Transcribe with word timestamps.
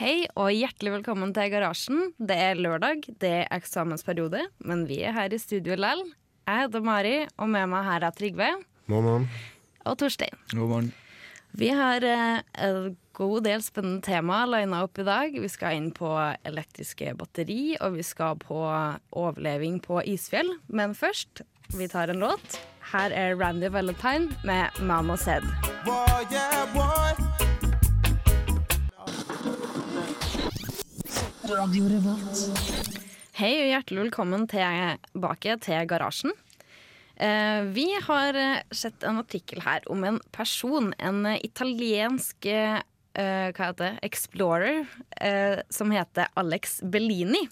Hei 0.00 0.22
og 0.32 0.48
hjertelig 0.56 0.94
velkommen 0.94 1.34
til 1.36 1.50
Garasjen. 1.52 1.98
Det 2.16 2.32
er 2.32 2.56
lørdag, 2.56 3.02
det 3.20 3.30
er 3.42 3.50
eksamensperiode, 3.52 4.46
men 4.64 4.86
vi 4.88 5.02
er 5.04 5.12
her 5.12 5.34
i 5.36 5.38
studio 5.42 5.74
likevel. 5.76 6.00
Jeg 6.48 6.62
heter 6.62 6.86
Mari, 6.86 7.12
og 7.36 7.50
med 7.52 7.68
meg 7.68 7.84
her 7.84 8.06
er 8.08 8.14
Trygve 8.16 8.48
Morgen. 8.88 9.28
og 9.84 9.98
Torstein. 10.00 10.40
God 10.54 10.72
morgen. 10.72 10.88
Vi 11.52 11.68
har 11.68 12.00
eh, 12.00 12.40
en 12.64 12.96
god 13.12 13.44
del 13.44 13.60
spennende 13.60 14.00
tema 14.00 14.46
lina 14.48 14.80
opp 14.86 14.96
i 14.96 15.04
dag. 15.04 15.36
Vi 15.36 15.52
skal 15.52 15.76
inn 15.76 15.92
på 15.92 16.08
elektriske 16.48 17.12
batteri, 17.20 17.76
og 17.84 17.98
vi 18.00 18.06
skal 18.06 18.40
på 18.40 18.56
overleving 19.12 19.82
på 19.84 20.00
isfjell. 20.00 20.54
Men 20.72 20.96
først, 20.96 21.44
vi 21.76 21.92
tar 21.92 22.08
en 22.08 22.24
låt. 22.24 22.56
Her 22.94 23.12
er 23.12 23.36
Randy 23.36 23.68
Valentine 23.68 24.32
med 24.48 24.80
'Mama 24.80 25.20
Said'. 25.20 25.44
Boy, 25.84 26.24
yeah, 26.32 26.64
boy. 26.72 27.29
Hei 31.50 33.48
og 33.58 33.66
hjertelig 33.66 34.04
velkommen 34.04 34.44
tilbake 34.50 35.56
til 35.64 35.88
Garasjen. 35.90 36.30
Eh, 37.18 37.66
vi 37.74 37.88
har 38.06 38.38
eh, 38.38 38.60
sett 38.70 39.02
en 39.02 39.18
artikkel 39.18 39.58
her 39.64 39.82
om 39.90 40.04
en 40.06 40.20
person, 40.30 40.92
en 41.02 41.26
italiensk 41.34 42.46
eh, 42.46 42.78
det, 43.10 43.90
explorer, 44.06 44.86
som 45.74 45.90
heter 45.90 46.30
Alex 46.38 46.78
Bellini. 46.86 47.42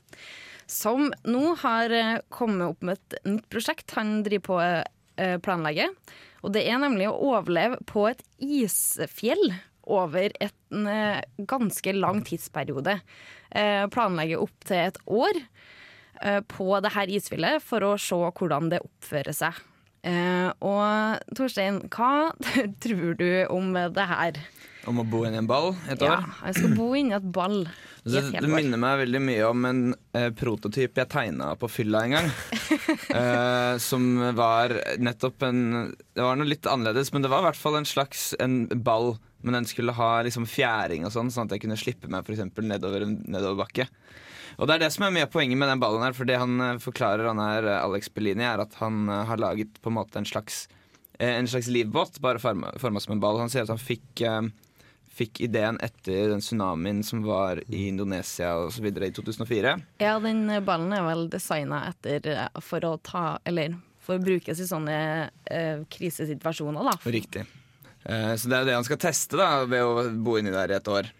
Som 0.70 1.10
nå 1.26 1.56
har 1.64 1.90
kommet 2.30 2.70
opp 2.70 2.86
med 2.86 3.00
et 3.00 3.18
nytt 3.26 3.48
prosjekt 3.50 3.96
han 3.98 4.20
driver 4.22 4.46
på 4.46 4.60
planlegger. 5.42 5.90
Og 6.46 6.54
det 6.54 6.62
er 6.70 6.78
nemlig 6.78 7.10
å 7.10 7.18
overleve 7.32 7.82
på 7.90 8.06
et 8.12 8.22
isfjell 8.38 9.58
over 9.88 10.32
en 10.44 10.86
eh, 10.92 11.22
ganske 11.48 11.94
lang 11.96 12.20
tidsperiode. 12.28 12.98
Eh, 13.50 13.86
planlegger 13.94 14.44
opp 14.44 14.68
til 14.68 14.82
et 14.90 15.00
år 15.08 15.40
eh, 16.22 16.40
på 16.50 16.68
det 16.84 16.92
her 16.96 17.08
isfjellet 17.18 17.64
for 17.64 17.86
å 17.88 17.94
se 18.00 18.20
hvordan 18.28 18.70
det 18.74 18.82
oppfører 18.84 19.36
seg. 19.36 19.58
Eh, 20.06 20.52
og 20.62 21.34
Torstein, 21.34 21.80
hva 21.90 22.30
tror 22.84 23.16
du 23.18 23.28
om 23.50 23.72
det 23.74 24.08
her? 24.12 24.38
Om 24.88 25.02
å 25.02 25.04
bo 25.10 25.24
inni 25.26 25.40
en 25.42 25.48
ball 25.50 25.72
et 25.90 26.00
Ja, 26.00 26.14
år. 26.20 26.28
jeg 26.46 26.54
skal 26.60 26.76
bo 26.78 26.86
inni 26.96 27.12
et 27.16 27.26
ball 27.34 27.64
i 27.66 27.72
Det, 28.08 28.20
et 28.22 28.28
det 28.30 28.38
helt 28.38 28.46
år. 28.46 28.54
minner 28.54 28.80
meg 28.80 29.00
veldig 29.02 29.20
mye 29.20 29.48
om 29.50 29.66
en 29.68 29.80
eh, 30.16 30.28
prototyp 30.38 30.96
jeg 31.02 31.10
tegna 31.12 31.50
på 31.60 31.68
fylla 31.68 32.04
en 32.06 32.14
gang. 32.14 32.30
eh, 33.18 33.74
som 33.84 34.06
var 34.38 34.72
nettopp 35.02 35.44
en 35.48 35.60
Det 36.14 36.24
var 36.24 36.38
noe 36.40 36.48
litt 36.48 36.64
annerledes, 36.70 37.10
men 37.12 37.26
det 37.26 37.30
var 37.32 37.42
i 37.42 37.48
hvert 37.50 37.60
fall 37.60 37.76
en 37.82 37.88
slags 37.90 38.30
en 38.40 38.62
ball. 38.86 39.16
Men 39.42 39.60
den 39.60 39.68
skulle 39.70 39.94
ha 39.94 40.10
liksom 40.26 40.48
fjæring 40.50 41.06
og 41.06 41.14
sånn, 41.14 41.30
sånn 41.30 41.46
at 41.46 41.56
jeg 41.56 41.64
kunne 41.66 41.78
slippe 41.78 42.10
meg 42.10 42.26
for 42.26 42.34
eksempel 42.34 42.66
nedover 42.66 43.06
en 43.06 43.18
nedoverbakke. 43.30 43.86
Og 44.58 44.66
det 44.66 44.74
er 44.74 44.82
det 44.82 44.90
som 44.94 45.06
er 45.06 45.12
mye 45.14 45.28
av 45.28 45.34
poenget 45.34 45.60
med 45.60 45.70
den 45.70 45.82
ballen 45.82 46.02
her, 46.02 46.16
for 46.16 46.26
det 46.26 46.40
han 46.40 46.58
eh, 46.64 46.80
forklarer, 46.82 47.28
han 47.30 47.42
er 47.42 47.68
eh, 47.68 47.82
Alex 47.84 48.10
Bellini, 48.10 48.42
er 48.42 48.64
at 48.64 48.74
han 48.80 49.04
eh, 49.06 49.26
har 49.28 49.38
laget 49.38 49.78
på 49.84 49.92
en 49.92 49.98
måte 50.00 50.18
en 50.18 50.28
slags 50.28 50.66
en 51.18 51.48
slags 51.50 51.66
livbåt, 51.66 52.20
bare 52.22 52.38
forma 52.38 53.00
som 53.02 53.12
en 53.16 53.18
ball. 53.18 53.40
Han 53.42 53.50
sier 53.50 53.64
at 53.64 53.72
han 53.72 53.80
fikk 53.82 54.20
fikk 55.18 55.40
ideen 55.48 55.78
etter 55.82 56.28
den 56.30 56.42
tsunamien 56.42 57.02
som 57.02 57.24
var 57.26 57.58
i 57.66 57.88
Indonesia 57.88 58.52
og 58.60 58.72
så 58.74 58.84
videre 58.84 59.08
i 59.10 59.14
2004. 59.16 59.74
Ja, 60.02 60.14
den 60.22 60.46
ballen 60.66 60.94
er 60.94 61.02
vel 61.06 61.26
designa 61.32 61.82
etter 61.90 62.28
for 62.62 62.86
å 62.86 62.96
ta 63.02 63.24
Eller 63.48 63.74
for 64.08 64.16
å 64.16 64.24
brukes 64.24 64.62
i 64.62 64.68
sånne 64.68 64.98
eh, 65.44 65.82
krisesituasjoner, 65.92 66.86
da. 66.86 66.94
Riktig. 67.12 67.44
Eh, 68.08 68.34
så 68.40 68.48
det 68.48 68.56
er 68.62 68.68
det 68.70 68.76
han 68.78 68.86
skal 68.86 69.00
teste 69.02 69.36
da, 69.36 69.48
ved 69.68 69.84
å 69.84 70.06
bo 70.24 70.38
inni 70.40 70.52
der 70.54 70.72
i 70.72 70.76
et 70.78 70.88
år. 70.88 71.10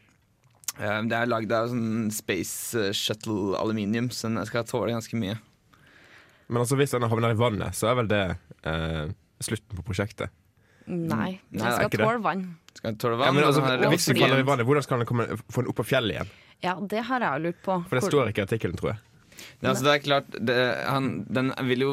Eh, 0.79 1.01
det 1.11 1.17
er 1.19 1.29
lagd 1.29 1.53
av 1.53 1.69
sånn 1.73 2.09
Space 2.15 2.89
Shuttle 2.97 3.59
aluminium, 3.61 4.09
så 4.15 4.31
den 4.31 4.41
skal 4.49 4.65
tåle 4.69 4.95
ganske 4.95 5.19
mye. 5.21 5.37
Men 6.49 6.63
altså, 6.63 6.79
hvis 6.81 6.95
den 6.95 7.05
havner 7.05 7.35
i 7.35 7.39
vannet, 7.39 7.77
så 7.77 7.91
er 7.91 7.99
vel 7.99 8.09
det 8.09 8.23
eh, 8.65 9.11
slutten 9.45 9.77
på 9.77 9.85
prosjektet. 9.91 10.33
Nei, 10.89 11.35
den 11.53 11.61
det 11.61 11.67
er 11.69 11.77
skal 11.83 11.93
tåle 11.93 12.23
vann. 12.25 12.47
Skal 12.73 12.95
den 12.95 13.01
tåle 13.03 13.19
Ja, 13.19 13.27
vann? 13.27 13.37
men 13.37 13.45
altså, 13.51 13.65
den 13.69 13.93
hvis 13.93 14.09
den 14.09 14.23
faller 14.23 14.41
i 14.41 14.47
vannet, 14.49 14.65
Hvordan 14.71 14.87
skal 14.87 15.03
den 15.03 15.11
komme, 15.11 15.27
få 15.53 15.61
den 15.61 15.69
opp 15.75 15.77
på 15.83 15.87
fjellet 15.91 16.17
igjen? 16.17 16.33
Ja, 16.65 16.73
det 16.81 17.03
har 17.11 17.21
jeg 17.27 17.45
lurt 17.45 17.61
på. 17.67 17.77
For 17.91 17.99
det 17.99 18.07
Hvor- 18.07 18.15
står 18.15 18.33
ikke 18.33 18.41
i 18.41 18.47
artikkelen, 18.49 18.81
tror 18.81 18.95
jeg. 18.95 19.05
Ja, 19.61 19.69
altså, 19.75 19.85
det 19.85 19.93
er 19.93 20.01
klart, 20.03 20.33
det, 20.49 20.57
han, 20.89 21.11
den 21.29 21.53
vil 21.69 21.85
jo 21.85 21.93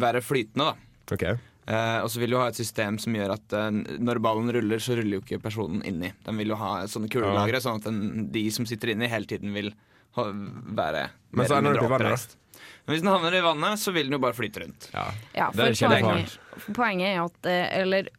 være 0.00 0.24
flytende, 0.24 0.72
da. 0.72 1.14
Ok 1.14 1.28
Eh, 1.68 1.98
og 2.02 2.08
så 2.10 2.22
vil 2.22 2.32
du 2.34 2.38
ha 2.40 2.48
et 2.50 2.58
system 2.58 2.96
som 2.98 3.14
gjør 3.14 3.34
at 3.36 3.54
uh, 3.54 3.68
når 3.70 4.20
ballen 4.24 4.50
ruller, 4.56 4.82
så 4.82 4.96
ruller 4.98 5.18
jo 5.18 5.22
ikke 5.22 5.40
personen 5.42 5.84
inni. 5.86 6.12
Den 6.26 6.40
vil 6.40 6.54
jo 6.54 6.58
ha 6.58 6.72
sånne 6.90 7.10
kulelagre, 7.12 7.60
sånn 7.62 7.82
at 7.82 7.88
den, 7.90 8.28
de 8.32 8.44
som 8.54 8.66
sitter 8.68 8.94
inni, 8.94 9.10
hele 9.10 9.28
tiden 9.30 9.54
vil 9.54 9.72
ha, 10.18 10.26
være 10.80 11.08
Men 11.36 11.46
så 11.46 11.60
ender 11.60 11.76
den 11.76 11.84
opp 11.84 11.86
i 11.86 11.92
vannet, 11.92 12.06
oppreist. 12.08 12.36
Men 12.84 12.94
hvis 12.94 13.04
den 13.04 13.12
havner 13.12 13.36
i 13.36 13.44
vannet, 13.44 13.82
så 13.82 13.94
vil 13.94 14.08
den 14.08 14.16
jo 14.16 14.22
bare 14.24 14.36
flyte 14.36 14.64
rundt. 14.64 14.88
Ja, 14.94 15.04
Ja, 15.36 15.50
Det 15.54 15.68
for 15.78 15.92
er 15.92 16.02
poenget, 16.02 16.38
poenget 16.74 17.12
er 17.12 17.20
at 17.22 17.48
eh, 17.52 17.78
Eller 17.82 18.10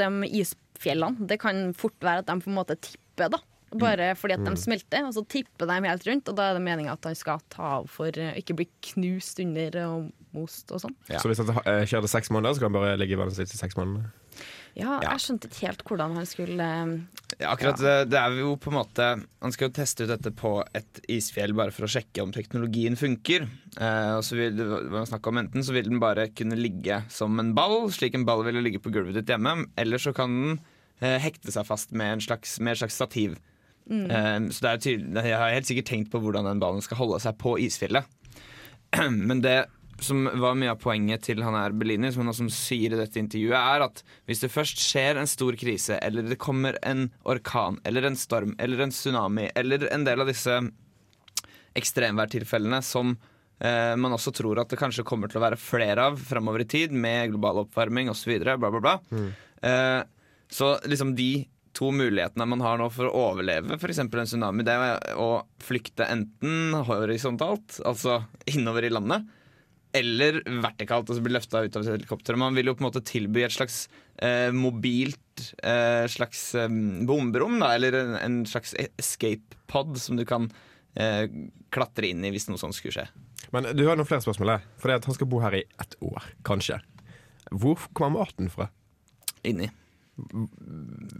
de 0.00 0.08
isfjellene, 0.40 1.28
det 1.30 1.38
kan 1.44 1.70
fort 1.78 1.96
være 2.02 2.24
at 2.24 2.32
de 2.32 2.40
på 2.42 2.50
en 2.50 2.58
måte 2.58 2.78
tipper, 2.80 3.30
da. 3.36 3.42
Bare 3.70 4.16
fordi 4.18 4.34
at 4.34 4.42
de 4.42 4.56
smelter, 4.58 5.04
og 5.06 5.14
så 5.14 5.22
tipper 5.30 5.68
de 5.70 5.76
helt 5.86 6.06
rundt. 6.08 6.26
Og 6.32 6.34
da 6.34 6.48
er 6.48 6.56
det 6.58 6.64
meninga 6.64 6.96
at 6.96 7.06
han 7.06 7.14
skal 7.14 7.38
ta 7.52 7.76
av 7.76 7.86
for 7.92 8.10
ikke 8.10 8.56
bli 8.58 8.66
knust 8.88 9.38
under 9.44 9.78
og 9.84 10.08
most 10.36 10.70
og 10.72 10.80
sånn. 10.84 10.94
Ja. 11.10 11.18
Så 11.22 11.28
hvis 11.30 11.40
han 11.42 11.48
kjørte 11.50 11.86
kjører 11.90 12.10
seks 12.12 12.30
måneder, 12.30 12.54
så 12.54 12.62
kan 12.64 12.70
han 12.72 12.80
bare 12.80 12.96
ligge 13.00 13.16
i 13.16 13.20
vannet 13.20 13.36
sitt 13.38 13.52
i 13.54 13.58
seks 13.60 13.76
måneder? 13.78 14.10
Ja, 14.78 15.00
Ja. 15.02 15.10
jeg 15.16 15.22
skjønte 15.24 15.48
ikke 15.50 15.66
helt 15.66 15.80
hvordan 15.82 16.12
han 16.14 16.26
skulle 16.30 16.62
eh, 16.62 16.90
Ja, 17.40 17.48
akkurat 17.56 17.80
det, 17.82 17.94
det 18.12 18.18
er 18.20 18.36
jo 18.38 18.52
på 18.54 18.70
en 18.70 18.76
måte 18.78 19.06
Han 19.42 19.50
skal 19.52 19.66
jo 19.66 19.72
teste 19.74 20.04
ut 20.06 20.12
dette 20.12 20.30
på 20.38 20.52
et 20.78 21.00
isfjell 21.10 21.52
bare 21.58 21.74
for 21.74 21.88
å 21.88 21.90
sjekke 21.90 22.22
om 22.22 22.30
teknologien 22.30 22.94
funker. 22.96 23.48
Eh, 23.82 24.12
og 24.14 24.22
så 24.22 24.38
vil 24.38 24.54
det 24.54 24.68
var 24.70 25.08
snakk 25.10 25.26
om 25.26 25.40
Enten 25.42 25.66
så 25.66 25.74
vil 25.74 25.90
den 25.90 25.98
bare 26.02 26.28
kunne 26.30 26.54
ligge 26.58 27.00
som 27.10 27.34
en 27.42 27.50
ball, 27.58 27.90
slik 27.90 28.14
en 28.14 28.24
ball 28.28 28.44
ville 28.46 28.62
ligge 28.62 28.78
på 28.84 28.92
gulvet 28.94 29.18
ditt 29.18 29.32
hjemme, 29.34 29.56
eller 29.76 29.98
så 29.98 30.14
kan 30.14 30.30
den 30.38 30.60
eh, 31.02 31.18
hekte 31.18 31.50
seg 31.50 31.66
fast 31.66 31.90
med, 31.90 32.14
en 32.20 32.24
slags, 32.24 32.54
med 32.62 32.76
et 32.76 32.84
slags 32.84 32.94
stativ. 33.02 33.34
Eh, 33.90 34.38
så 34.54 34.62
det 34.62 34.70
er 34.70 34.82
tydelig, 34.86 35.26
jeg 35.32 35.38
har 35.42 35.50
helt 35.56 35.66
sikkert 35.66 35.90
tenkt 35.90 36.14
på 36.14 36.22
hvordan 36.22 36.46
den 36.46 36.62
ballen 36.62 36.86
skal 36.86 37.00
holde 37.02 37.18
seg 37.26 37.34
på 37.42 37.56
isfjellet. 37.58 38.06
Men 39.28 39.42
det 39.42 39.64
som 40.04 40.24
var 40.40 40.56
mye 40.58 40.72
av 40.72 40.80
poenget 40.80 41.24
til 41.28 41.42
han 41.44 41.56
her 41.56 41.74
Bellini, 41.76 42.10
som 42.12 42.24
han 42.24 42.32
også 42.32 42.46
sier 42.52 42.94
i 42.94 42.98
dette 43.00 43.20
intervjuet, 43.20 43.56
er 43.56 43.84
at 43.86 44.02
hvis 44.28 44.42
det 44.44 44.52
først 44.52 44.80
skjer 44.82 45.20
en 45.20 45.28
stor 45.30 45.56
krise, 45.60 45.98
eller 46.02 46.26
det 46.28 46.38
kommer 46.40 46.78
en 46.86 47.08
orkan, 47.28 47.78
eller 47.84 48.08
en 48.08 48.18
storm, 48.18 48.54
eller 48.58 48.84
en 48.84 48.94
tsunami, 48.94 49.50
eller 49.54 49.86
en 49.92 50.06
del 50.06 50.24
av 50.24 50.30
disse 50.30 50.56
ekstremværtilfellene 51.78 52.80
som 52.82 53.12
eh, 53.62 53.94
man 54.00 54.16
også 54.16 54.32
tror 54.34 54.62
at 54.62 54.72
det 54.72 54.80
kanskje 54.80 55.06
kommer 55.06 55.30
til 55.30 55.40
å 55.40 55.44
være 55.46 55.60
flere 55.60 56.10
av 56.10 56.18
framover 56.18 56.64
i 56.64 56.70
tid, 56.70 56.92
med 56.92 57.30
global 57.34 57.64
oppvarming 57.64 58.10
osv., 58.12 58.34
bla, 58.42 58.56
bla, 58.58 58.80
bla. 58.80 58.96
Eh, 59.62 60.00
så 60.50 60.74
liksom 60.90 61.14
de 61.18 61.32
to 61.76 61.92
mulighetene 61.94 62.46
man 62.50 62.62
har 62.64 62.80
nå 62.80 62.88
for 62.90 63.06
å 63.06 63.26
overleve 63.30 63.76
f.eks. 63.76 64.00
en 64.02 64.10
tsunami, 64.10 64.64
det 64.66 64.74
er 64.74 65.12
å 65.22 65.44
flykte 65.62 66.08
enten 66.10 66.74
horisontalt, 66.88 67.78
altså 67.86 68.24
innover 68.50 68.88
i 68.88 68.90
landet, 68.90 69.28
eller 69.96 70.40
vertikalt, 70.62 71.08
altså 71.10 71.22
bli 71.24 71.34
løfta 71.34 71.64
ut 71.64 71.76
av 71.76 71.84
et 71.84 71.94
helikopter. 71.96 72.38
Man 72.38 72.56
vil 72.56 72.70
jo 72.70 72.76
på 72.76 72.84
en 72.84 72.88
måte 72.88 73.02
tilby 73.06 73.44
et 73.46 73.54
slags 73.54 73.82
eh, 74.22 74.50
mobilt 74.54 75.50
eh, 75.62 76.06
slags 76.10 76.42
eh, 76.54 76.70
bomberom, 77.08 77.58
da, 77.62 77.72
eller 77.78 77.98
en, 77.98 78.14
en 78.20 78.38
slags 78.46 78.76
escape 79.00 79.58
pod 79.70 79.98
som 80.00 80.20
du 80.20 80.26
kan 80.28 80.46
eh, 80.94 81.26
klatre 81.74 82.12
inn 82.12 82.24
i 82.26 82.32
hvis 82.34 82.48
noe 82.50 82.60
sånt 82.60 82.78
skulle 82.78 82.94
skje. 83.00 83.08
Men 83.54 83.72
du 83.74 83.82
har 83.88 83.98
noen 83.98 84.06
flere 84.06 84.22
spørsmål 84.22 84.54
her. 84.54 84.66
For 84.78 84.90
det 84.90 85.00
at 85.00 85.10
han 85.10 85.16
skal 85.18 85.30
bo 85.30 85.42
her 85.42 85.58
i 85.58 85.64
ett 85.82 85.96
år, 86.06 86.30
kanskje. 86.46 86.78
Hvor 87.50 87.88
kommer 87.96 88.22
maten 88.22 88.50
fra? 88.52 88.68
Inni. 89.42 89.70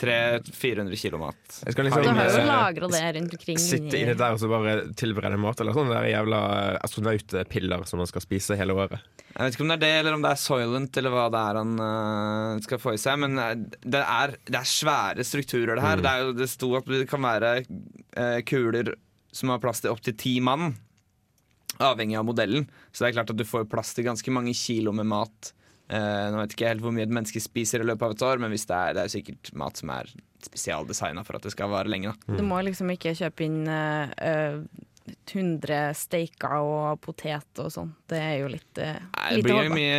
300-400 0.00 0.97
kilo 0.97 1.19
mat. 1.20 1.41
Jeg 1.64 1.75
skal 1.75 1.85
Du 1.85 1.88
liksom 1.91 2.17
har 2.17 2.29
jo 2.31 2.38
eh, 2.41 2.47
lagra 2.49 2.88
det 2.93 3.02
rundt 3.17 3.35
omkring. 3.37 3.58
sitte 3.58 3.97
inni- 3.99 4.17
der 4.17 4.32
og 4.35 4.41
så 4.41 4.49
bare 4.50 4.75
tilberede 4.97 5.38
mat, 5.41 5.61
eller 5.61 5.76
sånne 5.76 5.94
der 5.97 6.08
jævla 6.11 6.41
eh, 6.73 6.79
astronautpiller 6.85 7.85
som 7.88 8.02
man 8.02 8.11
skal 8.11 8.25
spise 8.25 8.56
hele 8.58 8.75
året. 8.76 8.99
Jeg 9.31 9.44
vet 9.44 9.55
ikke 9.55 9.67
om 9.67 9.73
det 9.73 9.79
er 9.79 9.85
det, 9.85 9.93
eller 10.00 10.14
om 10.14 10.23
det 10.25 10.31
er 10.31 10.43
Soylent, 10.43 10.97
eller 10.97 11.14
hva 11.14 11.26
det 11.31 11.41
er 11.41 11.58
han 11.61 11.75
uh, 11.79 12.61
skal 12.64 12.81
få 12.82 12.94
i 12.97 13.00
seg. 13.00 13.20
Men 13.23 13.37
det 13.38 14.00
er, 14.02 14.35
det 14.50 14.58
er 14.58 14.67
svære 14.67 15.25
strukturer, 15.25 15.76
det 15.79 15.85
her. 15.85 16.02
Det, 16.02 16.11
er 16.11 16.25
jo, 16.26 16.32
det 16.35 16.49
sto 16.50 16.73
at 16.79 16.91
det 16.91 17.06
kan 17.11 17.23
være 17.23 17.52
uh, 17.62 18.41
kuler 18.43 18.94
som 19.32 19.52
har 19.55 19.62
plass 19.62 19.85
til 19.85 19.93
opptil 19.94 20.17
ti 20.19 20.41
mann. 20.43 20.75
Avhengig 21.81 22.19
av 22.19 22.26
modellen. 22.26 22.67
Så 22.91 23.05
det 23.05 23.12
er 23.12 23.20
klart 23.20 23.31
at 23.32 23.38
du 23.38 23.47
får 23.47 23.69
plass 23.70 23.94
til 23.94 24.05
ganske 24.08 24.35
mange 24.35 24.52
kilo 24.58 24.93
med 24.93 25.06
mat. 25.06 25.52
Eh, 25.90 26.26
nå 26.31 26.38
vet 26.38 26.52
ikke 26.54 26.69
helt 26.70 26.84
hvor 26.84 26.94
mye 26.94 27.06
et 27.08 27.12
menneske 27.12 27.42
spiser 27.42 27.82
i 27.82 27.87
løpet 27.88 28.06
av 28.06 28.12
et 28.14 28.26
år, 28.28 28.42
men 28.42 28.52
hvis 28.54 28.69
det 28.70 28.76
er, 28.76 28.92
det 28.94 29.02
er 29.04 29.14
sikkert 29.16 29.50
mat 29.58 29.81
som 29.81 29.90
er 29.94 30.12
spesialdesigna 30.44 31.25
for 31.26 31.38
at 31.38 31.48
det 31.48 31.52
skal 31.54 31.72
vare 31.72 31.90
lenge. 31.90 32.12
Da. 32.14 32.38
Du 32.38 32.44
må 32.46 32.60
liksom 32.64 32.92
ikke 32.94 33.16
kjøpe 33.19 33.46
inn 33.48 33.64
eh, 33.66 34.14
eh, 34.22 34.87
100 35.10 35.96
steiker 35.98 36.60
og 36.62 37.00
potet 37.02 37.62
og 37.62 37.72
sånn. 37.75 37.90
Det 38.06 38.20
er 38.20 38.37
jo 38.44 38.50
litt 38.52 38.78
uh, 38.78 38.94
Nei, 39.16 39.31
det 39.34 39.42
blir 39.42 39.64
jo 39.66 39.72
mye, 39.75 39.96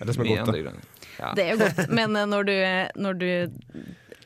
det 0.00 0.14
som 0.14 0.22
er 0.24 0.28
mye 0.28 0.38
godt, 0.38 0.38
da. 0.38 0.44
andre 0.46 0.62
grunner. 0.62 0.86
Ja. 1.18 1.32
Det 1.36 1.44
er 1.44 1.50
jo 1.50 1.58
godt, 1.60 1.82
men 1.98 2.16
når 2.30 2.48
du, 2.48 2.54
når 3.04 3.18
du 3.20 3.28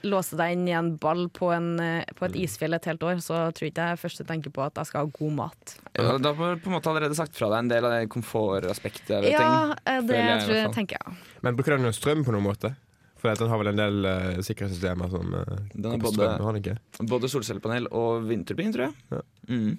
låse 0.02 0.37
deg 0.38 0.52
inn 0.56 0.66
i 0.69 0.75
en 0.76 0.93
ball 1.00 1.28
på, 1.31 1.50
en, 1.54 1.69
eh, 1.81 2.04
på 2.19 2.26
et 2.28 2.37
isfjell 2.43 2.75
et 2.75 2.84
helt 2.90 3.02
år, 3.06 3.20
så 3.22 3.40
tror 3.54 3.69
ikke 3.70 3.88
jeg 3.93 4.00
først 4.02 4.22
tenker 4.28 4.50
på 4.54 4.64
at 4.64 4.75
jeg 4.81 4.87
skal 4.90 5.04
ha 5.06 5.10
god 5.19 5.32
mat. 5.38 5.75
Ja, 5.99 6.16
da 6.19 6.32
har 6.34 6.54
du 6.56 6.62
på 6.64 6.70
en 6.72 6.76
måte 6.78 6.90
allerede 6.90 7.14
sagt 7.19 7.37
fra 7.38 7.49
deg 7.52 7.58
en 7.64 7.69
del 7.72 7.84
av 7.88 7.94
det 7.96 8.08
komfortaspektet. 8.12 9.20
ved 9.22 9.31
Ja, 9.32 9.38
ting. 9.43 9.76
eh, 9.87 10.00
det 10.08 10.16
jeg 10.22 10.40
tror 10.46 10.56
jeg, 10.58 10.72
tenker 10.75 10.99
jeg. 10.99 11.16
Men 11.43 11.56
bruker 11.56 11.76
den 11.78 11.93
strøm 11.93 12.25
på 12.26 12.32
noen 12.34 12.46
måte? 12.50 12.75
For 13.22 13.31
den 13.38 13.49
har 13.52 13.58
vel 13.60 13.69
en 13.70 13.76
del 13.78 14.04
uh, 14.04 14.40
sikkerhetssystemer 14.43 15.08
som 15.12 15.28
uh, 15.32 15.44
både- 15.78 16.10
strøm, 16.10 16.40
har 16.43 16.52
den 16.56 16.62
ikke? 16.62 16.78
Både 17.06 17.28
solcellepanel 17.31 17.87
og 17.94 18.25
vindturbin, 18.26 18.72
tror 18.75 18.88
jeg. 18.88 18.94
Ja. 19.12 19.20
Mm. 19.49 19.76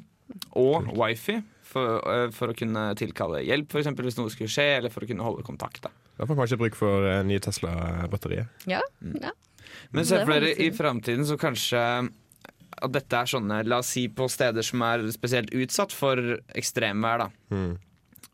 Og 0.56 0.88
wifi, 0.96 1.42
for, 1.68 2.00
for 2.31 2.54
å 2.54 2.56
kunne 2.56 2.96
tilkalle 2.96 3.42
hjelp, 3.44 3.68
for 3.74 3.81
eksempel 3.81 4.08
hvis 4.08 4.16
noe 4.18 4.31
skulle 4.31 4.48
skje, 4.48 4.78
eller 4.78 4.90
for 4.94 5.04
å 5.04 5.10
kunne 5.10 5.25
holde 5.28 5.44
kontakt. 5.44 5.81
Da. 5.84 5.92
Da 6.16 6.24
får 6.24 6.38
man 6.38 6.46
kanskje 6.46 6.60
bruk 6.62 6.78
for 6.80 7.04
uh, 7.04 7.20
nye 7.28 7.42
Tesla-batterier. 7.44 8.48
Ja, 8.72 8.80
Mm. 9.04 9.18
ja. 9.22 9.31
Men 9.92 10.06
se 10.06 10.20
for 10.24 10.34
dere 10.34 10.54
i 10.62 10.70
framtiden 10.74 11.25
så 11.28 11.38
kanskje 11.40 11.81
at 12.84 12.92
dette 12.92 13.16
er 13.16 13.30
sånne, 13.30 13.62
la 13.70 13.78
oss 13.84 13.92
si 13.96 14.08
på 14.12 14.25
steder 14.31 14.66
som 14.66 14.81
er 14.81 15.06
spesielt 15.14 15.52
utsatt 15.56 15.94
for 15.96 16.18
ekstremvær, 16.58 17.22
da. 17.25 17.28
Mm. 17.54 17.75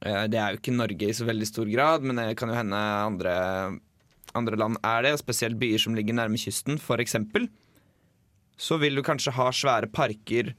Eh, 0.01 0.27
Det 0.31 0.39
er 0.39 0.53
jo 0.55 0.61
ikke 0.61 0.73
Norge 0.77 1.09
i 1.09 1.13
så 1.17 1.27
veldig 1.27 1.47
stor 1.49 1.67
grad, 1.69 2.01
men 2.07 2.15
det 2.15 2.37
kan 2.39 2.49
jo 2.49 2.55
hende 2.55 2.79
andre, 2.79 3.35
andre 4.33 4.55
land 4.57 4.77
er 4.83 5.03
det. 5.03 5.17
Spesielt 5.19 5.59
byer 5.59 5.77
som 5.83 5.95
ligger 5.97 6.15
nærme 6.15 6.39
kysten, 6.39 6.79
f.eks. 6.79 7.15
Så 8.59 8.79
vil 8.79 8.95
du 8.95 9.03
kanskje 9.05 9.31
ha 9.35 9.49
svære 9.55 9.91
parker 9.91 10.53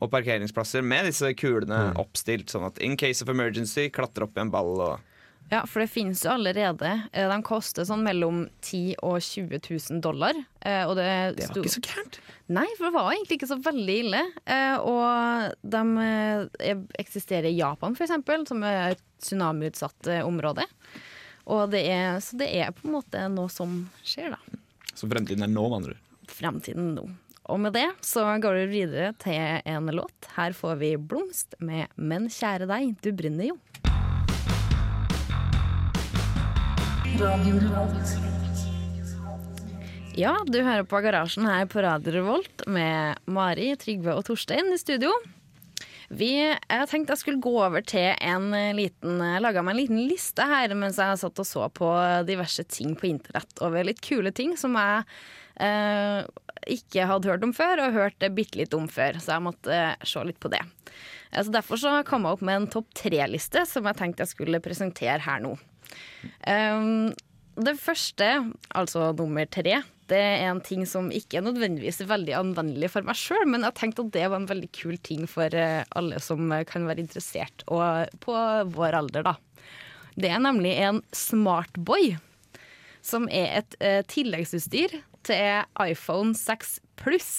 og 0.00 0.10
parkeringsplasser 0.12 0.82
med 0.84 1.06
disse 1.08 1.30
kulene 1.38 1.92
oppstilt, 2.00 2.50
sånn 2.52 2.66
at 2.68 2.80
in 2.84 2.96
case 3.00 3.22
of 3.24 3.30
emergency, 3.32 3.88
klatre 3.88 4.26
opp 4.26 4.36
i 4.36 4.42
en 4.42 4.50
ball 4.52 4.74
og 4.84 4.98
Ja, 5.50 5.60
for 5.70 5.78
det 5.80 5.90
finnes 5.92 6.24
jo 6.26 6.30
allerede. 6.32 6.88
Eh, 7.12 7.28
De 7.30 7.36
koster 7.46 7.84
sånn 7.86 8.02
mellom 8.02 8.48
10 8.66 8.96
og 9.02 9.20
20 9.22 9.60
000 9.62 10.00
dollar. 10.02 10.34
eh, 10.60 10.82
Og 10.88 10.96
det, 10.98 11.36
Det 11.36 11.48
var 11.52 11.62
ikke 11.62 11.74
så 11.76 11.82
gærent. 11.86 12.18
Nei, 12.48 12.66
for 12.76 12.88
det 12.88 12.94
var 12.96 13.12
egentlig 13.12 13.38
ikke 13.38 13.50
så 13.52 13.60
veldig 13.62 13.96
ille. 14.04 14.22
Eh, 14.46 14.76
Og 14.78 15.54
de 15.62 15.82
eksisterer 16.98 17.50
i 17.50 17.58
Japan, 17.60 17.94
eksempel, 17.94 18.46
som 18.48 18.62
er 18.66 18.96
et 18.96 19.02
tsunamiutsatt 19.22 20.10
område. 20.24 20.66
Og 21.46 21.70
det 21.70 21.84
er, 21.92 22.18
så 22.20 22.36
det 22.40 22.48
er 22.58 22.72
på 22.74 22.88
en 22.88 22.96
måte 22.98 23.28
noe 23.30 23.48
som 23.52 23.84
skjer, 24.02 24.34
da. 24.34 24.58
Så 24.96 25.06
fremtiden 25.08 25.44
er 25.46 25.52
nå, 25.52 25.62
med 25.68 25.76
andre 25.78 25.94
ord. 25.94 26.02
Fremtiden 26.26 26.94
nå. 26.96 27.06
Og 27.46 27.60
med 27.62 27.76
det 27.76 27.86
så 28.02 28.24
går 28.42 28.56
vi 28.64 28.80
videre 28.82 29.12
til 29.22 29.60
en 29.70 29.86
låt. 29.94 30.26
Her 30.34 30.50
får 30.56 30.78
vi 30.80 30.96
Blomst 30.98 31.54
med 31.60 31.86
'Men 31.96 32.26
kjære 32.26 32.66
deg, 32.66 32.96
du 33.00 33.12
brenner 33.12 33.44
jo'. 33.52 33.58
Ja, 40.16 40.34
du 40.44 40.58
hører 40.60 40.84
på 40.84 40.98
Garasjen 41.00 41.46
her 41.48 41.64
på 41.72 41.80
Radio 41.80 42.12
Revolt 42.12 42.64
med 42.68 43.22
Mari, 43.24 43.70
Trygve 43.80 44.12
og 44.18 44.26
Torstein 44.28 44.68
i 44.74 44.76
studio. 44.76 45.14
Vi, 46.12 46.28
jeg 46.44 46.88
tenkte 46.90 47.14
jeg 47.14 47.22
skulle 47.22 47.40
gå 47.40 47.54
over 47.56 47.80
til 47.88 48.12
en 48.12 48.52
liten 48.76 49.22
Jeg 49.24 49.42
laga 49.42 49.62
meg 49.64 49.74
en 49.74 49.80
liten 49.80 50.02
liste 50.10 50.44
her 50.46 50.74
mens 50.78 51.00
jeg 51.00 51.18
satt 51.22 51.40
og 51.40 51.48
så 51.48 51.66
på 51.72 51.88
diverse 52.28 52.66
ting 52.68 52.92
på 53.00 53.08
internett 53.08 53.64
over 53.64 53.88
litt 53.88 54.02
kule 54.04 54.30
ting 54.36 54.52
som 54.60 54.76
jeg 54.76 55.06
eh, 55.64 56.20
ikke 56.76 57.08
hadde 57.08 57.32
hørt 57.32 57.46
om 57.46 57.54
før, 57.56 57.86
og 57.86 57.96
hørt 57.96 58.28
bitte 58.36 58.60
litt 58.60 58.76
om 58.76 58.90
før. 58.92 59.16
Så 59.22 59.38
jeg 59.38 59.46
måtte 59.46 59.72
eh, 59.72 60.04
se 60.04 60.26
litt 60.28 60.42
på 60.42 60.52
det. 60.52 60.60
Så 61.32 61.48
derfor 61.52 61.80
så 61.80 61.96
kom 62.06 62.28
jeg 62.28 62.36
opp 62.36 62.44
med 62.44 62.60
en 62.60 62.68
topp 62.76 62.92
tre-liste 62.96 63.64
som 63.68 63.88
jeg 63.88 63.98
tenkte 63.98 64.24
jeg 64.26 64.36
skulle 64.36 64.62
presentere 64.64 65.24
her 65.24 65.40
nå. 65.44 65.56
Um, 66.46 67.12
det 67.56 67.76
første, 67.80 68.28
altså 68.76 69.12
nummer 69.16 69.46
tre, 69.48 69.80
det 70.10 70.18
er 70.18 70.44
en 70.50 70.60
ting 70.62 70.84
som 70.86 71.08
ikke 71.14 71.40
er 71.40 71.46
nødvendigvis 71.48 72.02
veldig 72.06 72.34
anvendelig 72.38 72.92
for 72.92 73.06
meg 73.06 73.18
sjøl, 73.18 73.46
men 73.50 73.64
jeg 73.66 73.78
tenkte 73.78 74.04
at 74.04 74.12
det 74.14 74.26
var 74.28 74.38
en 74.38 74.50
veldig 74.50 74.68
kul 74.76 74.98
ting 75.02 75.24
for 75.30 75.50
eh, 75.56 75.82
alle 75.98 76.20
som 76.22 76.52
kan 76.68 76.86
være 76.86 77.02
interessert, 77.02 77.64
og 77.66 78.12
på 78.22 78.36
vår 78.76 79.00
alder, 79.00 79.26
da. 79.26 79.34
Det 80.16 80.30
er 80.30 80.40
nemlig 80.44 80.76
en 80.84 81.02
Smartboy, 81.16 82.14
som 83.04 83.26
er 83.28 83.60
et 83.60 83.76
uh, 83.82 84.00
tilleggsutstyr 84.08 84.94
til 85.26 85.82
iPhone 85.82 86.32
6 86.38 86.78
Pluss. 87.00 87.32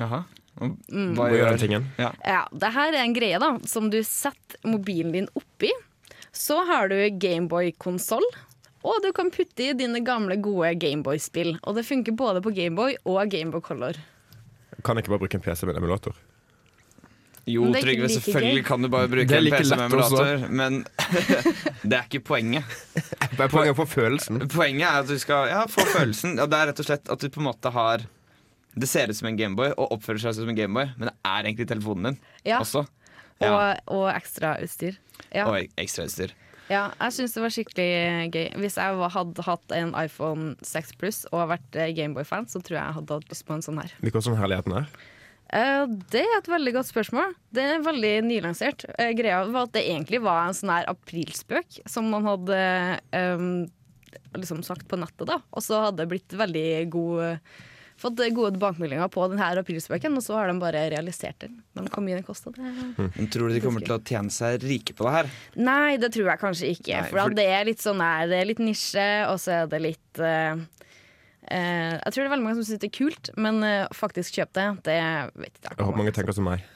Jaha. 0.00 0.24
Mm. 0.58 1.14
Hva 1.18 1.28
gjør 1.32 1.52
den 1.52 1.62
tingen? 1.62 1.86
Ja. 1.98 2.10
Ja, 2.22 2.42
det 2.50 2.70
her 2.74 2.92
er 2.92 3.02
en 3.02 3.14
greie 3.16 3.38
da, 3.42 3.54
som 3.68 3.90
du 3.90 4.00
setter 4.06 4.58
mobilen 4.66 5.14
din 5.14 5.30
oppi. 5.38 5.70
Så 6.34 6.58
har 6.66 6.90
du 6.90 6.98
Gameboy-konsoll, 7.22 8.26
og 8.84 9.00
du 9.04 9.12
kan 9.16 9.30
putte 9.32 9.68
i 9.70 9.72
dine 9.78 10.02
gamle, 10.04 10.36
gode 10.42 10.74
Gameboy-spill. 10.82 11.54
Og 11.62 11.78
det 11.78 11.86
funker 11.86 12.16
både 12.18 12.42
på 12.44 12.52
Gameboy 12.56 12.98
og 13.06 13.30
Gameboy 13.30 13.62
Color. 13.64 14.00
Kan 14.84 14.98
jeg 14.98 15.04
ikke 15.04 15.14
bare 15.14 15.22
bruke 15.22 15.38
en 15.38 15.44
PC 15.44 15.62
med 15.64 15.76
en 15.76 15.84
emulator? 15.84 16.16
Jo, 17.46 17.66
Trygve, 17.72 18.06
like 18.06 18.08
selvfølgelig 18.16 18.62
gøy. 18.62 18.66
kan 18.66 18.82
du 18.82 18.88
bare 18.88 19.08
bruke 19.12 19.36
er 19.36 19.44
en 19.44 19.52
PC 19.52 19.70
med 19.76 19.84
emulator, 19.84 20.44
men 20.48 20.78
det 21.88 21.98
er 21.98 22.06
ikke 22.08 22.22
poenget. 22.24 22.64
Det 23.34 23.42
er 23.42 23.50
Poenget 23.50 23.76
for 23.76 23.90
følelsen. 23.90 24.38
Poenget 24.48 24.86
er 24.86 25.00
at 25.02 25.08
du 25.10 25.18
skal 25.18 25.48
ja, 25.50 25.64
få 25.66 25.82
følelsen. 25.90 26.36
Ja, 26.38 26.46
det 26.46 26.58
er 26.58 26.68
rett 26.70 26.80
og 26.80 26.86
slett 26.86 27.08
at 27.10 27.20
du 27.20 27.26
på 27.34 27.40
en 27.42 27.48
måte 27.48 27.72
har 27.74 28.04
Det 28.78 28.86
ser 28.88 29.10
ut 29.10 29.16
som 29.18 29.26
en 29.26 29.36
Gameboy 29.38 29.72
og 29.74 29.92
oppfører 29.96 30.22
seg 30.22 30.36
som 30.38 30.50
en 30.50 30.56
Gameboy, 30.58 30.92
men 30.96 31.10
det 31.10 31.14
er 31.26 31.48
egentlig 31.48 31.66
telefonen 31.70 32.12
din 32.12 32.20
Ja, 32.46 32.60
også. 32.62 32.84
Ja. 33.42 33.50
og, 33.50 33.94
og 33.96 34.04
ekstrautstyr. 34.14 34.96
Ja, 35.34 35.46
Og 35.50 35.66
ekstrautstyr. 35.80 36.30
ja, 36.70 36.84
jeg 37.00 37.12
syns 37.16 37.34
det 37.34 37.42
var 37.42 37.52
skikkelig 37.52 37.88
gøy. 38.34 38.46
Hvis 38.62 38.76
jeg 38.78 39.00
hadde 39.16 39.42
hatt 39.46 39.74
en 39.74 39.90
iPhone 39.98 40.54
6 40.64 40.94
Pluss 41.00 41.24
og 41.32 41.48
vært 41.50 41.76
eh, 41.76 41.90
Gameboy-fan, 41.96 42.46
så 42.48 42.62
tror 42.62 42.78
jeg 42.78 42.84
jeg 42.84 42.96
hadde 43.00 43.18
hatt 43.18 43.28
lyst 43.34 43.46
på 43.48 43.56
en 43.56 43.64
sånn 43.66 43.82
her. 43.82 43.92
Hvilken 44.04 44.24
sånn 44.28 44.38
herligheten 44.38 44.76
er. 44.80 44.86
Eh, 45.54 45.84
Det 46.14 46.22
er 46.24 46.38
et 46.38 46.48
veldig 46.50 46.72
godt 46.78 46.88
spørsmål. 46.92 47.34
Det 47.54 47.66
er 47.74 47.84
veldig 47.84 48.14
nylansert. 48.30 48.86
Eh, 48.98 49.12
Greia 49.18 49.42
var 49.50 49.66
at 49.68 49.74
det 49.76 49.84
egentlig 49.90 50.22
var 50.24 50.46
en 50.48 50.56
sånn 50.56 50.72
her 50.72 50.88
aprilspøk 50.94 51.82
som 51.90 52.08
man 52.14 52.24
hadde 52.30 52.58
um, 53.12 53.48
liksom 54.38 54.62
sagt 54.66 54.86
på 54.90 54.96
nettet, 54.98 55.26
da. 55.30 55.40
Og 55.52 55.62
så 55.62 55.82
hadde 55.88 56.00
det 56.04 56.10
blitt 56.14 56.34
veldig 56.38 56.68
god 56.94 57.38
Fått 58.00 58.18
gode 58.34 58.50
tilbakemeldinger 58.56 59.06
på 59.14 59.24
denne 59.30 59.46
aprilspøken, 59.60 60.16
og 60.18 60.22
så 60.24 60.34
har 60.34 60.48
de 60.50 60.56
bare 60.58 60.80
realisert 60.90 61.38
den. 61.44 61.60
Men 61.78 61.86
hvor 61.92 62.02
mye 62.02 62.16
den 62.18 62.24
kosta, 62.26 62.50
det 62.50 62.64
Men 63.16 63.28
tror 63.30 63.48
du 63.48 63.54
de 63.54 63.60
kommer 63.62 63.84
til 63.86 63.94
å 63.94 64.00
tjene 64.02 64.34
seg 64.34 64.64
rike 64.66 64.96
på 64.98 65.06
det 65.06 65.12
her? 65.14 65.30
Nei, 65.56 65.96
det 66.02 66.10
tror 66.16 66.32
jeg 66.32 66.42
kanskje 66.42 66.72
ikke. 66.74 66.96
Nei, 66.98 67.08
for, 67.12 67.20
for- 67.22 67.36
det 67.38 67.46
er 67.54 67.64
litt 67.70 67.84
sånn 67.84 68.02
her, 68.02 68.26
det 68.32 68.40
er 68.42 68.50
litt 68.50 68.58
nisje, 68.64 69.06
og 69.30 69.38
så 69.40 69.60
er 69.60 69.70
det 69.70 69.80
litt 69.84 70.20
uh, 70.20 70.58
uh, 70.58 71.94
Jeg 71.94 72.10
tror 72.10 72.20
det 72.20 72.26
er 72.26 72.34
veldig 72.34 72.46
mange 72.48 72.58
som 72.58 72.66
syns 72.66 72.82
det 72.82 72.90
er 72.90 72.96
kult, 72.98 73.30
men 73.38 73.62
uh, 73.62 73.86
faktisk 73.94 74.40
kjøp 74.40 74.52
det, 74.58 74.66
det 74.90 74.98
vet 75.38 75.54
ikke 75.62 75.76
Jeg 75.78 75.86
håper 75.86 76.02
mange 76.02 76.16
tenker 76.18 76.36
som 76.36 76.50
meg. 76.50 76.66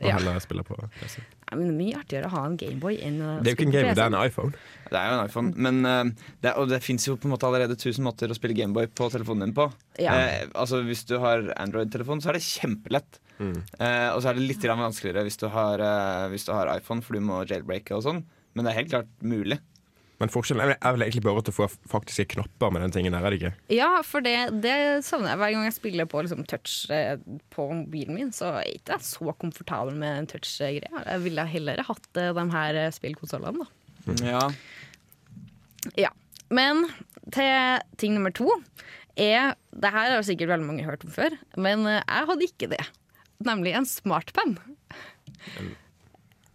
Og 0.00 0.06
Ja. 0.08 0.16
heller 0.16 0.38
spiller 0.42 0.64
på 0.64 0.76
PC. 1.00 1.20
Er 1.50 1.58
mye 1.58 1.98
artigere 1.98 2.28
å 2.28 2.34
ha 2.34 2.42
en 2.46 2.56
Gameboy 2.60 3.00
enn 3.02 3.16
å 3.22 3.30
Det 3.42 3.50
er 3.50 3.56
jo 3.56 3.58
ikke 3.58 3.66
en 3.66 3.74
Gameboy, 3.74 3.96
det 3.98 4.04
er 4.04 4.12
en 4.12 4.18
iPhone. 4.20 4.52
Det 4.90 5.00
er 5.00 5.08
jo 5.08 5.16
en 5.16 5.30
iPhone, 5.30 5.52
men 5.66 5.80
uh, 5.86 6.28
det, 6.44 6.52
og 6.60 6.70
det 6.70 6.82
fins 6.84 7.06
jo 7.08 7.16
på 7.18 7.26
en 7.26 7.34
måte 7.34 7.48
allerede 7.48 7.78
tusen 7.80 8.06
måter 8.06 8.30
å 8.30 8.36
spille 8.38 8.56
Gameboy 8.58 8.90
på 8.94 9.10
telefonen 9.12 9.48
din 9.48 9.56
på. 9.56 9.66
Ja. 10.02 10.14
Uh, 10.14 10.52
altså 10.62 10.82
Hvis 10.86 11.02
du 11.10 11.16
har 11.22 11.50
Android-telefon, 11.58 12.22
så 12.22 12.30
er 12.30 12.38
det 12.38 12.46
kjempelett. 12.46 13.20
Eh, 13.40 14.08
og 14.12 14.18
så 14.20 14.28
er 14.28 14.36
det 14.36 14.42
litt 14.44 14.60
grann 14.60 14.82
vanskeligere 14.82 15.22
hvis 15.24 15.38
du, 15.40 15.46
har, 15.48 15.80
hvis 16.28 16.44
du 16.44 16.50
har 16.52 16.68
iPhone, 16.74 17.00
for 17.00 17.16
du 17.16 17.24
må 17.24 17.38
jailbreake 17.48 17.96
og 17.96 18.04
sånn. 18.04 18.18
Men 18.52 18.66
det 18.66 18.72
er 18.72 18.78
helt 18.82 18.90
klart 18.92 19.12
mulig. 19.24 19.56
Men 20.20 20.28
forskjellen 20.32 20.74
er 20.74 20.94
vel 20.94 21.06
egentlig 21.06 21.22
bare 21.24 21.40
at 21.40 21.48
du 21.48 21.54
får 21.56 21.72
faktiske 21.88 22.26
knapper 22.34 22.72
med 22.74 22.84
den 22.84 22.92
tingen 22.92 23.16
her, 23.16 23.24
er 23.24 23.32
det 23.32 23.38
ikke? 23.40 23.52
Ja, 23.72 23.88
for 24.04 24.24
det, 24.24 24.36
det 24.60 24.76
savner 25.06 25.32
jeg 25.32 25.40
hver 25.40 25.54
gang 25.54 25.64
jeg 25.64 25.76
spiller 25.78 26.08
på 26.10 26.20
liksom, 26.26 26.42
touch 26.50 26.74
eh, 26.92 27.14
på 27.54 27.66
mobilen 27.72 28.18
min. 28.18 28.32
Så 28.36 28.50
er 28.60 28.68
ikke 28.68 29.00
så 29.04 29.32
komfortabel 29.40 29.96
med 29.96 30.18
den 30.18 30.30
touch-greia. 30.34 31.04
Jeg 31.06 31.24
ville 31.24 31.46
heller 31.54 31.80
hatt 31.88 32.20
eh, 32.20 32.34
de 32.36 32.46
her 32.52 32.80
eh, 32.82 32.92
spillkonsollene, 32.92 33.64
da. 33.64 34.18
Ja. 34.28 34.44
Ja. 35.96 36.12
Men 36.52 36.84
til 37.32 37.80
ting 38.00 38.16
nummer 38.16 38.32
to 38.34 38.48
er 39.20 39.54
Det 39.70 39.90
her 39.92 40.14
har 40.14 40.24
sikkert 40.24 40.50
veldig 40.50 40.66
mange 40.66 40.84
hørt 40.86 41.04
om 41.04 41.12
før, 41.12 41.34
men 41.60 41.84
jeg 41.88 42.28
hadde 42.28 42.46
ikke 42.46 42.68
det. 42.72 42.82
Nemlig 43.44 43.72
en 43.76 43.88
smartpenn. 43.88 44.58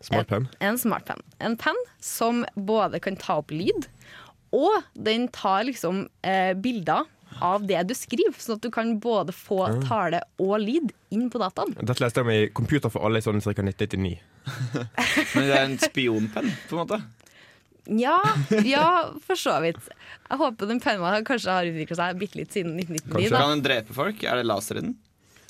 Smart 0.06 0.30
pen. 0.30 0.48
En 0.62 0.78
smartpenn. 0.78 1.22
En 1.42 1.58
penn 1.58 1.80
som 2.04 2.44
både 2.56 3.00
kan 3.02 3.18
ta 3.18 3.40
opp 3.42 3.54
lyd, 3.54 3.88
og 4.56 4.86
den 4.94 5.28
tar 5.34 5.66
liksom 5.68 6.06
eh, 6.22 6.54
bilder 6.54 7.08
av 7.44 7.66
det 7.68 7.82
du 7.90 7.96
skriver, 7.98 8.38
sånn 8.40 8.60
at 8.60 8.64
du 8.64 8.70
kan 8.72 8.94
både 9.04 9.34
få 9.36 9.66
tale 9.88 10.22
og 10.40 10.56
lyd 10.64 10.94
inn 11.12 11.28
på 11.34 11.42
dataen. 11.42 11.74
Dette 11.82 12.04
leste 12.04 12.22
jeg 12.22 12.28
om 12.28 12.32
i 12.32 12.54
Computer 12.56 12.94
for 12.94 13.08
alle 13.08 13.20
i 13.20 13.26
sånn 13.26 13.42
ca. 13.44 13.52
1999. 13.52 14.16
Men 15.36 15.50
det 15.50 15.56
er 15.58 15.64
en 15.66 15.78
spionpenn, 15.82 16.54
på 16.70 16.78
en 16.78 16.84
måte. 16.84 17.02
Ja, 17.86 18.18
ja, 18.66 19.12
for 19.22 19.38
så 19.38 19.60
vidt. 19.62 19.82
Jeg 20.30 20.40
håper 20.42 20.70
den 20.72 20.80
pennen 20.82 21.26
kanskje 21.28 21.54
har 21.54 21.68
utvikla 21.70 21.98
seg 22.00 22.22
bitte 22.22 22.40
litt 22.40 22.56
siden 22.56 22.80
1999. 22.80 23.12
Kanskje. 23.12 23.34
Da. 23.34 23.42
Kan 23.44 23.54
den 23.58 23.66
drepe 23.68 23.98
folk? 23.98 24.24
Er 24.26 24.42
det 24.42 24.48
laser 24.48 24.80
i 24.80 24.86
den? 24.88 24.96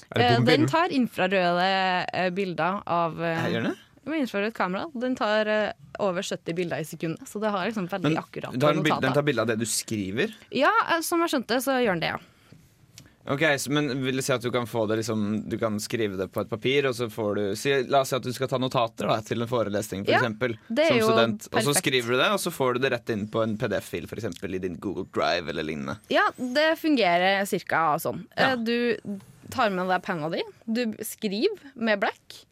Er 0.09 0.19
det 0.19 0.25
Eh, 0.25 0.41
Den 0.45 0.67
tar 0.69 0.91
infrarøde 0.93 1.69
eh, 2.13 2.29
bilder 2.35 2.81
av 2.85 3.17
eh, 3.24 3.47
gjør 3.51 3.69
den 3.69 3.79
det? 4.13 4.19
innføre 4.25 4.47
et 4.51 4.53
kamera. 4.57 4.85
Den 4.93 5.15
tar 5.15 5.47
eh, 5.47 5.71
over 6.00 6.21
70 6.21 6.53
bilder 6.55 6.77
i 6.83 6.85
sekundet, 6.85 7.27
så 7.27 7.39
det 7.41 7.50
har 7.51 7.65
liksom 7.69 7.88
veldig 7.89 8.12
Men 8.12 8.17
akkurat 8.21 8.53
den 8.59 8.83
bild- 8.83 9.01
den 9.01 9.13
tar 9.13 9.24
bilde 9.24 9.41
av 9.41 9.47
det 9.47 9.59
du 9.59 9.65
skriver? 9.65 10.33
Ja, 10.51 10.71
eh, 10.93 11.01
som 11.01 11.19
jeg 11.25 11.29
skjønte, 11.33 11.62
så 11.63 11.79
gjør 11.81 11.95
den 12.00 12.05
det, 12.05 12.13
ja. 12.15 12.19
Ok, 13.27 13.41
så, 13.57 13.71
Men 13.74 13.88
vil 14.03 14.19
det 14.19 14.21
si 14.21 14.31
at 14.35 14.43
du 14.45 14.51
kan 14.53 14.67
få 14.69 14.83
det 14.85 15.00
liksom 15.00 15.50
Du 15.50 15.55
kan 15.57 15.79
skrive 15.81 16.13
det 16.19 16.27
på 16.31 16.43
et 16.43 16.50
papir, 16.51 16.85
og 16.85 16.93
så 16.93 17.07
får 17.09 17.35
du 17.39 17.55
si, 17.57 17.71
La 17.89 18.03
oss 18.03 18.12
si 18.13 18.15
at 18.19 18.21
du 18.21 18.29
skal 18.35 18.47
ta 18.51 18.59
notater 18.62 19.07
da 19.09 19.15
til 19.25 19.41
en 19.41 19.50
forelesning, 19.50 20.03
for 20.05 20.13
Ja, 20.13 20.19
eksempel, 20.21 20.53
som 20.69 21.00
student. 21.01 21.47
Og 21.51 21.65
så 21.65 21.74
skriver 21.74 22.13
du 22.13 22.17
det, 22.21 22.27
og 22.35 22.38
så 22.43 22.53
får 22.53 22.75
du 22.77 22.83
det 22.85 22.91
rett 22.93 23.09
inn 23.15 23.25
på 23.33 23.41
en 23.41 23.57
PDF-fil, 23.57 24.05
eksempel 24.05 24.53
i 24.53 24.62
din 24.62 24.77
Google 24.77 25.07
Drive 25.15 25.50
eller 25.50 25.65
lignende. 25.65 25.97
Ja, 26.13 26.27
det 26.38 26.75
fungerer 26.77 27.41
cirka 27.50 27.95
sånn. 27.97 28.27
Ja. 28.38 28.51
Eh, 28.51 28.57
Du 28.62 29.19
tar 29.50 29.69
med 29.74 29.88
deg 29.89 30.03
penna 30.05 30.29
di, 30.29 30.43
du 30.69 30.93
skriver 31.01 31.74
med 31.75 32.00
blekk. 32.05 32.43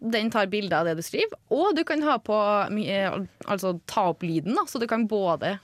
Den 0.00 0.30
tar 0.30 0.50
bilder 0.52 0.80
av 0.80 0.88
det 0.90 0.96
du 0.98 1.04
skriver, 1.04 1.38
og 1.52 1.76
du 1.76 1.82
kan 1.88 2.02
ha 2.04 2.18
på 2.20 2.36
altså 2.36 3.76
ta 3.88 4.10
opp 4.12 4.26
lyden, 4.26 4.56
da, 4.58 4.66
så 4.68 4.80
du 4.82 4.86
kan 4.90 5.06
både 5.08 5.56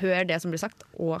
høre 0.00 0.24
det 0.28 0.40
som 0.42 0.50
blir 0.52 0.62
sagt, 0.62 0.82
og 0.98 1.20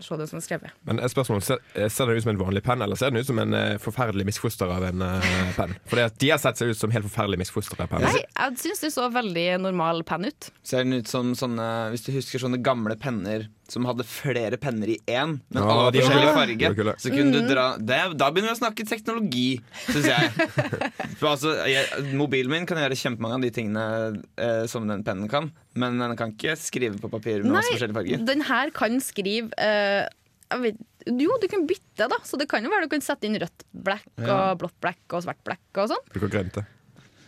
se 0.00 0.16
det 0.20 0.28
som 0.30 0.40
skrevet. 0.42 0.70
Men 0.86 1.00
et 1.02 1.10
spørsmål, 1.10 1.42
ser, 1.42 1.58
ser 1.90 2.06
den 2.06 2.16
ut 2.20 2.22
som 2.22 2.30
en 2.34 2.40
vanlig 2.40 2.62
penn, 2.66 2.82
eller 2.84 2.98
ser 2.98 3.10
den 3.10 3.18
ut 3.22 3.26
som 3.26 3.38
en 3.42 3.54
uh, 3.56 3.78
forferdelig 3.82 4.28
misfoster 4.28 4.70
av 4.70 4.84
en 4.88 5.02
uh, 5.02 5.28
penn? 5.56 5.74
For 5.90 5.98
de 6.22 6.30
har 6.30 6.38
sett 6.42 6.60
seg 6.60 6.70
ut 6.70 6.78
som 6.78 6.92
helt 6.94 7.08
forferdelig 7.08 7.40
misfoster 7.42 7.80
av 7.82 7.90
penn. 7.90 8.06
Nei, 8.06 8.22
jeg 8.22 8.58
syns 8.62 8.84
det 8.86 8.92
så 8.94 9.08
veldig 9.10 9.46
normal 9.66 10.04
penn 10.08 10.28
ut. 10.30 10.50
Ser 10.62 10.84
den 10.86 11.00
ut 11.00 11.10
som 11.10 11.34
sånne 11.38 11.66
Hvis 11.92 12.06
du 12.06 12.12
husker 12.14 12.42
sånne 12.42 12.60
gamle 12.62 12.94
penner 13.00 13.48
som 13.68 13.84
hadde 13.84 14.00
flere 14.08 14.56
penner 14.56 14.88
i 14.88 14.94
én, 15.12 15.34
men 15.52 15.58
Ja, 15.60 15.66
alle 15.68 15.82
var 15.88 15.92
de 15.92 16.00
forskjellig 16.00 16.30
farge, 16.32 16.84
var 16.86 16.94
så 17.02 17.10
kunne 17.12 17.26
Mm. 17.28 17.34
du 17.34 17.50
dra 17.50 17.64
det, 17.76 17.98
Da 18.16 18.30
begynner 18.32 18.54
vi 18.54 18.56
å 18.56 18.60
snakke 18.62 18.86
teknologi, 18.88 19.60
syns 19.90 20.06
jeg. 20.08 20.30
For 21.20 21.34
altså, 21.34 21.52
jeg. 21.68 22.14
Mobilen 22.16 22.48
min 22.54 22.64
kan 22.70 22.80
gjøre 22.80 22.96
kjempemange 22.96 23.36
av 23.36 23.44
de 23.44 23.50
tingene 23.52 24.22
eh, 24.40 24.64
som 24.72 24.88
den 24.88 25.04
pennen 25.04 25.28
kan, 25.28 25.50
men 25.78 25.98
den 26.02 26.16
kan 26.18 26.32
ikke 26.34 26.54
skrive 26.60 26.98
på 27.00 27.10
papir 27.12 27.42
med 27.44 27.54
masse 27.58 27.72
forskjellige 27.74 27.98
farger. 28.00 28.24
den 28.28 28.42
her 28.48 28.72
kan 28.76 28.98
skrive 29.04 29.50
uh, 29.58 30.04
jeg 30.48 30.62
vet, 30.64 30.78
Jo, 31.08 31.34
du 31.40 31.46
kan 31.48 31.62
bytte, 31.68 32.06
da. 32.10 32.16
Så 32.24 32.36
det 32.40 32.46
kan 32.50 32.64
jo 32.64 32.70
være 32.72 32.84
du 32.88 32.92
kan 32.92 33.02
sette 33.04 33.24
inn 33.28 33.36
rødt 33.40 33.64
blekk 33.72 34.06
Ja. 34.24 34.34
og 34.52 34.58
blått 34.60 34.76
blekk 34.84 35.14
og 35.16 35.24
svart 35.24 35.40
blekk 35.46 35.80
og 35.80 35.90
sånn. 35.92 36.04
Bruker 36.12 36.32
grønt, 36.34 36.58
det. 36.58 36.64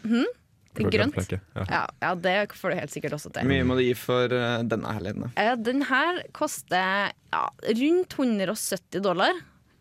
Hmm? 0.04 0.28
Grønt? 0.80 1.16
grønt. 1.16 1.32
Ja. 1.34 1.64
Ja, 1.68 1.80
ja, 2.00 2.10
det 2.14 2.34
får 2.56 2.70
du 2.72 2.76
helt 2.78 2.92
sikkert 2.94 3.16
også 3.16 3.32
til. 3.34 3.42
Hvor 3.42 3.50
mye 3.50 3.64
må 3.68 3.76
du 3.76 3.82
gi 3.84 3.94
for 3.98 4.32
uh, 4.32 4.60
denne 4.64 4.92
herligheten? 4.94 5.32
Eh, 5.36 5.54
Den 5.66 5.82
her 5.88 6.20
koster 6.36 7.10
ja, 7.10 7.42
rundt 7.80 8.16
170 8.18 9.00
dollar. 9.04 9.32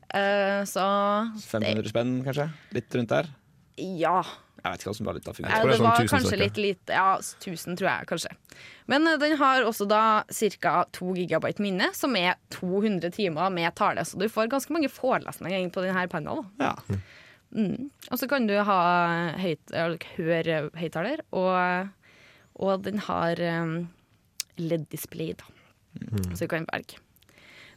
Uh, 0.10 0.64
så 0.66 0.84
500 1.46 1.92
spenn, 1.92 2.16
kanskje? 2.26 2.48
Litt 2.76 2.96
rundt 2.98 3.14
der? 3.14 3.30
ja. 3.80 4.20
Jeg 4.60 4.72
vet 4.72 4.82
ikke 4.84 4.92
hvordan 4.92 5.08
valuta 5.10 5.32
Eh, 5.32 5.36
fungerer. 5.38 5.62
tror 5.62 5.70
det 5.70 5.78
det 5.78 5.80
var 5.80 5.80
sånn 5.80 5.90
var 5.90 6.02
1000 6.04 6.14
kanskje 6.14 6.40
litt 6.40 6.58
lite. 6.58 6.94
Ja, 6.94 7.18
1000 7.18 7.78
tror 7.80 7.90
jeg 7.90 8.08
kanskje. 8.08 8.32
Men 8.88 9.08
eh, 9.08 9.18
den 9.18 9.38
har 9.38 9.64
også 9.64 9.88
da 9.88 10.24
ca. 10.28 10.86
2 10.92 11.14
gigabyte 11.16 11.64
minne, 11.64 11.94
som 11.94 12.16
er 12.16 12.36
200 12.50 13.12
timer 13.16 13.50
med 13.50 13.76
tale. 13.76 14.06
Så 14.06 14.20
du 14.20 14.28
får 14.30 14.50
ganske 14.52 14.74
mange 14.76 14.90
forelesninger 14.90 15.60
inn 15.60 15.72
på 15.72 15.82
denne 15.86 16.08
panna. 16.12 16.44
Ja. 16.60 16.76
Mm. 17.56 17.90
Og 18.12 18.20
så 18.20 18.28
kan 18.30 18.46
du 18.46 18.54
ha 18.62 18.80
høyt, 19.42 19.72
høre 20.18 20.70
høyttaler, 20.78 21.24
og, 21.34 21.90
og 22.62 22.84
den 22.86 23.00
har 23.08 23.42
um, 23.42 23.90
LED-display, 24.62 25.34
da. 25.34 25.48
Så 26.36 26.46
du 26.46 26.52
kan 26.52 26.68
velge. 26.70 27.00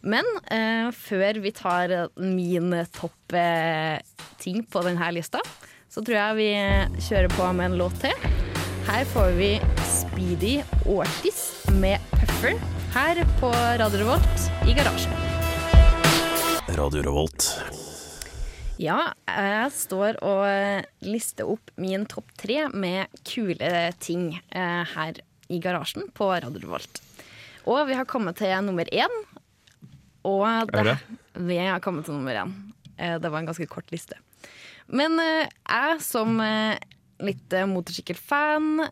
Men 0.03 0.27
eh, 0.51 0.91
før 0.91 1.39
vi 1.43 1.53
tar 1.55 1.93
min 2.19 2.75
topp 2.95 3.35
eh, 3.39 4.03
ting 4.43 4.65
på 4.67 4.83
denne 4.83 5.11
lista, 5.15 5.41
så 5.93 6.01
tror 6.01 6.17
jeg 6.17 6.37
vi 6.39 7.01
kjører 7.05 7.33
på 7.35 7.49
med 7.57 7.71
en 7.73 7.79
låt 7.81 7.99
til. 8.01 8.15
Her 8.89 9.05
får 9.13 9.35
vi 9.37 9.51
Speedy 9.87 10.55
Ortis 10.89 11.43
med 11.79 12.01
Puffer 12.15 12.57
her 12.95 13.21
på 13.41 13.51
Radio 13.81 14.01
Revolt 14.03 14.47
i 14.69 14.75
garasjen. 14.77 15.13
Radio 16.73 17.05
Revolt. 17.05 17.47
Ja, 18.81 19.13
jeg 19.29 19.69
står 19.77 20.17
og 20.25 21.05
lister 21.05 21.51
opp 21.53 21.71
min 21.79 22.07
topp 22.11 22.33
tre 22.41 22.65
med 22.73 23.13
kule 23.29 23.93
ting 24.03 24.33
eh, 24.49 24.83
her 24.97 25.21
i 25.53 25.61
garasjen 25.63 26.09
på 26.17 26.31
Radio 26.33 26.65
Revolt. 26.65 27.03
Og 27.69 27.85
vi 27.87 27.95
har 28.01 28.09
kommet 28.09 28.41
til 28.41 28.57
nummer 28.65 28.89
én. 28.91 29.13
Og 30.27 30.73
Er 30.73 30.89
det? 30.89 30.97
vi 31.37 31.61
har 31.61 31.85
kommet 31.85 32.09
til 32.09 32.17
nummer 32.17 32.41
én. 32.43 32.57
Eh, 32.97 33.19
det 33.21 33.29
var 33.31 33.43
en 33.45 33.53
ganske 33.53 33.69
kort 33.71 33.93
liste. 33.93 34.17
Men 34.91 35.19
eh, 35.23 35.47
jeg 35.69 36.03
som 36.05 36.41
eh, 36.43 36.81
litt 37.23 37.55
eh, 37.55 37.69
motorsykkelfan, 37.71 38.87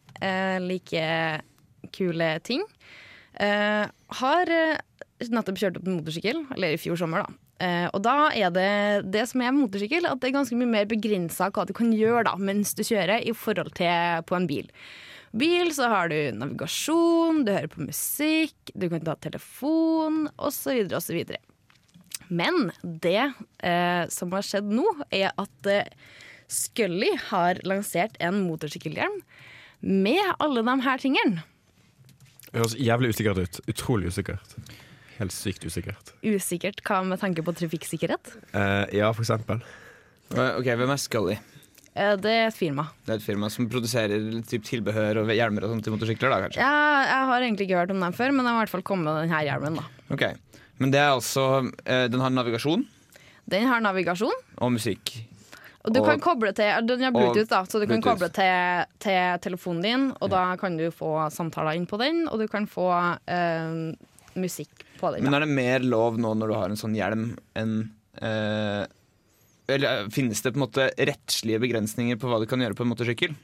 liker 0.60 1.40
kule 1.96 2.26
ting, 2.44 2.60
har 3.40 4.50
nettopp 4.52 5.56
kjørt 5.58 5.78
opp 5.78 5.86
en 5.88 5.96
motorsykkel, 5.96 6.42
eller 6.52 6.74
i 6.74 6.80
fjor 6.80 6.98
sommer, 7.00 7.24
da. 7.24 7.38
Uh, 7.60 7.86
og 7.92 8.00
da 8.04 8.14
er 8.32 8.52
det 8.52 8.70
det 9.12 9.26
som 9.28 9.42
er 9.44 9.52
motorsykkel, 9.52 10.06
at 10.08 10.20
det 10.20 10.30
er 10.30 10.36
ganske 10.38 10.56
mye 10.56 10.68
mer 10.70 10.86
begrensa 10.88 11.50
hva 11.52 11.66
du 11.68 11.74
kan 11.76 11.90
gjøre 11.92 12.26
da, 12.28 12.34
mens 12.40 12.72
du 12.76 12.80
kjører, 12.84 13.20
i 13.20 13.34
forhold 13.36 13.74
til 13.76 14.24
på 14.28 14.36
en 14.38 14.48
bil. 14.48 14.70
Bil 15.36 15.68
så 15.76 15.90
har 15.92 16.10
du 16.10 16.16
navigasjon, 16.36 17.44
du 17.46 17.52
hører 17.52 17.70
på 17.70 17.84
musikk, 17.84 18.72
du 18.74 18.88
kan 18.92 19.04
ta 19.04 19.16
telefon, 19.20 20.24
osv., 20.40 20.88
osv. 20.96 21.20
Men 22.30 22.70
det 22.82 23.18
eh, 23.18 24.02
som 24.12 24.32
har 24.36 24.46
skjedd 24.46 24.70
nå, 24.70 24.86
er 25.10 25.34
at 25.34 25.70
eh, 25.70 25.90
Scully 26.50 27.12
har 27.28 27.60
lansert 27.66 28.16
en 28.22 28.42
motorsykkelhjelm 28.46 29.20
med 29.80 30.22
alle 30.38 30.62
de 30.66 30.76
her 30.86 31.02
tingene. 31.02 31.44
Det 32.50 32.58
høres 32.58 32.74
jævlig 32.78 33.12
usikkert 33.14 33.42
ut. 33.42 33.60
Utrolig 33.70 34.10
usikkert. 34.10 34.56
Helt 35.20 35.34
sykt 35.34 35.66
usikkert. 35.68 36.14
Usikkert 36.24 36.82
hva 36.86 37.02
med 37.06 37.20
tanke 37.22 37.44
på 37.46 37.54
trafikksikkerhet. 37.54 38.34
Eh, 38.50 38.98
ja, 38.98 39.10
for 39.14 39.26
eksempel. 39.26 39.62
Ok, 40.30 40.68
Hvem 40.78 40.90
er 40.94 41.00
Scully? 41.02 41.36
Eh, 41.90 42.14
det 42.22 42.32
er 42.32 42.48
et 42.48 42.56
firma. 42.56 42.86
Det 43.06 43.14
er 43.14 43.18
et 43.20 43.26
firma 43.26 43.50
som 43.50 43.66
produserer 43.70 44.30
typ 44.46 44.66
tilbehør 44.66 45.24
og 45.24 45.32
hjelmer 45.34 45.66
og 45.66 45.74
sånt 45.74 45.86
til 45.86 45.94
motorsykler? 45.94 46.30
da, 46.30 46.38
kanskje? 46.46 46.62
Jeg, 46.62 47.08
jeg 47.10 47.30
har 47.30 47.46
egentlig 47.46 47.66
ikke 47.66 47.80
hørt 47.82 47.94
om 47.94 48.04
dem 48.06 48.16
før, 48.16 48.34
men 48.34 48.46
de 48.46 48.52
har 48.52 48.58
i 48.58 48.62
hvert 48.64 48.74
fall 48.76 48.86
kommet 48.86 49.10
med 49.10 49.24
denne 49.24 49.42
hjelmen. 49.46 49.80
da. 49.80 49.86
Ok, 50.14 50.24
Men 50.80 50.92
det 50.94 51.00
er 51.02 51.10
altså 51.12 51.44
eh, 51.84 52.06
Den 52.08 52.22
har 52.24 52.32
navigasjon 52.32 52.86
Den 53.50 53.66
har 53.68 53.82
navigasjon, 53.84 54.36
og 54.58 54.72
musikk. 54.72 55.12
og 55.84 55.92
du 55.94 56.00
Og- 56.00 56.06
kan 56.08 56.20
koble 56.20 56.52
til 56.56 56.86
Den 56.88 57.02
har 57.04 57.12
Bluetooth, 57.12 57.48
da, 57.50 57.62
så 57.68 57.80
du 57.80 57.86
kan 57.90 58.00
koble 58.04 58.28
til, 58.32 58.86
til 59.02 59.38
telefonen 59.44 59.82
din, 59.84 60.06
og 60.20 60.30
da 60.30 60.44
kan 60.60 60.76
du 60.78 60.86
få 60.90 61.28
samtaler 61.32 61.76
inn 61.76 61.86
på 61.90 61.98
den, 62.00 62.26
og 62.28 62.38
du 62.40 62.46
kan 62.48 62.66
få 62.70 62.86
eh, 63.28 63.92
musikk 64.40 64.84
på 65.00 65.12
den. 65.14 65.24
Men 65.24 65.34
er 65.34 65.40
det 65.46 65.48
mer 65.52 65.80
lov 65.84 66.18
nå 66.20 66.34
når 66.38 66.48
du 66.52 66.54
har 66.54 66.70
en 66.70 66.78
sånn 66.80 66.94
hjelm, 66.96 67.30
enn 67.56 67.90
eh, 68.22 68.86
Eller 69.70 70.00
eh, 70.04 70.08
finnes 70.10 70.40
det 70.42 70.52
på 70.54 70.58
en 70.60 70.66
måte 70.66 70.88
rettslige 70.98 71.60
begrensninger 71.62 72.16
på 72.20 72.28
hva 72.30 72.40
du 72.42 72.46
kan 72.50 72.60
gjøre 72.62 72.74
på 72.78 72.82
en 72.86 72.90
motorsykkel? 72.94 73.34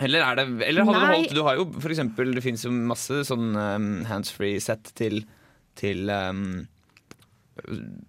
Eller, 0.00 0.22
er 0.22 0.36
det, 0.38 0.44
eller 0.68 0.84
hadde 0.86 1.00
det 1.00 1.06
Nei. 1.08 1.16
holdt 1.18 1.34
Du 1.34 1.42
har 1.46 1.56
jo 1.58 1.64
for 1.82 1.90
eksempel 1.90 2.30
Det 2.34 2.42
finnes 2.44 2.62
jo 2.66 2.70
masse 2.70 3.20
sånn 3.26 3.54
um, 3.58 3.86
handsfree-sett 4.06 4.92
til, 4.98 5.24
til 5.76 6.08
um, 6.10 6.66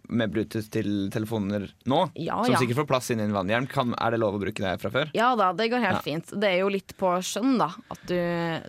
med 0.09 0.31
Bluetooth 0.33 0.67
til 0.73 0.87
telefoner 1.13 1.67
nå, 1.85 1.99
Ja, 2.17 2.39
som 2.43 2.55
ja. 2.55 2.59
sikkert 2.61 2.79
får 2.81 2.87
plass 2.89 3.11
inn 3.13 3.21
i 3.21 3.25
en 3.27 3.35
vannhjelm. 3.35 3.67
Kan, 3.69 3.93
er 4.01 4.15
det 4.15 4.19
lov 4.23 4.37
å 4.39 4.41
bruke 4.41 4.63
det 4.63 4.71
fra 4.81 4.89
før? 4.93 5.11
Ja 5.13 5.35
da, 5.37 5.51
det 5.53 5.67
går 5.71 5.83
helt 5.83 5.99
Ja. 5.99 6.05
fint. 6.05 6.31
Det 6.33 6.49
er 6.49 6.59
jo 6.63 6.71
litt 6.73 6.95
på 6.97 7.11
skjønn, 7.21 7.57
da. 7.61 7.67
At 7.93 8.01
du, 8.09 8.17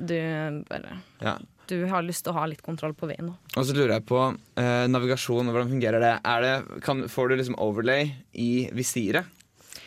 du 0.05 0.65
bare 0.69 0.99
Ja. 1.25 1.39
Du 1.67 1.81
har 1.91 2.03
lyst 2.07 2.23
til 2.23 2.31
å 2.33 2.37
ha 2.39 2.45
litt 2.47 2.61
kontroll 2.63 2.93
på 2.95 3.09
veien 3.11 3.33
òg. 3.33 3.39
Og 3.59 3.65
så 3.67 3.75
lurer 3.75 3.97
jeg 3.97 4.05
på 4.07 4.21
eh, 4.57 4.85
navigasjon, 4.87 5.49
hvordan 5.51 5.73
fungerer 5.73 5.99
det? 6.05 6.13
Er 6.23 6.45
det 6.45 6.83
kan, 6.85 7.01
får 7.11 7.29
du 7.33 7.37
liksom 7.41 7.57
overlay 7.59 8.13
i 8.39 8.69
visiret? 8.71 9.25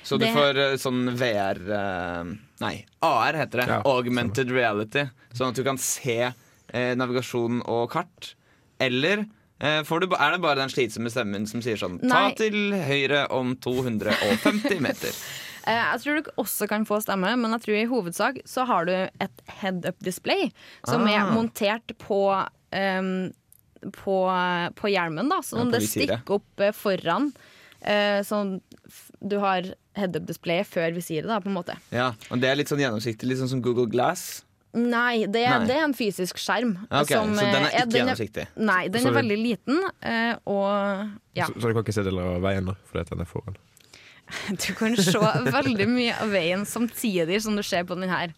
Så 0.04 0.18
du 0.20 0.26
Det- 0.26 0.34
får 0.36 0.58
eh, 0.58 0.76
sånn 0.82 1.06
VR 1.16 1.62
eh, 1.72 2.34
Nei, 2.60 2.86
AR 3.02 3.34
heter 3.40 3.62
det. 3.62 3.68
Ja, 3.70 3.82
Augmented 3.86 4.52
reality. 4.52 5.06
Sånn 5.32 5.54
at 5.54 5.56
du 5.56 5.64
kan 5.64 5.78
se 5.78 6.18
eh, 6.74 6.96
navigasjon 7.00 7.62
og 7.70 7.90
kart. 7.94 8.34
Eller 8.80 9.26
eh, 9.60 9.82
får 9.88 10.06
du, 10.06 10.08
er 10.16 10.32
det 10.36 10.42
bare 10.44 10.62
den 10.62 10.72
slitsomme 10.74 11.12
stemmen 11.12 11.46
som 11.50 11.62
sier 11.66 11.80
sånn 11.80 12.00
Ta 12.06 12.30
til 12.40 12.74
høyre 12.74 13.26
om 13.36 13.56
250 13.60 14.80
meter. 14.88 15.16
Eh, 15.68 15.76
jeg 15.76 16.00
tror 16.06 16.22
du 16.24 16.32
også 16.40 16.68
kan 16.72 16.86
få 16.88 17.02
stemme, 17.04 17.34
men 17.38 17.52
jeg 17.58 17.66
tror 17.66 17.78
i 17.82 17.88
hovedsak 17.92 18.40
så 18.48 18.64
har 18.70 18.88
du 18.88 18.94
et 18.96 19.44
head-up 19.60 20.00
display 20.06 20.48
som 20.88 21.04
Ah. 21.06 21.12
er 21.18 21.34
montert 21.36 21.94
på 22.02 22.22
um, 22.72 23.12
på, 23.96 24.16
på 24.76 24.90
hjelmen, 24.92 25.30
da. 25.32 25.38
Så 25.44 25.60
Ja, 25.62 25.68
det 25.72 25.80
stikker 25.88 26.34
opp 26.40 26.60
eh, 26.66 26.74
foran. 26.76 27.30
Uh, 27.80 28.20
sånn 28.28 28.58
du 29.24 29.38
har 29.40 29.64
head-up-display 29.96 30.64
før 30.68 30.92
visiret, 30.96 31.28
da, 31.30 31.38
på 31.44 31.48
en 31.52 31.56
måte. 31.56 31.76
Ja, 31.96 32.10
og 32.32 32.42
Det 32.42 32.50
er 32.50 32.58
litt 32.60 32.68
sånn 32.72 32.82
gjennomsiktig, 32.82 33.28
litt 33.30 33.40
sånn 33.40 33.52
som 33.52 33.62
Google 33.64 33.88
Glass. 33.92 34.42
Nei, 34.78 35.26
det, 35.26 35.42
er- 35.50 35.64
Nei. 35.64 35.68
det 35.70 35.76
er 35.80 35.84
en 35.88 35.96
fysisk 35.98 36.38
skjerm. 36.38 36.76
Okay, 36.92 37.02
ok, 37.02 37.14
som, 37.16 37.32
så 37.34 37.46
den 37.48 37.64
er 37.64 37.72
eh, 37.72 37.80
ikke 37.88 37.98
gjennomsiktig. 38.04 38.44
Nei, 38.70 38.84
den 38.94 39.08
er 39.10 39.16
veldig 39.16 39.38
liten, 39.42 39.80
eh, 40.06 40.36
og 40.46 41.10
ja. 41.34 41.48
Så, 41.50 41.56
så 41.58 41.72
du 41.72 41.74
kan 41.74 41.82
ikke 41.88 41.96
se 41.98 42.06
deler 42.06 42.36
av 42.36 42.44
veien 42.46 42.70
da, 42.70 42.76
fordi 42.92 43.02
at 43.08 43.14
den 43.16 43.26
er 43.26 43.30
foran. 43.32 43.58
Du 44.62 44.68
kan 44.78 44.94
se 44.94 45.18
veldig 45.50 45.88
mye 45.90 46.14
av 46.22 46.30
veien 46.30 46.62
samtidig 46.70 47.40
som 47.42 47.56
du 47.58 47.64
ser 47.66 47.88
på 47.90 47.98
den 47.98 48.12
her. 48.14 48.36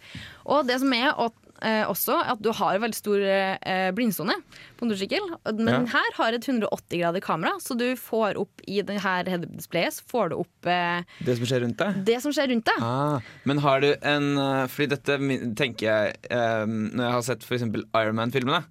Og 0.48 0.64
det 0.70 0.78
som 0.80 0.94
er 0.96 1.12
at 1.12 1.36
eh, 1.62 1.84
også 1.90 2.16
at 2.34 2.42
du 2.44 2.50
har 2.58 2.80
veldig 2.82 2.98
stor 2.98 3.22
eh, 3.24 3.92
blindsone 3.96 4.34
på 4.80 4.88
motorsykkel. 4.88 5.30
Men 5.60 5.70
Ja. 5.72 5.80
her 5.94 6.12
har 6.18 6.34
et 6.38 6.48
180 6.48 7.00
grader 7.02 7.22
kamera, 7.24 7.54
så 7.62 7.78
du 7.78 7.96
får 7.96 8.38
opp 8.42 8.62
i 8.68 8.82
det 8.82 9.00
her 9.04 9.24
head-displayet 9.30 9.94
så 9.98 10.04
får 10.12 10.30
du 10.34 10.36
opp 10.42 10.66
eh, 10.70 11.04
Det 11.24 11.38
som 11.38 11.46
skjer 11.50 11.64
rundt 11.66 11.78
deg? 11.82 12.02
det 12.08 12.20
som 12.24 12.34
skjer 12.36 12.52
rundt 12.54 12.66
deg. 12.70 12.82
Ah, 12.82 13.20
men 13.46 13.62
har 13.64 13.82
du 13.82 13.90
en 14.02 14.30
eh, 14.38 14.68
Fordi 14.72 14.90
dette 14.96 15.18
tenker 15.56 15.88
jeg 15.88 16.16
eh, 16.30 16.66
Når 16.66 17.04
jeg 17.06 17.16
har 17.18 17.26
sett 17.30 17.44
f.eks. 17.48 17.66
Ironman-filmene 17.94 18.64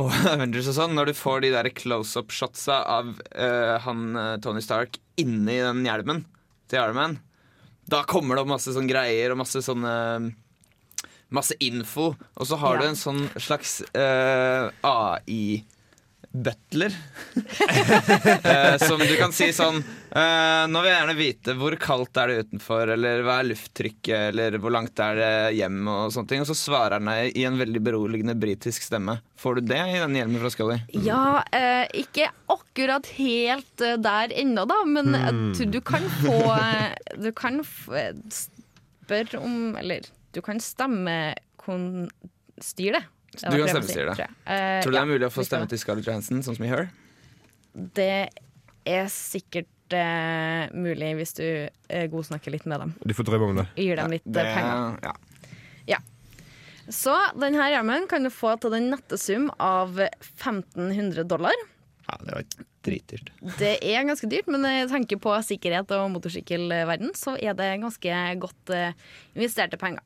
og 0.00 0.10
Avengers 0.34 0.66
og 0.72 0.74
sånn, 0.74 0.94
når 0.98 1.12
du 1.12 1.14
får 1.14 1.44
de 1.44 1.50
der 1.54 1.68
close-up-shotsa 1.70 2.80
av 2.90 3.12
eh, 3.30 3.76
han 3.84 4.16
Tony 4.42 4.58
Stark 4.64 4.98
inni 5.22 5.60
den 5.62 5.84
hjelmen 5.86 6.24
til 6.66 6.80
Ironman, 6.80 7.20
da 7.86 8.00
kommer 8.08 8.34
det 8.34 8.42
opp 8.42 8.50
masse 8.56 8.72
sånne 8.74 8.90
greier 8.90 9.30
og 9.30 9.38
masse 9.44 9.60
sånne 9.62 9.92
Masse 11.30 11.54
info. 11.60 12.14
Og 12.36 12.46
så 12.46 12.56
har 12.60 12.74
Ja. 12.76 12.80
du 12.82 12.86
en 12.88 12.96
sånn 13.00 13.22
slags 13.40 13.80
uh, 13.96 14.68
AI-butler. 14.82 16.92
Eh, 18.44 18.76
som 18.78 18.98
du 19.00 19.14
kan 19.16 19.32
si 19.32 19.46
sånn 19.56 19.78
eh, 19.80 20.64
Nå 20.68 20.80
vil 20.82 20.90
jeg 20.90 20.96
gjerne 20.98 21.14
vite 21.16 21.52
hvor 21.56 21.74
kaldt 21.80 22.16
er 22.20 22.28
det 22.28 22.36
utenfor, 22.44 22.90
eller 22.94 23.22
hva 23.24 23.38
er 23.40 23.46
lufttrykket, 23.48 24.26
eller 24.32 24.58
hvor 24.60 24.72
langt 24.74 24.98
er 25.00 25.14
det 25.18 25.30
hjem, 25.58 25.78
og 25.88 26.12
sånne 26.14 26.28
ting. 26.30 26.42
Og 26.44 26.48
så 26.50 26.56
svarer 26.58 26.98
han 26.98 27.08
deg 27.08 27.38
i 27.40 27.46
en 27.48 27.56
veldig 27.60 27.80
beroligende 27.86 28.34
britisk 28.38 28.84
stemme. 28.84 29.14
Får 29.40 29.52
du 29.58 29.62
det 29.72 29.80
i 29.94 29.98
den 30.02 30.16
hjelmen 30.18 30.42
fra 30.42 30.50
Scully? 30.52 30.76
Ja, 31.06 31.40
eh, 31.56 31.86
ikke 32.04 32.26
akkurat 32.52 33.06
helt 33.16 33.80
eh, 33.84 33.96
der 34.04 34.34
ennå, 34.44 34.62
da, 34.70 34.78
men 34.84 35.06
mm. 35.14 35.54
du 35.72 35.80
kan 35.84 36.04
få 36.20 36.36
eh, 36.58 36.92
Du 37.24 37.30
kan 37.36 37.54
eh, 37.96 38.12
spørre 38.28 39.40
om 39.40 39.72
Eller 39.80 40.00
du 40.34 40.40
kan 40.44 40.58
stemmestyre 40.62 42.98
det. 42.98 43.04
Det 43.34 43.50
Du 43.50 43.58
kan 43.58 43.68
stemmestyre 43.72 44.14
det. 44.14 44.26
si, 44.28 44.80
tror 44.84 44.90
du 44.90 44.96
det 44.96 45.02
er 45.02 45.10
mulig 45.10 45.26
å 45.28 45.32
få 45.34 45.42
stemme 45.46 45.66
til 45.70 45.78
Scarlett 45.80 46.06
Johansen, 46.10 46.42
sånn 46.46 46.56
som 46.58 46.66
i 46.66 46.70
Her? 46.70 46.84
Det 47.74 48.28
er 48.86 49.06
sikkert 49.10 49.94
eh, 49.96 50.64
mulig 50.76 51.10
hvis 51.18 51.34
du 51.38 51.44
eh, 51.46 52.06
godsnakker 52.12 52.50
litt 52.54 52.66
med 52.70 52.78
dem. 52.84 52.90
Du 53.02 53.14
får 53.16 53.26
drømme 53.30 53.46
om 53.54 53.58
det. 53.62 53.66
Gir 53.80 53.96
dem 53.98 54.10
litt 54.14 54.26
det, 54.26 54.44
penger. 54.54 54.98
ja. 55.08 55.14
Så 56.92 57.14
denne 57.40 57.64
hjelmen 57.72 58.04
kan 58.10 58.26
du 58.26 58.30
få 58.32 58.50
til 58.60 58.74
den 58.74 58.90
nette 58.92 59.16
sum 59.20 59.46
av 59.62 59.96
1500 59.96 61.24
dollar. 61.24 61.56
ja, 62.04 62.18
det 62.20 62.34
var 62.34 62.42
dritdyrt. 62.84 63.30
Det 63.58 63.78
er 63.80 64.04
ganske 64.04 64.28
dyrt, 64.28 64.50
men 64.52 64.66
jeg 64.68 64.90
tenker 64.90 65.16
på 65.24 65.32
sikkerhet 65.46 65.88
og 65.96 66.10
motorsykkelverden, 66.12 67.14
så 67.16 67.38
er 67.40 67.56
det 67.56 67.70
ganske 67.80 68.18
godt 68.42 68.72
eh, 68.76 68.92
investerte 69.32 69.80
penger. 69.80 70.04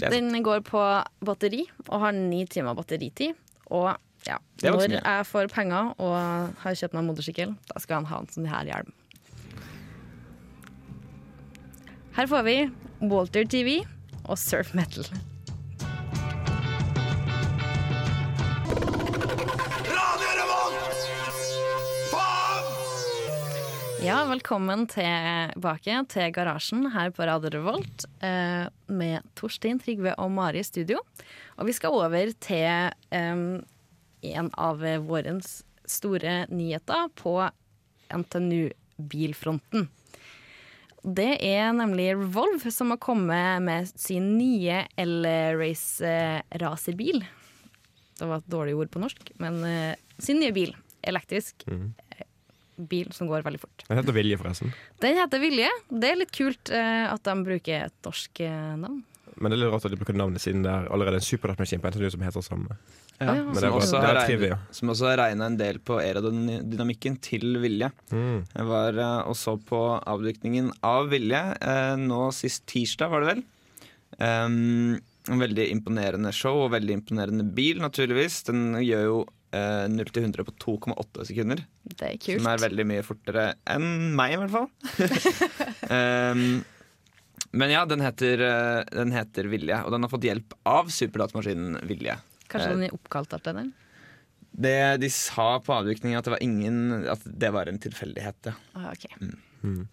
Den 0.00 0.42
går 0.44 0.64
på 0.66 0.80
batteri 1.24 1.64
og 1.88 2.00
har 2.02 2.16
ni 2.16 2.44
timer 2.50 2.76
batteritid. 2.78 3.36
Og 3.70 3.92
ja, 4.26 4.38
når 4.64 4.96
jeg 4.96 5.26
får 5.28 5.50
penger 5.52 5.92
og 6.00 6.14
har 6.62 6.78
kjøpt 6.80 6.96
meg 6.96 7.06
motorsykkel, 7.10 7.54
da 7.70 7.82
skal 7.82 8.00
han 8.00 8.08
ha 8.10 8.22
en 8.22 8.30
sånn 8.32 8.48
her 8.48 8.70
hjelm. 8.70 8.92
Her 12.14 12.30
får 12.30 12.44
vi 12.46 12.56
Walter 13.10 13.46
TV 13.50 13.80
og 14.24 14.38
Surf 14.40 14.72
Metal. 14.78 15.06
Ja, 24.04 24.18
velkommen 24.28 24.82
tilbake 24.90 25.94
til 26.12 26.32
Garasjen 26.36 26.90
her 26.92 27.08
på 27.16 27.24
Radio 27.24 27.48
Revolt 27.54 28.04
eh, 28.20 28.66
med 28.92 29.24
Torstein, 29.38 29.78
Trygve 29.80 30.12
og 30.20 30.28
Mari 30.34 30.60
i 30.60 30.66
studio. 30.66 30.98
Og 31.56 31.70
vi 31.70 31.72
skal 31.72 31.96
over 31.96 32.34
til 32.44 32.90
eh, 33.16 33.40
en 34.28 34.50
av 34.60 34.84
vårens 35.08 35.62
store 35.88 36.42
nyheter 36.52 37.08
på 37.16 37.32
NTNU-bilfronten. 38.12 39.88
Det 41.00 41.30
er 41.40 41.72
nemlig 41.72 42.10
Revolve 42.12 42.76
som 42.76 42.92
har 42.92 43.00
kommet 43.00 43.64
med 43.64 43.88
sin 43.96 44.34
nye 44.36 44.82
L-Race 45.00 46.12
racerbil. 46.60 47.24
Det 48.20 48.28
var 48.28 48.44
et 48.44 48.52
dårlig 48.52 48.76
ord 48.76 48.92
på 48.92 49.00
norsk, 49.00 49.32
men 49.40 49.62
eh, 49.64 49.94
sin 50.20 50.44
nye 50.44 50.52
bil. 50.52 50.76
Elektrisk 51.04 51.64
eh, 51.72 51.88
bil 52.76 53.10
som 53.14 53.28
går 53.30 53.44
veldig 53.46 53.60
fort. 53.62 53.84
Den 53.88 54.00
heter 54.00 54.16
Vilje, 54.16 54.38
forresten. 54.40 54.74
Den 55.04 55.18
heter 55.20 55.42
Vilje. 55.42 55.70
Det 55.90 56.10
er 56.12 56.20
litt 56.20 56.32
kult 56.34 56.70
eh, 56.74 57.04
at 57.10 57.24
de 57.26 57.34
bruker 57.46 57.86
et 57.88 57.98
norsk 58.06 58.40
eh, 58.44 58.74
navn. 58.80 59.02
Men 59.34 59.50
det 59.50 59.56
er 59.56 59.64
litt 59.64 59.72
rart 59.74 59.86
at 59.88 59.94
de 59.94 59.98
bruker 59.98 60.14
navnet 60.14 60.42
siden 60.42 60.62
det 60.62 60.70
er 60.70 60.84
allerede 60.94 61.18
en 61.18 61.24
superdattmaskin 61.26 61.80
på 61.82 61.90
NTNU 61.90 62.10
som 62.14 62.22
heter 62.22 62.44
samme. 62.46 62.76
Ja, 63.18 63.26
ja. 63.30 63.32
Men 63.46 63.54
det 63.54 63.60
som, 63.60 63.64
er 63.66 63.70
bare- 63.70 63.80
også 63.80 63.98
det 64.02 64.10
er 64.10 64.18
regnet, 64.18 64.74
som 64.78 64.92
også 64.92 65.08
har 65.10 65.18
regna 65.22 65.46
en 65.50 65.56
del 65.58 65.80
på 65.82 65.96
aerodynamikken 66.02 67.16
til 67.22 67.58
Vilje. 67.62 67.90
Mm. 68.14 68.44
Jeg 68.54 68.68
var 68.70 68.98
eh, 68.98 69.16
og 69.30 69.36
så 69.38 69.56
på 69.58 69.80
avdukningen 70.02 70.70
av 70.86 71.10
Vilje 71.12 71.42
eh, 71.58 71.96
nå 71.98 72.28
sist 72.34 72.66
tirsdag, 72.70 73.10
var 73.10 73.24
det 73.24 73.32
vel. 73.34 73.44
Um, 74.18 75.00
en 75.26 75.40
veldig 75.40 75.64
imponerende 75.72 76.30
show 76.36 76.66
og 76.66 76.74
veldig 76.74 76.98
imponerende 77.00 77.46
bil, 77.56 77.80
naturligvis. 77.82 78.42
Den 78.46 78.76
gjør 78.84 79.04
jo 79.08 79.16
eh, 79.54 79.86
0 79.92 80.10
til 80.10 80.26
100 80.26 80.46
på 80.48 80.54
2,8 80.66 81.26
sekunder. 81.30 81.64
Det 81.84 82.10
er 82.10 82.18
kult. 82.18 82.42
Som 82.42 82.50
er 82.50 82.62
veldig 82.64 82.86
mye 82.90 83.06
fortere 83.06 83.46
enn 83.70 83.88
meg, 84.18 84.34
i 84.34 84.40
hvert 84.42 84.54
fall. 84.54 84.68
um, 85.88 86.44
men 87.62 87.74
ja, 87.74 87.84
den 87.88 88.04
heter, 88.04 88.44
eh, 88.48 88.82
den 88.90 89.14
heter 89.14 89.50
Vilje, 89.52 89.80
og 89.86 89.94
den 89.94 90.06
har 90.06 90.12
fått 90.12 90.28
hjelp 90.28 90.58
av 90.68 90.92
superdatamaskinen 90.92 91.80
Vilje. 91.88 92.18
Kanskje 92.50 92.70
eh, 92.70 92.76
den 92.76 92.86
er 92.88 92.96
oppkalt 92.98 93.34
etter 93.38 93.56
den? 93.62 93.72
Det 94.54 94.78
de 95.02 95.10
sa 95.10 95.58
på 95.62 95.74
avdukningen, 95.74 96.18
at 96.18 96.28
det 96.28 96.36
var 96.36 96.42
ingen 96.44 97.08
At 97.10 97.24
det 97.26 97.48
var 97.50 97.66
en 97.66 97.80
tilfeldighet. 97.82 98.52
Ja. 98.52 98.54
Ah, 98.78 98.92
ok. 98.92 99.08
Mm. 99.64 99.88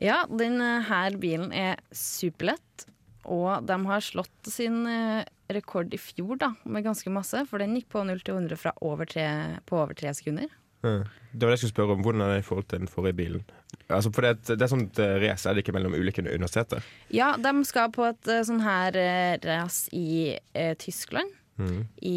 Ja, 0.00 0.22
denne 0.28 0.80
her 0.88 1.16
bilen 1.20 1.52
er 1.52 1.80
superlett. 1.92 2.86
Og 3.30 3.66
de 3.68 3.76
har 3.86 4.00
slått 4.02 4.48
sin 4.50 4.80
eh, 4.90 5.24
rekord 5.54 5.92
i 5.94 5.98
fjor 6.02 6.38
da, 6.40 6.52
med 6.64 6.82
ganske 6.86 7.10
masse. 7.14 7.44
For 7.50 7.62
den 7.62 7.76
gikk 7.78 7.88
på 7.94 8.02
0 8.06 8.18
til 8.26 8.34
100 8.40 8.58
fra 8.58 8.72
over 8.82 9.06
tre, 9.10 9.26
på 9.70 9.78
over 9.78 9.94
tre 9.98 10.10
sekunder. 10.18 10.50
Det 10.80 10.96
var 11.44 11.50
det 11.52 11.56
jeg 11.58 11.60
skulle 11.66 11.74
spørre 11.74 11.94
om. 11.98 12.02
Hvordan 12.02 12.22
er 12.24 12.30
det 12.32 12.38
i 12.40 12.46
forhold 12.46 12.66
til 12.70 12.80
den 12.80 12.88
forrige 12.88 13.16
bilen? 13.18 13.42
Altså, 13.92 14.08
for 14.16 14.24
det, 14.24 14.30
et- 14.38 14.52
det 14.56 14.64
er 14.64 14.70
sånt 14.72 14.98
eh, 14.98 15.16
race 15.20 15.46
er 15.46 15.54
det 15.54 15.62
ikke 15.66 15.74
mellom 15.76 15.92
ulike 15.94 16.24
universiteter. 16.24 16.82
Ja, 17.12 17.34
de 17.36 17.52
skal 17.68 17.90
på 17.92 18.06
et 18.08 18.30
eh, 18.32 18.40
sånn 18.48 18.62
her 18.64 18.96
race 19.44 19.90
i 19.92 20.38
eh, 20.56 20.72
Tyskland. 20.80 21.30
Mm. 21.60 21.82
I 22.02 22.16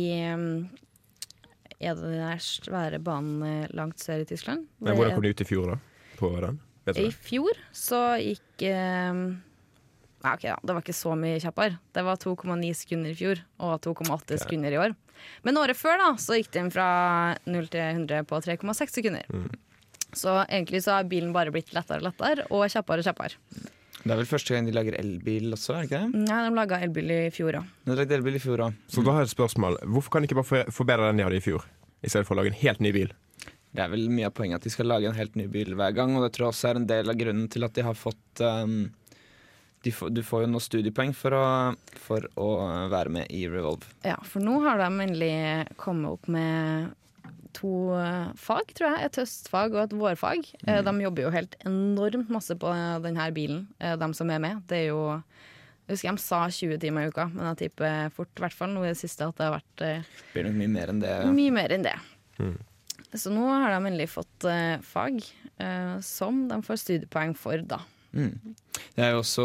Er 1.84 1.96
det 2.00 2.14
den 2.16 2.40
svære 2.40 3.00
banen 3.04 3.68
langt 3.76 4.00
sør 4.00 4.22
i 4.24 4.28
Tyskland? 4.30 4.68
Men 4.80 4.96
hvordan 4.96 5.18
kom 5.18 5.26
de 5.26 5.34
ut 5.36 5.42
i 5.44 5.48
fjor, 5.50 5.74
da? 5.74 5.80
På 6.20 6.30
den? 6.40 6.62
I 6.96 7.10
fjor 7.12 7.60
så 7.76 8.00
gikk 8.24 8.64
eh, 8.70 9.12
Nei, 10.24 10.34
ok 10.38 10.44
da, 10.46 10.56
det 10.64 10.76
var 10.76 10.86
ikke 10.86 10.96
så 10.96 11.16
mye 11.20 11.40
kjappere. 11.44 11.80
Det 11.96 12.04
var 12.08 12.20
2,9 12.22 12.72
sekunder 12.80 13.12
i 13.12 13.18
fjor 13.20 13.42
og 13.60 13.76
2,8 13.84 14.40
sekunder 14.46 14.76
i 14.76 14.80
år. 14.80 14.96
Men 15.44 15.60
året 15.60 15.80
før 15.80 16.00
da, 16.00 16.10
så 16.20 16.40
gikk 16.40 16.54
den 16.56 16.72
fra 16.72 16.88
0 17.44 17.70
til 17.72 17.84
100 17.84 18.28
på 18.30 18.40
3,6 18.46 18.98
sekunder. 19.00 19.28
Mm. 19.32 19.52
Så 20.14 20.36
egentlig 20.46 20.84
så 20.86 20.98
har 20.98 21.10
bilen 21.10 21.34
bare 21.36 21.52
blitt 21.52 21.74
lettere 21.76 22.00
og 22.00 22.08
lettere 22.08 22.46
og 22.50 22.68
kjappere 22.72 23.04
og 23.04 23.10
kjappere. 23.10 23.40
Det 24.04 24.12
er 24.12 24.20
vel 24.20 24.28
første 24.28 24.56
gang 24.56 24.68
de 24.68 24.74
lager 24.76 24.96
elbil 25.00 25.56
også, 25.56 25.76
er 25.76 25.84
det 25.84 25.90
ikke 25.90 26.00
det? 26.02 26.24
Nei, 26.28 26.40
de 26.44 26.56
laga 26.58 26.80
elbil 26.84 27.14
i 27.16 27.20
fjor 27.32 27.60
òg. 27.60 27.68
Elbil 28.04 28.40
i 28.40 28.42
fjor 28.44 28.66
òg. 28.66 28.80
Så 28.92 29.04
da 29.04 29.16
har 29.16 29.24
jeg 29.24 29.32
et 29.32 29.36
spørsmål. 29.36 29.80
Hvorfor 29.96 30.16
kan 30.16 30.24
de 30.24 30.30
ikke 30.30 30.42
bare 30.42 30.66
forbedre 30.76 31.12
den 31.12 31.22
de 31.22 31.28
hadde 31.28 31.40
i 31.40 31.46
fjor? 31.46 31.68
I 32.04 32.12
stedet 32.12 32.28
for 32.28 32.36
å 32.36 32.42
lage 32.42 32.52
en 32.52 32.60
helt 32.60 32.84
ny 32.84 32.92
bil. 32.96 33.14
Det 33.74 33.82
er 33.82 33.90
vel 33.90 34.10
mye 34.14 34.28
av 34.28 34.36
poenget 34.38 34.60
at 34.60 34.68
de 34.68 34.74
skal 34.74 34.92
lage 34.92 35.08
en 35.10 35.18
helt 35.18 35.38
ny 35.40 35.48
bil 35.50 35.72
hver 35.80 35.96
gang, 35.98 36.12
og 36.18 36.28
det 36.28 36.34
tror 36.36 36.50
jeg 36.50 36.54
også 36.54 36.68
er 36.70 36.80
en 36.82 36.90
del 36.90 37.10
av 37.10 37.18
grunnen 37.18 37.48
til 37.50 37.66
at 37.66 37.74
de 37.74 37.86
har 37.88 37.96
fått 37.98 38.44
um, 38.44 38.76
de 39.84 39.92
får, 39.92 40.14
Du 40.16 40.24
får 40.24 40.46
jo 40.46 40.50
noen 40.54 40.64
studiepoeng 40.64 41.14
for 41.18 41.36
å, 41.36 41.46
for 42.06 42.26
å 42.40 42.50
være 42.92 43.12
med 43.12 43.32
i 43.36 43.46
Revolve. 43.52 43.90
Ja, 44.08 44.18
for 44.24 44.44
nå 44.44 44.58
har 44.64 44.80
de 44.80 44.90
endelig 45.06 45.34
kommet 45.82 46.16
opp 46.16 46.30
med 46.32 46.94
to 47.54 47.94
eh, 48.00 48.32
fag, 48.40 48.72
tror 48.74 48.96
jeg. 48.96 49.10
Et 49.10 49.20
høstfag 49.22 49.76
og 49.76 49.82
et 49.84 49.96
vårfag. 50.00 50.48
Mm. 50.66 50.80
De 50.88 50.94
jobber 51.06 51.28
jo 51.28 51.34
helt 51.36 51.58
enormt 51.70 52.32
masse 52.34 52.56
på 52.60 52.72
denne 53.04 53.28
bilen, 53.36 53.68
eh, 53.84 53.94
de 54.00 54.10
som 54.18 54.32
er 54.34 54.42
med. 54.44 54.64
Det 54.72 54.86
er 54.86 54.90
jo 54.94 55.04
Jeg 55.84 55.98
husker 55.98 56.16
de 56.16 56.24
sa 56.24 56.38
20 56.48 56.80
timer 56.80 57.04
i 57.04 57.12
uka, 57.12 57.26
men 57.34 57.50
jeg 57.52 57.66
tipper 57.66 58.10
fort, 58.16 58.32
i 58.40 58.42
hvert 58.46 58.56
fall 58.56 58.72
nå 58.72 58.86
i 58.86 58.94
det 58.94 59.00
siste, 59.02 59.28
at 59.28 59.36
det 59.36 59.50
har 59.50 59.58
vært 59.58 59.82
eh, 59.84 60.06
Det 60.08 60.30
blir 60.38 60.48
nok 60.48 60.62
mye 60.62 60.72
mer 60.80 60.94
enn 60.94 61.02
det. 61.04 61.16
mye 61.36 61.56
mer 61.60 61.74
enn 61.76 61.84
det. 61.84 61.98
Mm. 62.40 62.56
Så 63.14 63.30
nå 63.30 63.44
har 63.52 63.68
de 63.70 63.90
endelig 63.92 64.08
fått 64.16 64.48
eh, 64.50 64.80
fag 64.82 65.20
eh, 65.60 65.98
som 66.02 66.46
de 66.50 66.58
får 66.66 66.80
studiepoeng 66.82 67.36
for, 67.38 67.60
da. 67.68 67.82
Mm. 68.14 68.56
Det 68.94 69.02
er 69.02 69.16
jo 69.16 69.24
også, 69.24 69.44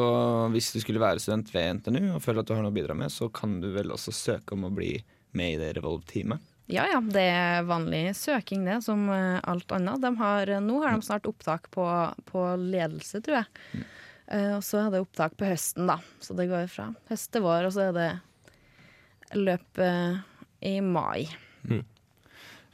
Hvis 0.53 0.73
du 0.75 0.81
skulle 0.83 1.01
være 1.01 1.23
student 1.25 1.49
ved 1.55 1.79
NTNU 1.79 2.15
og 2.19 2.23
føler 2.25 2.43
at 2.43 2.51
du 2.51 2.55
har 2.55 2.63
noe 2.65 2.73
å 2.73 2.77
bidra 2.77 2.97
med, 2.99 3.13
så 3.13 3.31
kan 3.33 3.59
du 3.63 3.71
vel 3.73 3.95
også 3.95 4.13
søke 4.13 4.57
om 4.57 4.67
å 4.69 4.75
bli 4.75 4.93
med 5.39 5.55
i 5.55 5.61
det 5.61 5.75
Revolve-teamet. 5.79 6.45
Ja 6.69 6.85
ja, 6.91 6.99
det 7.01 7.25
er 7.33 7.65
vanlig 7.65 8.11
søking 8.19 8.67
det, 8.69 8.83
som 8.85 9.07
eh, 9.09 9.39
alt 9.49 9.73
annet. 9.73 10.03
De 10.05 10.11
har, 10.21 10.53
nå 10.61 10.83
har 10.83 10.93
de 10.93 11.07
snart 11.07 11.29
opptak 11.31 11.71
på, 11.73 11.85
på 12.29 12.45
ledelse, 12.61 13.23
tror 13.25 13.41
jeg. 13.41 13.87
Eh, 14.29 14.53
og 14.59 14.65
så 14.65 14.83
er 14.83 14.93
det 14.93 15.01
opptak 15.01 15.39
på 15.41 15.49
høsten, 15.49 15.89
da. 15.89 15.97
Så 16.21 16.37
det 16.37 16.51
går 16.51 16.69
fra 16.69 16.91
høst 17.09 17.31
til 17.33 17.47
vår, 17.47 17.71
og 17.71 17.73
så 17.73 17.89
er 17.89 17.97
det 17.97 18.11
løp 19.39 19.81
eh, 19.81 20.21
i 20.69 20.75
mai. 20.85 21.25
Eh, 21.73 21.81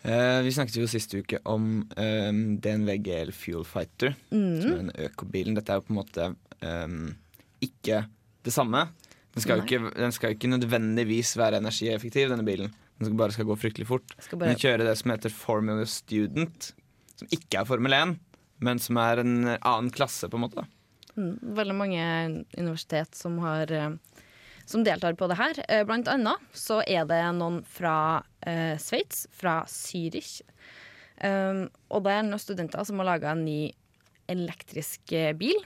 vi 0.05 0.53
snakket 0.53 0.77
jo 0.77 0.89
sist 0.91 1.15
uke 1.17 1.39
om 1.49 1.69
um, 1.97 2.41
DNV 2.61 2.99
GL 3.07 3.31
Fuel 3.33 3.65
Fighter, 3.65 4.13
som 4.29 4.69
er 4.69 4.83
den 4.83 4.91
økobilen. 5.07 5.57
Dette 5.57 5.73
er 5.73 5.81
jo 5.81 5.87
på 5.87 5.95
en 5.95 6.01
måte 6.01 6.27
um, 6.61 7.07
ikke 7.65 8.03
det 8.45 8.53
samme. 8.53 8.85
Den 9.35 9.43
skal, 9.43 9.59
jo 9.59 9.65
ikke, 9.67 9.95
den 9.97 10.13
skal 10.15 10.37
ikke 10.37 10.51
nødvendigvis 10.53 11.33
være 11.41 11.59
energieffektiv, 11.59 12.29
denne 12.31 12.47
bilen. 12.47 12.71
Den 12.99 13.09
skal 13.09 13.19
bare 13.19 13.35
skal 13.35 13.49
gå 13.49 13.57
fryktelig 13.59 13.89
fort. 13.89 14.15
Skal 14.21 14.39
Den 14.39 14.45
bare, 14.45 14.61
kjører 14.61 14.85
det 14.87 14.95
som 15.01 15.11
heter 15.11 15.33
Formula 15.35 15.87
Student, 15.91 16.71
som 17.19 17.33
ikke 17.35 17.63
er 17.63 17.67
Formel 17.67 17.97
1, 17.97 18.15
men 18.65 18.83
som 18.83 19.01
er 19.03 19.25
en 19.25 19.35
annen 19.57 19.91
klasse, 19.95 20.31
på 20.31 20.39
en 20.39 20.45
måte. 20.47 20.67
mm, 21.17 21.57
veldig 21.57 21.75
mange 21.75 22.05
universitet 22.59 23.15
som 23.19 23.41
har 23.43 23.73
eh, 23.75 23.97
som 24.67 24.85
deltar 24.85 25.15
på 25.19 25.27
det 25.31 25.37
her. 25.39 25.55
Eh, 25.69 25.85
Blant 25.87 26.09
annet 26.11 26.39
så 26.57 26.81
er 26.87 27.05
det 27.09 27.21
noen 27.37 27.63
fra 27.69 28.23
eh, 28.47 28.77
Sveits, 28.81 29.27
fra 29.35 29.65
Zürich. 29.71 30.43
Um, 31.23 31.69
og 31.95 32.03
det 32.05 32.11
er 32.11 32.23
noen 32.27 32.41
studenter 32.43 32.85
som 32.85 32.99
har 32.99 33.07
laga 33.13 33.31
en 33.35 33.45
ny 33.47 33.73
elektrisk 34.31 35.13
eh, 35.15 35.33
bil. 35.37 35.65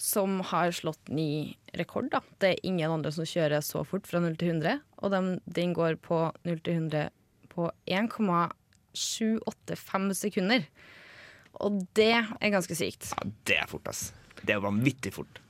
Som 0.00 0.40
har 0.50 0.72
slått 0.76 1.08
ny 1.08 1.56
rekord. 1.76 2.10
da. 2.12 2.20
Det 2.40 2.48
er 2.52 2.66
ingen 2.68 2.90
andre 2.98 3.10
som 3.14 3.24
kjører 3.28 3.60
så 3.64 3.84
fort 3.88 4.06
fra 4.08 4.18
0 4.20 4.36
til 4.40 4.48
100. 4.52 4.80
Og 5.00 5.08
den, 5.14 5.26
den 5.48 5.70
går 5.76 5.92
på 6.04 6.18
0 6.44 6.58
til 6.60 6.74
100 6.82 7.10
på 7.52 7.62
1,785 7.88 10.14
sekunder. 10.20 10.60
Og 11.64 11.70
det 11.96 12.12
er 12.12 12.52
ganske 12.52 12.74
sykt. 12.76 13.02
Ja, 13.14 13.20
det 13.48 13.56
er 13.62 13.66
fort, 13.70 13.88
ass. 13.88 14.12
Det 14.42 14.52
er 14.52 14.60
vanvittig 14.60 15.12
fort. 15.16 15.40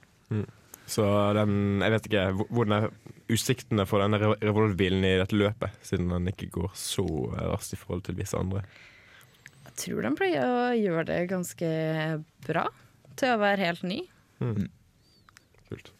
Så 0.87 1.03
den, 1.35 1.81
jeg 1.83 1.91
vet 1.97 2.05
ikke 2.09 2.25
hvor- 2.39 2.49
hvordan 2.55 2.85
er 2.85 2.91
utsiktene 3.35 3.87
for 3.91 3.99
denne 4.05 4.21
revolverbilen 4.39 5.03
i 5.05 5.17
dette 5.19 5.35
løpet, 5.35 5.71
siden 5.83 6.09
den 6.13 6.29
ikke 6.31 6.49
går 6.55 6.71
så 6.79 7.05
raskt 7.35 7.75
i 7.75 7.77
forhold 7.81 8.05
til 8.07 8.15
visse 8.15 8.39
andre. 8.39 8.63
Jeg 9.67 9.75
tror 9.83 10.03
de 10.07 10.13
pleier 10.17 10.45
å 10.47 10.71
gjøre 10.79 11.05
det 11.07 11.29
ganske 11.29 11.71
bra 12.47 12.69
til 13.17 13.29
å 13.35 13.39
være 13.43 13.59
helt 13.67 13.83
ny. 13.83 13.99
Kult. 15.69 15.91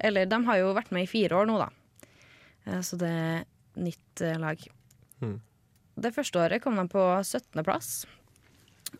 Eller 0.00 0.26
de 0.30 0.38
har 0.46 0.58
jo 0.60 0.72
vært 0.74 0.92
med 0.94 1.02
i 1.06 1.10
fire 1.10 1.40
år 1.42 1.46
nå, 1.50 1.58
da. 1.58 1.68
Eh, 2.66 2.80
Så 2.80 2.96
det 2.98 3.08
er 3.10 3.44
nytt 3.76 4.22
eh, 4.22 4.38
lag. 4.38 4.58
Mm. 5.20 5.40
Det 5.98 6.14
første 6.14 6.38
året 6.40 6.62
kom 6.62 6.76
de 6.78 6.86
på 6.88 7.02
17. 7.24 7.62
plass. 7.66 8.06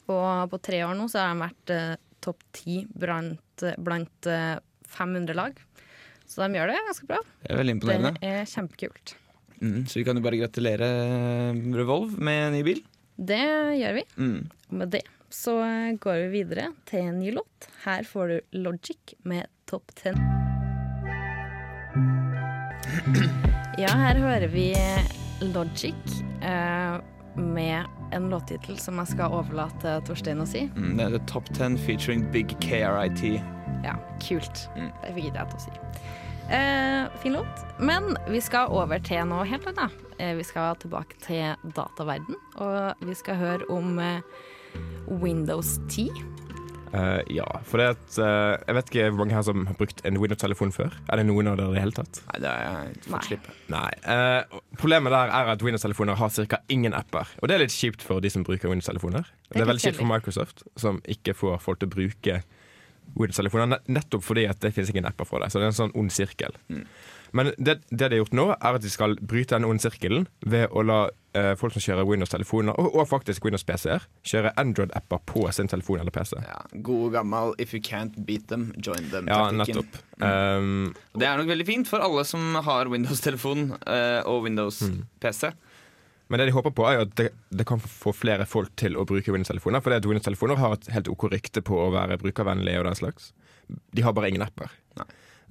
Og 0.09 0.51
på 0.51 0.61
tre 0.63 0.83
år 0.87 0.97
nå 0.99 1.09
så 1.11 1.23
har 1.23 1.35
de 1.35 1.41
vært 1.47 1.71
eh, 1.75 1.97
topp 2.23 2.43
ti 2.53 2.83
blant, 2.87 3.65
blant 3.79 4.27
eh, 4.31 4.59
500 4.95 5.39
lag. 5.39 5.59
Så 6.29 6.45
de 6.45 6.59
gjør 6.59 6.73
det 6.73 6.79
ganske 6.89 7.09
bra. 7.11 7.19
Det 7.43 7.51
er 7.51 7.61
veldig 7.61 7.79
Det 7.83 8.31
er 8.31 8.47
kjempekult. 8.49 9.17
Mm, 9.63 9.87
så 9.87 10.01
vi 10.01 10.05
kan 10.07 10.19
jo 10.19 10.25
bare 10.25 10.41
gratulere 10.41 10.87
eh, 10.91 11.59
Revolve 11.77 12.19
med 12.19 12.47
en 12.49 12.57
ny 12.57 12.63
bil. 12.67 12.81
Det 13.17 13.43
gjør 13.79 13.99
vi. 14.01 14.07
Mm. 14.17 14.39
Og 14.71 14.79
med 14.81 14.95
det 14.97 15.05
så 15.33 15.59
eh, 15.65 15.93
går 16.01 16.15
vi 16.15 16.29
videre 16.43 16.73
til 16.89 17.09
en 17.09 17.19
ny 17.19 17.33
låt. 17.33 17.69
Her 17.85 18.05
får 18.05 18.29
du 18.29 18.59
Logic 18.65 19.15
med 19.25 19.47
Top 19.71 19.95
10. 19.95 20.13
Ja, 23.81 23.89
her 23.97 24.19
hører 24.21 24.49
vi 24.53 24.67
Logic 25.55 25.95
eh, 26.45 26.99
med 27.37 27.85
en 28.13 28.29
låttittel 28.29 28.77
som 28.79 29.01
jeg 29.01 29.15
skal 29.15 29.33
overlate 29.33 29.97
Torstein 30.07 30.43
å 30.45 30.49
si. 30.49 30.67
Mm, 30.77 30.99
det 30.99 31.09
er 31.09 31.25
Top 31.31 31.49
10 31.55 31.81
featuring 31.87 32.27
Big 32.35 32.53
KRIT. 32.61 33.41
Ja, 33.85 33.97
kult. 34.23 34.67
Mm. 34.77 34.91
Det 35.03 35.15
fikk 35.17 35.31
ikke 35.31 35.43
jeg 35.43 35.53
til 35.53 35.59
å 35.59 35.65
si. 35.67 35.73
Eh, 36.53 37.19
fin 37.23 37.37
låt. 37.39 37.65
Men 37.79 38.17
vi 38.29 38.41
skal 38.45 38.73
over 38.75 39.03
til 39.03 39.25
noe 39.31 39.47
helt 39.49 39.67
annet. 39.71 39.95
Eh, 40.19 40.35
vi 40.39 40.47
skal 40.47 40.77
tilbake 40.83 41.19
til 41.25 41.55
dataverden, 41.77 42.39
og 42.63 43.07
vi 43.07 43.15
skal 43.19 43.41
høre 43.41 43.71
om 43.73 43.99
eh, 44.03 44.21
Windows 45.09 45.79
10. 45.89 46.11
Uh, 46.93 47.23
ja, 47.33 47.47
for 47.65 47.81
det 47.81 47.87
at 47.95 48.17
uh, 48.21 48.53
Jeg 48.67 48.77
vet 48.77 48.91
ikke 48.91 49.05
hvor 49.15 49.23
mange 49.23 49.33
her 49.33 49.45
som 49.47 49.63
har 49.65 49.77
brukt 49.79 50.03
en 50.05 50.19
Windows-telefon 50.21 50.75
før. 50.77 50.93
Er 51.09 51.23
det 51.23 51.25
noen 51.25 51.49
av 51.49 51.57
dere 51.57 51.73
i 51.73 51.77
det 51.79 51.85
hele 51.87 51.97
tatt? 51.97 52.21
Nei, 52.29 52.41
det 52.45 52.51
er 52.51 52.91
jeg 53.33 53.39
Nei. 53.73 53.89
Eh, 54.13 54.59
problemet 54.77 55.15
der 55.15 55.33
er 55.33 55.55
at 55.55 55.65
Windows-telefoner 55.65 56.21
har 56.21 56.35
ca. 56.53 56.61
ingen 56.69 56.93
apper. 56.93 57.33
Og 57.41 57.49
det 57.49 57.57
er 57.57 57.65
litt 57.65 57.73
kjipt 57.73 58.05
for 58.05 58.21
de 58.21 58.29
som 58.33 58.45
bruker 58.45 58.69
Windows-telefoner. 58.69 59.25
Det, 59.25 59.55
det, 59.55 59.63
er 59.65 59.71
veldig 59.73 59.85
kjipt 59.87 60.03
for 60.03 60.11
Microsoft, 60.11 60.67
som 60.77 61.01
ikke 61.09 61.33
får 61.33 61.65
folk 61.65 61.81
til 61.81 61.89
å 61.89 61.95
bruke 61.97 62.43
Windows-telefoner, 63.15 63.83
nettopp 63.93 64.25
fordi 64.25 64.47
at 64.49 64.61
det 64.65 64.73
finnes 64.75 64.91
ingen 64.95 65.09
apper 65.09 65.29
for 65.29 65.43
det. 65.43 65.51
Så 65.53 65.61
det 65.61 65.67
er 65.69 65.73
en 65.75 65.81
sånn 65.83 65.97
ond 65.99 66.13
sirkel. 66.15 66.55
Men 67.33 67.49
det, 67.57 67.79
det 67.89 68.09
de 68.11 68.17
har 68.17 68.21
gjort 68.27 68.35
nå, 68.37 68.45
er 68.59 68.77
at 68.77 68.83
de 68.85 68.91
skal 68.93 69.15
bryte 69.17 69.57
den 69.57 69.65
onde 69.65 69.81
sirkelen 69.81 70.27
ved 70.45 70.69
å 70.77 70.83
la 70.85 70.99
eh, 71.33 71.55
folk 71.57 71.73
som 71.73 71.81
kjører 71.81 72.05
Windows-telefoner, 72.09 72.77
og, 72.77 72.91
og 73.01 73.09
faktisk 73.09 73.45
Windows-PC-er, 73.49 74.05
kjøre 74.29 74.53
Android-apper 74.61 75.23
på 75.29 75.47
sin 75.57 75.71
telefon 75.73 76.03
eller 76.03 76.13
PC. 76.13 76.37
Ja, 76.45 76.61
God 76.85 77.15
gammel 77.17 77.55
'if 77.57 77.73
you 77.73 77.81
can't 77.81 78.19
beat 78.27 78.49
them, 78.53 78.75
join 78.77 79.09
them'. 79.13 79.29
Ja, 79.33 79.49
taktikken. 79.49 79.89
nettopp. 79.89 80.03
Um, 80.21 80.95
Det 81.17 81.27
er 81.27 81.37
nok 81.41 81.49
veldig 81.49 81.67
fint 81.67 81.89
for 81.89 82.05
alle 82.05 82.25
som 82.29 82.55
har 82.55 82.89
Windows-telefon 82.93 83.79
eh, 83.87 84.21
og 84.29 84.45
Windows-PC. 84.45 85.53
Men 86.33 86.41
det 86.41 86.49
de 86.49 86.55
håper 86.57 86.73
på 86.73 86.85
er 86.89 86.95
jo 86.97 87.05
at 87.05 87.11
det, 87.21 87.27
det 87.53 87.67
kan 87.69 87.81
få 87.83 88.15
flere 88.17 88.47
folk 88.49 88.73
til 88.81 88.97
å 88.97 89.05
bruke 89.05 89.35
Windows-telefoner. 89.35 89.83
For 89.85 89.93
Windows-telefoner 89.93 90.57
har 90.57 90.79
et 90.79 90.89
helt 90.95 91.11
OK 91.13 91.27
rykte 91.29 91.61
på 91.61 91.77
å 91.77 91.91
være 91.93 92.17
brukervennlige 92.23 92.81
og 92.81 92.89
den 92.89 92.97
slags. 92.97 93.35
De 93.69 94.05
har 94.07 94.17
bare 94.17 94.31
ingen 94.33 94.45
apper. 94.47 94.73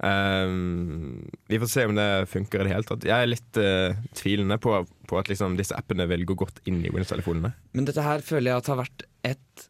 Um, 0.02 1.28
vi 1.46 1.60
får 1.62 1.70
se 1.70 1.84
om 1.86 1.94
det 1.94 2.08
funker 2.26 2.64
i 2.64 2.66
det 2.66 2.72
hele 2.72 2.88
tatt. 2.88 3.06
Jeg 3.06 3.14
er 3.14 3.30
litt 3.30 3.60
uh, 3.62 3.94
tvilende 4.18 4.58
på, 4.58 4.80
på 5.06 5.20
at 5.20 5.30
liksom, 5.30 5.54
disse 5.60 5.78
appene 5.78 6.08
vil 6.10 6.26
gå 6.26 6.34
godt 6.42 6.58
inn 6.66 6.80
i 6.82 6.90
Windows-telefonene. 6.90 7.52
Men 7.78 7.86
dette 7.86 8.02
her 8.02 8.26
føler 8.26 8.50
jeg 8.50 8.64
at 8.64 8.72
har 8.72 8.82
vært 8.82 9.06
et 9.30 9.68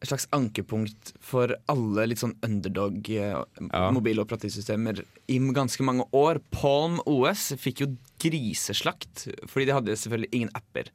et 0.00 0.08
slags 0.08 0.26
ankepunkt 0.32 1.12
for 1.20 1.52
alle 1.68 2.06
litt 2.08 2.22
sånn 2.22 2.36
underdog 2.46 3.04
eh, 3.12 3.36
Ja. 3.68 3.90
operativsystemer 3.92 5.02
i 5.28 5.38
ganske 5.52 5.84
mange 5.84 6.06
år. 6.16 6.40
Palm 6.50 7.00
OS 7.04 7.52
fikk 7.60 7.84
jo 7.84 7.90
griseslakt, 8.22 9.28
fordi 9.46 9.66
de 9.68 9.76
hadde 9.76 9.96
selvfølgelig 9.96 10.32
ingen 10.32 10.50
apper. 10.56 10.90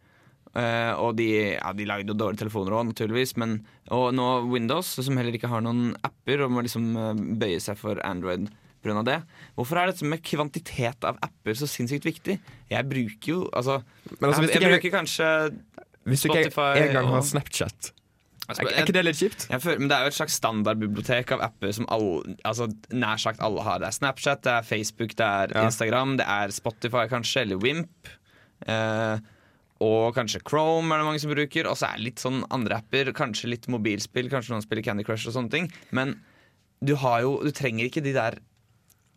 Uh, 0.55 0.95
og 1.03 1.17
de, 1.19 1.27
ja, 1.57 1.73
de 1.75 1.85
lagde 1.85 2.13
jo 2.13 2.15
dårlige 2.15 2.45
telefoner 2.45 2.77
òg, 2.77 2.85
naturligvis. 2.93 3.35
Men, 3.37 3.57
og 3.91 4.13
nå 4.15 4.27
Windows, 4.47 4.87
som 5.03 5.17
heller 5.19 5.35
ikke 5.35 5.51
har 5.51 5.61
noen 5.65 5.89
apper, 6.07 6.45
og 6.45 6.53
må 6.55 6.63
liksom 6.63 6.93
eh, 6.95 7.25
bøye 7.41 7.59
seg 7.59 7.77
for 7.77 7.99
Android 8.07 8.47
pga. 8.85 9.03
det. 9.03 9.19
Hvorfor 9.57 9.81
er 9.81 9.91
dette 9.91 10.07
med 10.07 10.23
kvantitet 10.23 11.03
av 11.09 11.19
apper 11.25 11.57
så 11.59 11.67
sinnssykt 11.67 12.07
viktig? 12.07 12.37
Jeg 12.71 12.87
bruker 12.87 13.31
jo 13.33 13.43
altså, 13.51 13.81
Men 14.19 14.29
altså, 14.29 14.45
jeg, 14.47 14.61
jeg 14.61 14.73
bruker 14.77 14.93
kanskje 14.93 15.29
Spotify 15.49 16.09
Hvis 16.11 16.23
du 16.23 16.29
ikke 16.29 16.43
Spotify 16.47 16.85
engang 16.85 17.09
har 17.11 17.25
Snapchat, 17.25 17.91
er, 18.49 18.67
er 18.69 18.83
ikke 18.85 18.93
det 18.95 19.03
litt 19.07 19.17
kjipt? 19.19 19.47
Jeg 19.49 19.79
men 19.79 19.89
Det 19.89 19.95
er 19.97 20.05
jo 20.05 20.11
et 20.13 20.17
slags 20.17 20.35
standardbibliotek 20.39 21.31
av 21.35 21.41
apper 21.47 21.71
som 21.73 21.87
alle, 21.93 22.35
altså, 22.45 22.67
nær 22.93 23.17
sagt 23.21 23.41
alle 23.45 23.63
har. 23.65 23.79
Det 23.81 23.87
er 23.89 23.95
Snapchat, 23.97 24.43
det 24.45 24.53
er 24.53 24.67
Facebook, 24.67 25.15
det 25.17 25.25
er 25.25 25.55
Ja. 25.55 25.63
Instagram, 25.69 26.17
det 26.21 26.27
er 26.29 26.53
Spotify 26.53 27.07
kanskje, 27.11 27.41
eller 27.45 27.57
Wimp. 27.63 28.11
Eh, 28.67 29.17
og 29.85 30.15
kanskje 30.15 30.39
Chrome 30.47 30.93
er 30.93 31.01
det 31.01 31.07
mange 31.09 31.19
som 31.23 31.33
bruker. 31.33 31.67
Og 31.67 31.75
så 31.79 31.89
er 31.89 31.97
det 31.97 32.05
litt 32.09 32.21
sånn 32.23 32.43
andre 32.53 32.77
apper, 32.79 33.11
kanskje 33.17 33.49
litt 33.51 33.67
mobilspill, 33.71 34.29
kanskje 34.31 34.53
noen 34.53 34.63
spiller 34.63 34.85
Candy 34.85 35.03
Crush 35.07 35.27
og 35.27 35.35
sånne 35.35 35.51
ting. 35.51 35.71
Men 35.91 36.15
du 36.85 36.95
har 37.01 37.21
jo, 37.25 37.39
du 37.43 37.51
trenger 37.55 37.87
ikke 37.89 38.03
de 38.03 38.13
der 38.15 38.39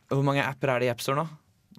Hvor 0.08 0.24
mange 0.24 0.40
apper 0.40 0.70
er 0.72 0.80
det 0.80 0.86
i 0.88 0.92
AppStore 0.94 1.20
nå? 1.20 1.28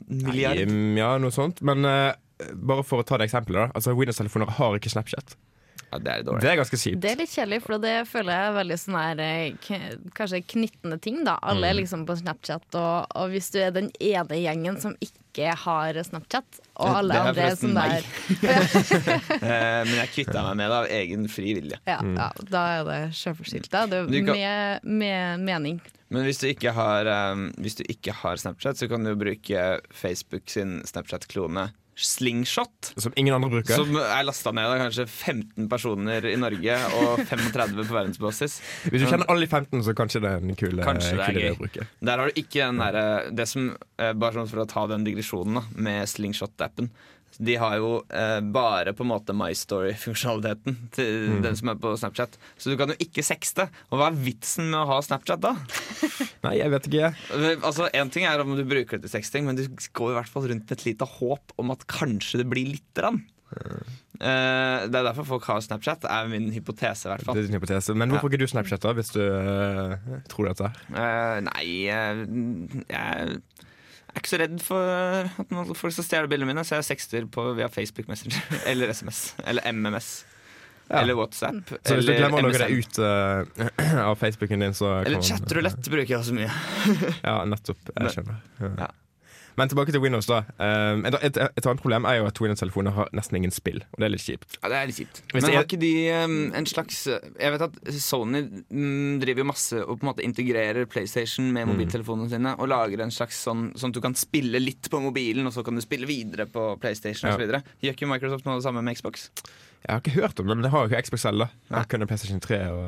Milliard? 0.08 0.60
Nei, 0.70 1.00
Ja, 1.02 1.16
noe 1.18 1.34
sånt. 1.34 1.64
Men 1.66 1.84
eh, 1.90 2.14
bare 2.54 2.84
for 2.86 3.02
å 3.02 3.06
ta 3.08 3.18
det 3.18 3.26
eksempelet, 3.26 3.58
da. 3.58 3.72
Altså, 3.74 3.96
Windows-telefoner 3.98 4.52
har 4.60 4.78
ikke 4.78 4.92
Snapchat. 4.94 5.34
Ja, 5.92 5.98
det 5.98 6.12
er 6.14 6.24
dårlig. 6.24 6.42
Det 6.44 6.50
er 6.52 6.58
ganske 6.60 6.78
kjipt. 6.78 7.00
Det 7.02 7.12
er 7.12 7.16
litt 7.18 7.32
kjedelig, 7.34 7.62
for 7.66 7.80
det 7.82 7.94
føler 8.08 8.30
jeg 8.36 8.50
er 8.50 8.58
veldig 8.60 8.76
sånn 8.78 8.98
her 9.00 9.22
eh, 9.26 9.80
Kanskje 10.14 10.42
knyttende 10.54 11.00
ting, 11.02 11.24
da. 11.26 11.38
Alle 11.42 11.66
Mm. 11.66 11.70
er 11.72 11.78
liksom 11.82 12.06
på 12.06 12.16
Snapchat, 12.20 12.68
og, 12.78 13.08
og 13.16 13.30
hvis 13.34 13.50
du 13.52 13.58
er 13.64 13.72
den 13.74 13.90
ene 14.00 14.38
gjengen 14.38 14.78
som 14.80 14.94
ikke 15.02 15.54
har 15.66 15.98
Snapchat, 16.04 16.60
og 16.78 16.96
alle 17.00 17.14
det 17.14 17.20
er 17.20 17.30
andre 17.30 17.48
er 17.50 17.58
sånn 17.58 17.74
der 17.74 18.06
Eh, 19.40 19.82
men 19.88 19.96
jeg 20.02 20.12
kvitta 20.14 20.42
meg 20.46 20.58
med 20.60 20.70
det 20.72 20.78
av 20.78 20.88
egen 21.00 21.28
fri 21.32 21.54
vilje. 21.58 21.80
ja, 21.88 22.00
ja, 22.04 22.30
Da 22.50 22.64
er 22.80 22.84
det 22.88 23.00
sjølforskyldt. 23.18 23.70
da. 23.74 23.86
Det 23.90 24.04
er 24.04 24.26
kan- 24.26 24.36
med, 24.36 24.84
med 24.84 25.40
mening. 25.40 25.82
Men 26.10 26.24
hvis 26.26 26.40
du 26.42 26.48
ikke 26.50 26.72
har, 26.74 27.06
um, 27.34 27.52
hvis 27.62 27.76
du 27.78 27.84
ikke 27.88 28.14
har 28.24 28.36
Snapchat, 28.42 28.78
så 28.82 28.88
kan 28.90 29.04
du 29.06 29.16
bruke 29.16 29.80
Facebook 29.94 30.50
sin 30.50 30.82
Snapchat-klone 30.86 31.72
Slingshot. 32.00 32.94
Som 32.96 33.14
ingen 33.20 33.36
andre 33.36 33.50
bruker. 33.54 33.80
Som 33.80 33.98
er 34.00 34.24
lasta 34.28 34.54
ned 34.56 34.70
av 34.70 34.80
kanskje 34.84 35.06
15 35.08 35.68
personer 35.72 36.26
i 36.32 36.36
Norge 36.40 36.78
og 37.00 37.22
35 37.30 37.76
på 37.82 37.88
verdensbasis. 37.92 38.60
Hvis 38.90 39.04
du 39.04 39.08
kjenner 39.10 39.30
alle 39.30 39.46
de 39.46 39.52
15, 39.52 39.84
så 39.88 39.96
kanskje 39.98 40.24
det 40.24 40.34
er 40.34 40.48
en 40.48 40.60
kul, 40.60 40.80
er 40.80 41.24
idé 41.30 41.52
å 41.54 41.60
bruke. 41.60 41.88
Der 42.00 42.24
har 42.24 42.32
du 42.32 42.40
ikke 42.42 42.64
den 42.64 42.82
derre 42.82 43.06
Det 43.36 43.46
som 43.50 43.72
eh, 44.00 44.14
Bare 44.16 44.38
sånn 44.40 44.50
for 44.52 44.64
å 44.64 44.68
ta 44.70 44.86
den 44.92 45.06
digresjonen 45.08 45.60
da 45.60 45.66
med 45.76 46.10
Slingshot-appen. 46.10 46.90
De 47.40 47.56
har 47.60 47.78
jo 47.80 47.92
eh, 48.12 48.40
bare 48.54 48.94
på 48.96 49.06
en 49.06 49.12
måte 49.14 49.36
My 49.38 49.54
Story-funksjonaliteten 49.56 50.78
til 50.96 51.40
den 51.44 51.56
som 51.60 51.72
er 51.72 51.80
på 51.80 51.94
Snapchat. 52.00 52.38
Så 52.60 52.74
du 52.74 52.78
kan 52.80 52.92
jo 52.92 53.00
ikke 53.00 53.24
sexte. 53.26 53.70
Og 53.90 54.02
hva 54.02 54.12
er 54.12 54.20
vitsen 54.20 54.70
med 54.74 54.82
å 54.82 54.90
ha 54.92 55.00
Snapchat 55.06 55.44
da? 55.46 55.56
Nei, 56.46 56.58
jeg 56.60 56.74
vet 56.76 56.90
ikke. 56.92 57.12
Altså, 57.64 57.90
En 57.96 58.12
ting 58.14 58.28
er 58.28 58.44
om 58.44 58.56
du 58.58 58.66
bruker 58.68 59.00
det 59.00 59.08
til 59.08 59.16
sexting, 59.18 59.48
men 59.48 59.60
du 59.60 59.66
går 59.68 60.14
i 60.14 60.20
hvert 60.20 60.32
fall 60.32 60.50
rundt 60.52 60.68
med 60.68 60.78
et 60.78 60.88
lite 60.92 61.08
håp 61.18 61.56
om 61.62 61.76
at 61.76 61.88
kanskje 61.92 62.44
det 62.44 62.50
blir 62.52 62.74
lite 62.76 63.02
grann. 63.02 63.24
Uh, 64.20 64.86
det 64.86 65.00
er 65.00 65.06
derfor 65.08 65.26
folk 65.26 65.48
har 65.48 65.64
Snapchat, 65.64 66.04
er 66.06 66.28
min 66.30 66.52
hypotese 66.54 67.08
i 67.08 67.14
hvert 67.14 67.24
fall. 67.26 67.38
Det 67.38 67.46
er 67.46 67.50
din 67.50 67.58
hypotese. 67.58 67.96
Men 67.98 68.12
hvorfor 68.12 68.30
ikke 68.30 68.44
du 68.44 68.52
Snapchat, 68.52 68.84
da, 68.84 68.92
hvis 68.98 69.14
du 69.16 69.24
uh, 69.24 70.20
tror 70.30 70.52
dette? 70.52 70.70
Uh, 70.92 71.30
Eh, 71.30 71.40
nei, 71.46 71.66
eh, 71.90 72.24
jeg 72.90 73.40
er 74.10 74.24
ikke 74.24 74.32
så 74.32 74.40
redd 74.42 74.58
for 74.64 74.90
at 75.44 75.72
folk 75.78 75.96
skal 75.96 76.08
stjele 76.08 76.32
bildene 76.32 76.52
mine, 76.52 76.66
så 76.68 76.80
jeg 76.80 76.90
sexter 76.90 77.30
på 77.32 77.46
via 77.58 77.70
Facebook 77.72 78.10
Messenger 78.12 78.42
eller 78.72 78.94
SMS. 78.96 79.24
Eller 79.46 79.66
MMS. 79.72 80.12
Ja. 80.90 81.04
Eller 81.04 81.14
WhatsApp. 81.20 81.70
Så 81.86 82.00
hvis 82.00 82.08
du 82.08 82.16
glemmer 82.16 82.42
å 82.42 82.48
logge 82.48 82.64
deg 82.64 82.80
ut 82.82 82.98
uh, 82.98 84.00
av 84.10 84.16
Facebooken 84.18 84.66
din, 84.66 84.74
så 84.74 84.96
Eller 85.04 85.22
chatrulett 85.22 85.86
bruker 85.86 86.16
jeg 86.16 86.18
også 86.18 86.34
mye. 86.34 86.50
Ja, 87.22 87.44
nettopp. 87.46 87.92
Jeg 87.94 88.16
skjønner. 88.16 88.42
Ja. 88.64 88.72
Ja. 88.88 88.90
Men 89.60 89.72
tilbake 89.72 89.92
til 89.92 90.02
Windows, 90.04 90.28
da. 90.30 90.42
Um, 90.56 91.02
et, 91.10 91.18
et, 91.28 91.38
et 91.44 91.66
annet 91.68 91.82
problem 91.84 92.08
er 92.08 92.22
jo 92.22 92.28
at 92.30 92.40
Windows-telefoner 92.40 92.96
har 92.96 93.10
nesten 93.18 93.40
ingen 93.40 93.52
spill, 93.52 93.82
og 93.92 94.00
det 94.00 94.08
er 94.08 94.14
litt 94.14 94.24
kjipt. 94.24 94.56
Ja, 94.62 94.72
det 94.72 94.78
er 94.80 94.90
litt 94.90 95.00
kjipt. 95.02 95.22
Hvis 95.34 95.44
Men 95.44 95.58
har 95.58 95.68
ikke 95.68 95.82
de 95.82 95.92
um, 96.24 96.38
en 96.56 96.68
slags 96.70 97.02
Jeg 97.10 97.54
vet 97.54 97.66
at 97.66 97.80
Sony 98.00 98.44
mm, 98.70 99.20
driver 99.24 99.48
masse 99.50 99.82
og 99.84 100.00
på 100.00 100.06
en 100.06 100.12
måte 100.12 100.24
integrerer 100.26 100.88
PlayStation 100.90 101.50
med 101.56 101.68
mobiltelefonene 101.70 102.32
sine 102.32 102.56
og 102.56 102.72
lager 102.72 103.04
en 103.04 103.14
slags 103.14 103.40
sånn 103.46 103.70
Sånn 103.80 103.92
at 103.92 103.98
du 103.98 104.04
kan 104.04 104.16
spille 104.18 104.62
litt 104.62 104.88
på 104.92 105.02
mobilen, 105.04 105.48
og 105.50 105.54
så 105.56 105.64
kan 105.66 105.76
du 105.78 105.84
spille 105.84 106.08
videre 106.10 106.48
på 106.50 106.72
PlayStation 106.82 107.30
Ja. 107.30 107.38
videre 107.40 107.64
Gjør 107.84 107.98
ikke 107.98 108.10
Microsoft 108.10 108.48
noe 108.48 108.56
av 108.56 108.62
det 108.62 108.68
samme 108.68 108.84
med 108.86 108.98
Xbox? 108.98 109.30
Jeg 109.84 109.92
har 109.92 110.02
ikke 110.04 110.16
hørt 110.18 110.40
om 110.42 110.48
det, 110.48 110.56
men 110.56 110.66
det 110.66 110.72
har 110.74 110.86
jo 110.86 110.92
ikke 110.92 111.08
Xbox 111.08 111.22
selv. 111.24 111.40
da. 111.44 111.48
Jeg 111.72 111.90
kunne 111.92 112.08
PlayStation 112.08 112.42
3 112.44 112.60
og, 112.74 112.88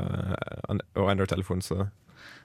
uh, 0.72 0.80
og 1.00 1.12
Android-telefon, 1.12 1.62
så 1.64 1.88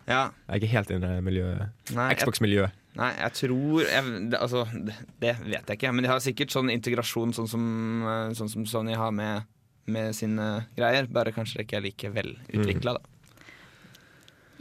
Ja, 0.07 0.31
jeg 0.47 0.49
er 0.49 0.61
ikke 0.61 0.71
helt 0.71 0.91
inne 0.95 1.17
i 1.19 1.23
miljøet. 1.27 1.71
Xbox-miljøet. 1.91 2.71
Nei, 2.99 3.11
jeg 3.19 3.35
tror 3.41 3.83
jeg, 3.85 4.15
det, 4.33 4.39
Altså, 4.41 4.65
det, 4.73 4.95
det 5.23 5.35
vet 5.43 5.69
jeg 5.69 5.79
ikke. 5.79 5.93
Men 5.95 6.07
de 6.07 6.13
har 6.13 6.23
sikkert 6.25 6.55
sånn 6.55 6.73
integrasjon 6.75 7.35
sånn 7.37 7.51
som, 7.51 7.67
eh, 8.07 8.31
sånn 8.39 8.51
som 8.53 8.67
Sony 8.69 8.97
har 8.99 9.13
med, 9.15 9.47
med 9.91 10.17
sine 10.17 10.49
greier. 10.79 11.09
Bare 11.13 11.35
kanskje 11.37 11.61
det 11.61 11.69
ikke 11.69 11.81
er 11.81 11.87
like 11.89 12.15
velutvikla, 12.17 12.97
da. 12.99 13.13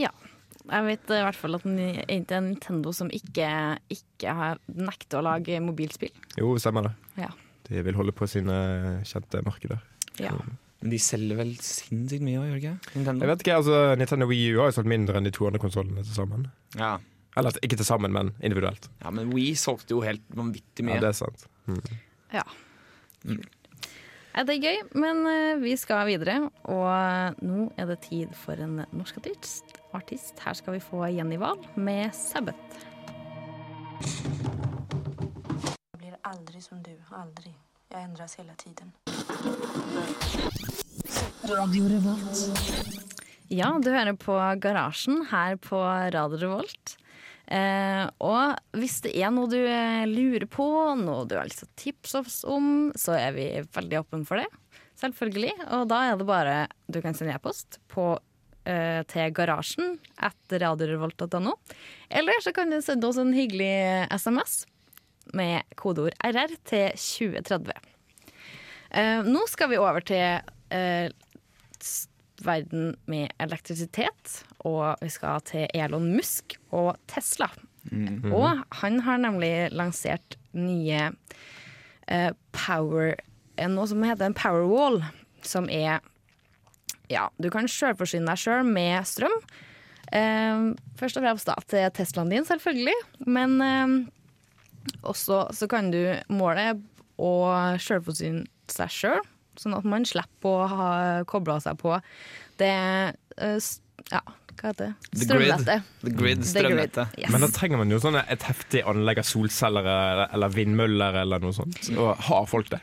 Ja. 0.01 0.11
Jeg 0.65 0.85
vet 0.87 1.11
i 1.13 1.21
hvert 1.21 1.37
fall 1.37 1.59
at 1.59 1.65
det 1.77 1.89
er 2.09 2.37
er 2.37 2.41
Nintendo 2.41 2.93
som 2.97 3.09
ikke, 3.13 3.49
ikke 3.93 4.33
har 4.33 4.61
nekter 4.65 5.21
å 5.21 5.25
lage 5.27 5.59
mobilspill. 5.61 6.13
Jo, 6.39 6.55
stemmer 6.61 6.89
det. 6.89 6.93
Ja. 7.27 7.29
De 7.69 7.81
vil 7.85 7.97
holde 7.97 8.13
på 8.17 8.27
sine 8.29 8.55
kjente 9.05 9.41
markeder. 9.45 9.81
Ja. 10.21 10.33
Men 10.81 10.91
de 10.93 10.99
selger 11.01 11.37
vel 11.39 11.53
sinnssykt 11.65 12.21
mye 12.25 12.37
òg, 12.41 12.47
gjør 12.49 12.57
de 12.57 12.61
ikke? 12.61 12.95
Nintendo? 12.97 13.25
Jeg 13.25 13.31
vet 13.31 13.43
ikke, 13.45 13.59
altså 13.61 13.77
Nintendo 13.97 14.27
Wii 14.29 14.47
U 14.53 14.59
har 14.61 14.69
jo 14.69 14.75
solgt 14.77 14.91
mindre 14.91 15.17
enn 15.19 15.25
de 15.25 15.33
to 15.33 15.47
andre 15.47 15.61
konsollene 15.61 16.03
til 16.05 16.17
sammen. 16.17 16.49
Ja. 16.77 16.95
Eller 17.35 17.51
ikke 17.65 17.75
til 17.77 17.85
sammen, 17.87 18.11
men 18.15 18.33
individuelt. 18.41 18.89
ja, 19.03 19.09
men 19.11 19.33
Wii 19.33 19.55
solgte 19.59 19.91
jo 19.91 20.01
helt 20.05 20.23
vanvittig 20.35 20.85
mye. 20.87 20.95
Ja, 20.95 21.01
det 21.01 21.09
er 21.09 21.19
sant. 21.19 21.47
ja. 22.33 22.43
Ja, 24.35 24.43
det 24.43 24.55
er 24.57 24.61
gøy, 24.65 24.79
men 24.99 25.21
eh, 25.31 25.55
vi 25.63 25.75
skal 25.79 26.05
videre. 26.09 26.49
Og 26.67 27.37
nå 27.43 27.69
er 27.79 27.85
det 27.87 28.01
tid 28.03 28.33
for 28.35 28.59
en 28.59 28.81
norsk 28.91 29.17
artist. 29.21 29.77
artist. 29.95 30.39
Her 30.43 30.53
skal 30.59 30.73
vi 30.75 30.81
få 30.83 31.05
Jenny 31.07 31.37
Wahl 31.39 31.59
med 31.75 32.11
'Sabbat'. 32.11 32.83
Jeg 35.93 35.99
blir 36.01 36.15
aldri 36.23 36.61
som 36.61 36.83
du, 36.83 36.91
Aldri. 37.15 37.53
Jeg 37.91 38.03
endres 38.03 38.33
hele 38.35 38.51
tiden. 38.59 38.91
Radio 41.47 41.87
Revolt. 41.87 42.37
Ja, 43.53 43.69
du 43.79 43.89
hører 43.93 44.15
på 44.17 44.35
Garasjen 44.59 45.25
her 45.31 45.55
på 45.61 45.79
Radio 46.15 46.37
Revolt. 46.41 46.95
Eh, 47.45 48.03
og 48.25 48.77
hvis 48.79 48.99
det 49.05 49.13
er 49.19 49.33
noe 49.33 49.49
du 49.51 49.59
eh, 49.59 50.05
lurer 50.09 50.47
på, 50.49 50.67
noe 50.97 51.25
du 51.29 51.35
har 51.37 51.49
lyst 51.49 51.61
til 51.63 51.69
å 51.69 51.79
tipse 51.81 52.21
oss 52.23 52.39
om, 52.49 52.91
så 52.97 53.17
er 53.19 53.35
vi 53.37 53.49
veldig 53.75 54.01
åpne 54.01 54.25
for 54.27 54.41
det. 54.41 54.47
Selvfølgelig. 55.01 55.53
Og 55.75 55.89
da 55.91 56.01
er 56.07 56.19
det 56.19 56.29
bare 56.29 56.55
du 56.87 57.01
kan 57.03 57.17
sende 57.17 57.35
e-post 57.35 57.79
på 57.91 58.13
eh, 58.65 59.01
til 59.11 59.33
garasjen 59.35 59.97
etter 60.23 60.63
radiorevolt.no. 60.65 61.57
Eller 62.09 62.41
så 62.43 62.55
kan 62.55 62.71
du 62.71 62.79
sende 62.83 63.09
oss 63.09 63.19
en 63.21 63.35
hyggelig 63.35 64.07
SMS 64.15 64.63
med 65.35 65.65
kodeord 65.79 66.15
RR 66.23 66.55
til 66.69 66.95
2030. 66.95 67.93
Eh, 68.95 69.21
nå 69.27 69.45
skal 69.51 69.71
vi 69.71 69.81
over 69.81 70.05
til 70.05 70.39
eh, 70.71 71.11
verden 72.43 72.95
med 73.11 73.31
elektrisitet, 73.39 74.41
og 74.67 74.97
vi 75.01 75.09
skal 75.13 75.43
til 75.47 75.67
Elon 75.73 76.09
Musk 76.15 76.57
og 76.75 76.95
Tesla. 77.11 77.49
Og 78.33 78.63
han 78.81 78.99
har 79.05 79.21
nemlig 79.21 79.69
lansert 79.71 80.37
nye 80.57 81.11
eh, 82.09 82.31
power 82.55 83.13
eh, 83.13 83.69
Noe 83.69 83.85
som 83.87 84.01
heter 84.01 84.25
en 84.25 84.37
powerwall, 84.37 85.03
som 85.45 85.69
er 85.69 86.01
Ja, 87.11 87.27
du 87.37 87.51
kan 87.53 87.69
sjølforsyne 87.69 88.25
deg 88.25 88.41
sjøl 88.41 88.65
med 88.65 89.05
strøm. 89.05 89.35
Eh, 90.09 90.73
først 90.97 91.19
og 91.19 91.27
fremst 91.27 91.45
da 91.45 91.55
til 91.69 91.85
Teslaen 91.93 92.33
din, 92.33 92.47
selvfølgelig, 92.47 92.97
men 93.29 93.55
eh, 93.61 93.93
også 95.05 95.45
så 95.53 95.69
kan 95.69 95.91
du 95.93 96.01
måle 96.33 96.71
å 97.21 97.31
sjølforsyne 97.77 98.47
seg 98.71 98.89
sjøl, 98.91 99.21
sånn 99.61 99.77
at 99.77 99.85
man 99.87 100.07
slipper 100.07 100.63
å 100.65 100.71
ha 100.71 100.89
kobla 101.29 101.59
seg 101.63 101.77
på 101.81 101.97
det 102.61 102.71
eh, 102.71 103.69
Ja, 104.11 104.21
hva 104.55 104.71
heter 104.71 104.91
det? 104.91 104.91
The 105.11 105.27
grid. 105.27 105.27
Strømnettet. 105.27 105.93
The 106.01 106.15
Grid, 106.15 106.41
The 106.43 106.49
strømnettet. 106.49 107.15
Yes. 107.19 107.31
Men 107.33 107.43
da 107.43 107.49
trenger 107.53 107.81
man 107.81 107.91
jo 107.91 108.01
sånne, 108.03 108.25
et 108.31 108.45
heftig 108.47 108.83
anlegg 108.87 109.21
av 109.21 109.27
solceller 109.27 109.87
eller, 109.91 110.27
eller 110.35 110.53
vindmøller 110.55 111.21
eller 111.25 111.43
noe 111.43 111.55
sånt. 111.55 111.81
Og 111.97 112.13
har 112.29 112.45
folk 112.49 112.71
det? 112.71 112.81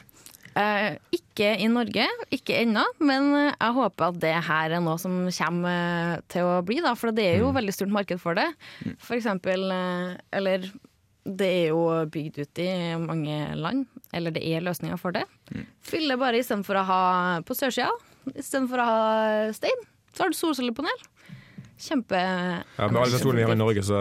Eh, 0.58 0.98
ikke 1.16 1.54
i 1.64 1.68
Norge, 1.72 2.04
ikke 2.34 2.58
ennå, 2.60 2.82
men 3.00 3.30
eh, 3.38 3.54
jeg 3.54 3.76
håper 3.78 4.10
at 4.10 4.18
det 4.20 4.34
her 4.50 4.74
er 4.76 4.82
noe 4.84 5.00
som 5.00 5.22
kommer 5.32 6.18
eh, 6.18 6.24
til 6.32 6.48
å 6.48 6.58
bli, 6.66 6.82
da, 6.84 6.92
for 6.98 7.14
det 7.16 7.24
er 7.30 7.40
jo 7.40 7.54
veldig 7.56 7.72
stort 7.72 7.94
marked 7.94 8.20
for 8.20 8.36
det. 8.36 8.50
For 9.00 9.16
eksempel, 9.16 9.64
eller 9.72 10.68
det 11.24 11.48
er 11.48 11.68
jo 11.70 11.82
bygd 12.10 12.40
ut 12.42 12.60
i 12.62 12.70
mange 12.98 13.36
land, 13.58 13.84
eller 14.12 14.34
det 14.34 14.42
er 14.42 14.64
løsninger 14.64 14.98
for 14.98 15.14
det. 15.14 15.22
Fyller 15.86 16.18
bare 16.20 16.40
istedenfor 16.42 16.80
å 16.80 16.86
ha 16.88 17.02
på 17.46 17.56
sørsida, 17.56 17.92
istedenfor 18.34 18.82
å 18.82 18.88
ha 18.88 19.04
stein, 19.54 19.84
så 20.12 20.24
har 20.24 20.32
du 20.32 20.38
solcellepanel. 20.38 21.06
Kjempe 21.82 22.18
Ja, 22.18 22.88
Med 22.88 23.00
alle 23.02 23.18
solene 23.18 23.40
vi 23.40 23.46
har 23.46 23.56
i 23.56 23.58
Norge, 23.58 23.82
så 23.86 24.00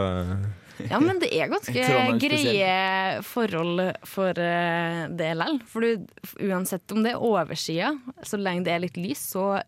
ja, 0.89 0.97
men 1.01 1.19
det 1.21 1.29
er 1.35 1.49
ganske 1.51 1.83
greie 2.23 3.21
forhold 3.25 3.83
for 4.07 4.37
eh, 4.41 5.03
det 5.13 5.33
likevel. 5.37 5.59
For 5.69 5.85
du, 5.85 6.07
uansett 6.47 6.93
om 6.95 7.03
det 7.05 7.13
er 7.13 7.25
oversida, 7.25 7.91
så 8.25 8.39
lenge 8.41 8.65
det 8.65 8.73
er 8.75 8.83
litt 8.85 8.97
lys, 8.97 9.21
så 9.35 9.59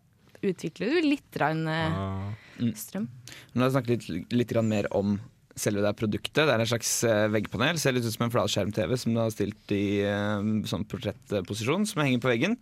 utvikler 0.44 0.96
du 0.96 1.10
litt 1.12 1.28
grann, 1.34 1.62
eh, 1.70 2.00
ah, 2.02 2.64
strøm. 2.78 3.06
Nå 3.52 3.62
har 3.62 3.70
oss 3.70 3.76
snakket 3.76 4.08
litt, 4.10 4.34
litt 4.34 4.56
mer 4.66 4.90
om 4.96 5.16
selve 5.58 5.84
det 5.84 5.94
produktet. 5.98 6.42
Det 6.42 6.50
er 6.50 6.62
en 6.62 6.70
slags 6.70 6.90
eh, 7.06 7.26
veggpanel. 7.32 7.78
Ser 7.80 7.94
litt 7.94 8.06
ut 8.06 8.14
som 8.14 8.26
en 8.26 8.32
flatskjerm-TV 8.34 8.96
som 9.00 9.14
du 9.14 9.20
har 9.22 9.30
stilt 9.34 9.74
i 9.74 10.02
eh, 10.06 10.50
sånn 10.70 10.86
portrettposisjon, 10.90 11.86
som 11.90 12.02
henger 12.02 12.22
på 12.22 12.32
veggen. 12.32 12.58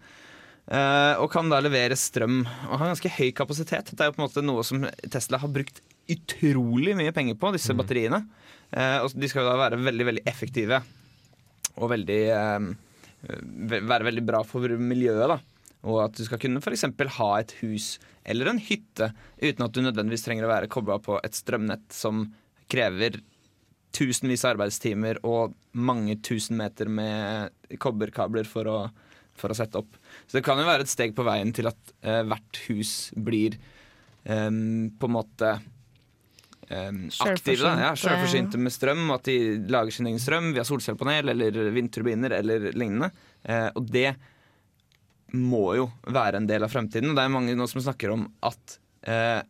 Eh, 0.70 1.14
og 1.18 1.26
kan 1.32 1.48
da 1.50 1.58
levere 1.62 1.98
strøm 1.98 2.42
og 2.44 2.76
har 2.76 2.92
ganske 2.92 3.14
høy 3.16 3.32
kapasitet. 3.36 3.90
Det 3.92 4.04
er 4.04 4.10
jo 4.10 4.16
på 4.16 4.22
en 4.22 4.28
måte 4.28 4.44
noe 4.44 4.64
som 4.66 4.84
Tesla 5.10 5.40
har 5.42 5.52
brukt 5.52 5.82
utrolig 6.12 6.94
mye 6.98 7.14
penger 7.16 7.38
på, 7.40 7.54
disse 7.56 7.74
batteriene. 7.76 8.22
Eh, 8.70 8.98
og 9.02 9.16
de 9.16 9.30
skal 9.30 9.46
jo 9.46 9.50
da 9.50 9.60
være 9.64 9.80
veldig, 9.82 10.08
veldig 10.12 10.26
effektive 10.28 10.82
og 11.72 11.88
veldig 11.88 12.22
være 13.22 14.04
veldig 14.08 14.22
bra 14.26 14.42
for 14.44 14.66
miljøet. 14.76 15.30
da 15.30 15.38
Og 15.88 16.02
at 16.04 16.16
du 16.18 16.24
skal 16.26 16.40
kunne 16.42 16.60
f.eks. 16.60 16.84
ha 17.16 17.30
et 17.38 17.54
hus 17.62 17.94
eller 18.28 18.50
en 18.50 18.60
hytte 18.62 19.08
uten 19.40 19.64
at 19.64 19.74
du 19.74 19.80
nødvendigvis 19.82 20.26
trenger 20.26 20.46
å 20.46 20.52
være 20.52 20.70
kobla 20.70 20.98
på 21.02 21.18
et 21.24 21.34
strømnett 21.34 21.88
som 21.94 22.26
krever 22.72 23.20
tusenvis 23.92 24.46
av 24.46 24.54
arbeidstimer 24.54 25.20
og 25.28 25.52
mange 25.76 26.16
tusen 26.24 26.56
meter 26.56 26.88
med 26.88 27.76
kobberkabler 27.82 28.48
for 28.48 28.70
å, 28.70 28.78
for 29.36 29.52
å 29.52 29.58
sette 29.58 29.82
opp. 29.82 29.98
Så 30.26 30.38
det 30.38 30.44
kan 30.46 30.60
jo 30.60 30.68
være 30.68 30.86
et 30.86 30.92
steg 30.92 31.12
på 31.16 31.26
veien 31.28 31.52
til 31.54 31.68
at 31.68 31.94
eh, 32.00 32.22
hvert 32.24 32.62
hus 32.70 32.94
blir 33.12 33.58
em, 34.24 34.88
på 34.96 35.10
en 35.10 35.16
måte 35.20 35.54
Um, 36.72 37.10
aktive. 37.20 37.66
Da. 37.66 37.72
Ja. 37.80 37.88
Selvforsynte 37.98 38.56
med 38.56 38.72
strøm, 38.72 39.02
og 39.10 39.18
at 39.18 39.28
de 39.28 39.36
lager 39.68 39.92
sin 39.92 40.08
egen 40.08 40.20
strøm 40.22 40.52
via 40.56 40.64
solcellepanel 40.64 41.34
eller 41.34 41.58
vindturbiner 41.74 42.32
eller 42.38 42.70
lignende. 42.70 43.10
Eh, 43.44 43.68
og 43.76 43.90
det 43.92 44.14
må 45.36 45.66
jo 45.76 45.88
være 46.06 46.40
en 46.40 46.48
del 46.48 46.64
av 46.64 46.72
fremtiden. 46.72 47.10
Og 47.12 47.18
det 47.18 47.26
er 47.26 47.34
mange 47.34 47.56
nå 47.58 47.66
som 47.68 47.82
snakker 47.84 48.14
om 48.14 48.24
at 48.48 48.78
eh, 49.04 49.40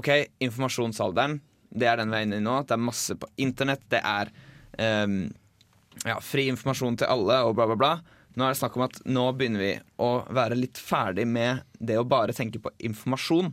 OK, 0.00 0.10
informasjonsalderen, 0.42 1.38
det 1.74 1.88
er 1.90 2.00
den 2.00 2.12
veien 2.14 2.34
inn 2.36 2.46
nå. 2.46 2.60
Det 2.64 2.76
er 2.76 2.82
masse 2.82 3.16
på 3.18 3.28
internett. 3.42 3.82
Det 3.90 4.00
er 4.00 4.30
um, 5.04 5.24
ja, 6.06 6.18
fri 6.22 6.48
informasjon 6.52 7.00
til 7.02 7.10
alle 7.10 7.40
og 7.46 7.56
bla, 7.58 7.68
bla, 7.70 7.78
bla. 7.78 7.94
Nå 8.34 8.46
er 8.46 8.54
det 8.54 8.58
snakk 8.58 8.78
om 8.78 8.86
at 8.86 8.98
nå 9.06 9.28
begynner 9.38 9.62
vi 9.62 9.72
å 10.02 10.10
være 10.34 10.58
litt 10.58 10.78
ferdig 10.80 11.26
med 11.30 11.62
det 11.78 12.00
å 12.00 12.06
bare 12.08 12.34
tenke 12.34 12.62
på 12.62 12.72
informasjon. 12.86 13.52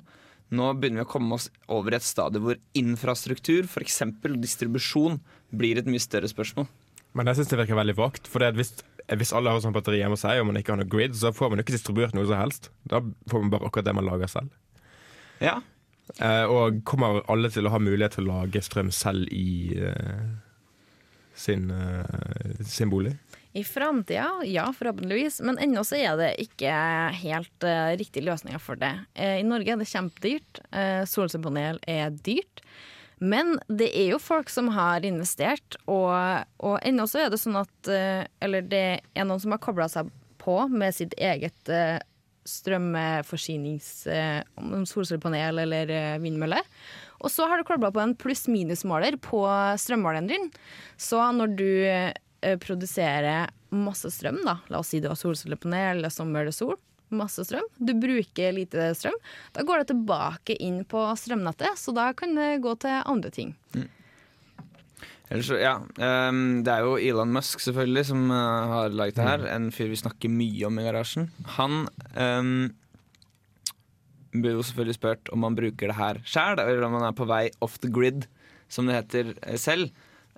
Nå 0.51 0.69
begynner 0.77 1.03
vi 1.03 1.07
å 1.07 1.11
komme 1.11 1.37
oss 1.37 1.49
over 1.71 1.93
i 1.93 1.99
et 1.99 2.05
stadie 2.05 2.41
hvor 2.43 2.57
infrastruktur, 2.77 3.69
f.eks. 3.69 4.01
distribusjon, 4.41 5.19
blir 5.53 5.79
et 5.79 5.89
mye 5.89 6.01
større 6.01 6.29
spørsmål. 6.31 6.67
Men 7.15 7.29
jeg 7.29 7.41
syns 7.41 7.51
det 7.51 7.59
virker 7.59 7.77
veldig 7.77 7.97
vagt. 7.99 8.29
For 8.31 8.43
hvis, 8.57 8.73
hvis 9.19 9.33
alle 9.37 9.53
har 9.53 9.61
sånn 9.63 9.75
batteri 9.75 10.01
hjemme 10.01 10.17
hos 10.17 10.25
seg, 10.25 10.41
og 10.41 10.49
man 10.49 10.59
ikke 10.59 10.73
har 10.73 10.81
noe 10.81 10.91
grid, 10.91 11.15
så 11.17 11.33
får 11.35 11.53
man 11.53 11.63
ikke 11.63 11.75
distribuert 11.75 12.17
noe 12.17 12.27
som 12.27 12.39
helst. 12.39 12.71
Da 12.89 13.03
får 13.31 13.45
man 13.45 13.53
bare 13.53 13.69
akkurat 13.69 13.87
det 13.87 13.95
man 13.97 14.07
lager 14.07 14.31
selv. 14.31 14.57
Ja, 15.43 15.59
og 16.51 16.81
kommer 16.87 17.21
alle 17.31 17.51
til 17.53 17.67
å 17.67 17.73
ha 17.73 17.79
mulighet 17.81 18.17
til 18.17 18.27
å 18.27 18.41
lage 18.41 18.63
strøm 18.65 18.91
selv 18.93 19.29
i 19.31 19.77
eh, 19.79 20.25
sin, 21.37 21.69
eh, 21.71 22.63
sin 22.65 22.91
bolig? 22.91 23.15
I 23.53 23.63
framtida, 23.67 24.29
ja, 24.47 24.73
forhåpentligvis. 24.73 25.41
Men 25.41 25.59
ennå 25.59 25.83
så 25.83 25.97
er 25.99 26.15
det 26.19 26.29
ikke 26.39 26.71
helt 27.19 27.65
uh, 27.67 27.91
riktige 27.99 28.23
løsninger 28.29 28.61
for 28.63 28.79
det. 28.79 28.93
Eh, 29.11 29.41
I 29.41 29.47
Norge 29.47 29.73
er 29.73 29.81
det 29.81 29.89
kjempedyrt. 29.91 30.61
Uh, 30.71 31.03
Solcellepanel 31.09 31.81
er 31.91 32.15
dyrt. 32.23 32.63
Men 33.21 33.59
det 33.67 33.91
er 33.93 34.13
jo 34.13 34.21
folk 34.23 34.49
som 34.49 34.71
har 34.73 35.03
investert, 35.05 35.75
og, 35.85 36.47
og 36.57 36.79
ennå 36.87 37.05
så 37.05 37.25
er 37.25 37.27
det 37.29 37.37
sånn 37.37 37.59
at 37.59 37.89
eh, 37.91 38.23
Eller 38.41 38.65
det 38.65 38.85
er 39.13 39.27
noen 39.29 39.37
som 39.43 39.53
har 39.53 39.61
kobla 39.61 39.85
seg 39.93 40.09
på 40.41 40.55
med 40.73 40.95
sitt 40.97 41.13
eget 41.21 41.69
eh, 41.69 41.99
strømforsynings... 42.47 44.07
om 44.55 44.85
solcellepanel 44.89 45.61
eller 45.65 45.91
eh, 45.93 46.19
vindmølle. 46.23 46.61
Og 47.21 47.29
så 47.29 47.45
har 47.49 47.59
du 47.61 47.67
kobla 47.67 47.91
på 47.93 48.01
en 48.01 48.15
pluss-minus-måler 48.17 49.17
på 49.21 49.43
strømmåleren 49.77 50.29
din. 50.31 50.49
Så 50.97 51.21
når 51.37 51.55
du 51.59 51.69
eh, 51.85 52.55
produserer 52.63 53.51
masse 53.71 54.09
strøm, 54.11 54.41
da, 54.45 54.57
la 54.71 54.81
oss 54.81 54.91
si 54.91 54.99
du 54.99 55.09
har 55.11 55.19
solcellepanel 55.19 56.01
eller 56.01 56.13
sommer 56.13 56.43
eller 56.43 56.55
sol, 56.55 56.75
masse 57.11 57.43
strøm, 57.45 57.65
du 57.77 57.93
bruker 57.99 58.53
lite 58.55 58.91
strøm, 58.95 59.15
da 59.55 59.65
går 59.67 59.81
det 59.81 59.91
tilbake 59.91 60.55
inn 60.63 60.81
på 60.87 61.03
strømnettet, 61.19 61.75
så 61.79 61.93
da 61.95 62.11
kan 62.15 62.35
det 62.39 62.61
gå 62.63 62.75
til 62.81 63.01
andre 63.03 63.31
ting. 63.35 63.55
Ellers, 65.31 65.47
ja. 65.55 65.77
um, 65.79 66.59
det 66.65 66.73
er 66.73 66.83
jo 66.83 66.97
Elon 66.99 67.31
Musk 67.31 67.61
selvfølgelig 67.63 68.03
som 68.09 68.25
uh, 68.33 68.73
har 68.73 68.91
laget 68.91 69.15
det 69.15 69.27
her. 69.29 69.45
En 69.53 69.69
fyr 69.71 69.87
vi 69.91 69.99
snakker 70.01 70.31
mye 70.31 70.65
om 70.67 70.79
i 70.81 70.83
garasjen. 70.83 71.29
Han 71.55 71.85
um, 72.17 72.67
blir 74.35 74.57
jo 74.57 74.65
selvfølgelig 74.67 74.97
spurt 74.97 75.31
om 75.31 75.47
han 75.47 75.55
bruker 75.55 75.91
det 75.91 75.99
her 75.99 76.19
sjæl, 76.27 76.59
eller 76.59 76.83
om 76.87 76.97
han 76.99 77.07
er 77.07 77.15
på 77.15 77.29
vei 77.29 77.45
off 77.63 77.79
the 77.79 77.91
grid, 77.91 78.27
som 78.71 78.87
det 78.87 78.97
heter 78.99 79.31
eh, 79.39 79.59
selv. 79.59 79.91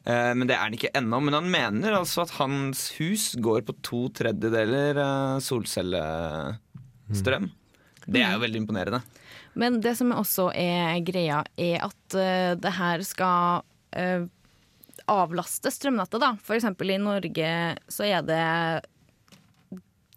Uh, 0.05 0.33
men 0.37 0.45
det 0.45 0.57
er 0.57 0.67
han 0.67 0.77
ikke 0.77 0.93
ennå. 0.99 1.17
Men 1.25 1.39
han 1.39 1.49
mener 1.49 1.97
altså 1.97 2.27
at 2.27 2.37
hans 2.37 2.91
hus 2.99 3.31
går 3.41 3.65
på 3.65 3.77
to 3.81 4.05
tredjedeler 4.21 5.01
uh, 5.01 5.41
solcellestrøm. 5.41 7.49
Det 8.03 8.21
er 8.21 8.35
jo 8.35 8.43
veldig 8.45 8.61
imponerende. 8.61 9.01
Men 9.57 9.81
det 9.81 9.97
som 9.97 10.13
også 10.13 10.51
er 10.53 11.01
greia, 11.05 11.43
er 11.57 11.85
at 11.85 12.17
uh, 12.17 12.53
det 12.61 12.77
her 12.77 13.01
skal 13.05 13.63
eh, 13.95 14.25
avlaste 15.11 15.71
strømnettet, 15.73 16.21
da. 16.23 16.33
Eksempel 16.55 16.93
i 16.95 17.01
Norge 17.01 17.53
så 17.91 18.07
er 18.07 18.25
det 18.27 18.43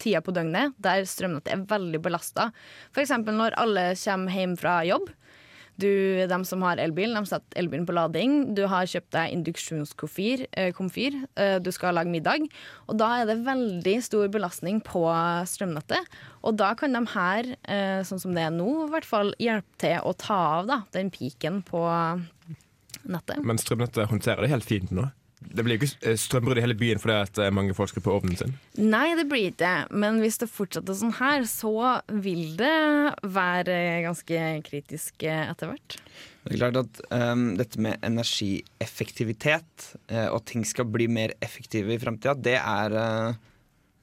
tida 0.02 0.20
på 0.20 0.34
døgnet 0.36 0.76
der 0.82 1.06
strømnettet 1.08 1.54
er 1.54 1.68
veldig 1.70 2.02
belasta. 2.04 2.50
Eksempel 2.96 3.36
når 3.38 3.56
alle 3.60 3.92
kommer 3.98 4.36
hjem 4.36 4.58
fra 4.60 4.80
jobb. 4.86 5.08
Du, 5.76 5.88
de 6.24 6.36
som 6.48 6.62
har 6.64 6.80
elbil, 6.80 7.12
de 7.12 7.28
setter 7.28 7.58
elbilen 7.60 7.84
på 7.84 7.92
lading. 7.92 8.36
Du 8.56 8.62
har 8.70 8.88
kjøpt 8.88 9.10
deg 9.12 9.34
induksjonskomfyr. 9.34 10.46
eh. 10.56 11.18
Eh, 11.36 11.58
du 11.60 11.68
skal 11.70 11.98
lage 11.98 12.08
middag. 12.08 12.46
Og 12.88 12.96
da 12.96 13.10
er 13.20 13.28
det 13.28 13.44
veldig 13.44 13.96
stor 14.02 14.30
belastning 14.32 14.80
på 14.80 15.04
strømnettet. 15.44 16.08
Og 16.48 16.56
da 16.56 16.72
kan 16.74 16.96
de 16.96 17.04
her, 17.12 17.56
eh, 17.64 18.00
sånn 18.08 18.20
som 18.20 18.32
det 18.32 18.46
er 18.46 18.56
nå, 18.56 18.86
i 18.86 18.90
hvert 18.90 19.04
fall 19.04 19.34
hjelpe 19.38 19.76
til 19.76 20.00
å 20.00 20.16
ta 20.16 20.60
av 20.60 20.66
da, 20.66 20.82
den 20.92 21.10
piken 21.10 21.62
på 21.62 21.84
nettet. 23.12 23.44
Men 23.46 23.60
strømnettet 23.60 24.10
håndterer 24.10 24.44
det 24.44 24.52
helt 24.54 24.68
fint 24.68 24.92
nå. 24.94 25.08
Det 25.36 25.62
blir 25.62 25.76
jo 25.76 25.84
ikke 25.84 26.08
eh, 26.08 26.16
strømbrudd 26.18 26.58
i 26.58 26.62
hele 26.64 26.76
byen 26.78 27.00
fordi 27.00 27.16
at 27.20 27.38
eh, 27.44 27.52
mange 27.54 27.74
folk 27.76 27.90
skrur 27.90 28.06
på 28.06 28.14
ovnen 28.18 28.38
sin. 28.38 28.54
Nei, 28.80 29.10
det 29.18 29.26
blir 29.28 29.50
ikke 29.50 29.60
det. 29.62 29.98
Men 30.04 30.20
hvis 30.22 30.40
det 30.40 30.48
fortsetter 30.48 30.96
sånn 30.96 31.12
her, 31.18 31.44
så 31.50 32.00
vil 32.08 32.56
det 32.58 32.72
være 33.36 33.76
ganske 34.06 34.46
kritisk 34.66 35.26
eh, 35.28 35.44
etter 35.50 35.72
hvert. 35.72 35.98
Det 36.46 36.54
er 36.54 36.60
klart 36.62 36.78
at 36.78 37.02
um, 37.10 37.48
dette 37.58 37.80
med 37.82 37.98
energieffektivitet, 38.06 39.88
uh, 40.12 40.28
og 40.30 40.44
ting 40.46 40.62
skal 40.64 40.86
bli 40.86 41.08
mer 41.10 41.34
effektive 41.42 41.90
i 41.90 41.98
framtida, 41.98 42.36
det 42.38 42.54
er 42.60 42.94
uh, 42.94 43.34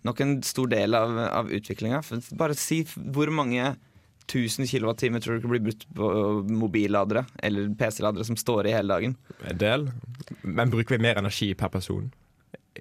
nok 0.04 0.20
en 0.26 0.34
stor 0.44 0.68
del 0.74 0.98
av, 1.00 1.16
av 1.24 1.54
utviklinga. 1.56 2.02
Bare 2.36 2.58
si 2.60 2.82
hvor 2.84 3.32
mange 3.32 3.72
1000 4.28 4.68
kWt 4.68 5.04
tror 5.24 5.36
du 5.36 5.42
ikke 5.42 5.52
blir 5.52 5.66
brukt 5.68 5.88
på 5.96 6.10
mobilladere 6.50 7.26
eller 7.44 7.74
PC-ladere 7.80 8.26
som 8.28 8.38
står 8.40 8.70
i 8.70 8.76
hele 8.76 8.94
dagen? 8.94 9.18
En 9.50 9.60
del. 9.60 9.90
Men 10.42 10.72
bruker 10.74 10.98
vi 10.98 11.04
mer 11.04 11.20
energi 11.22 11.54
per 11.54 11.74
person? 11.74 12.12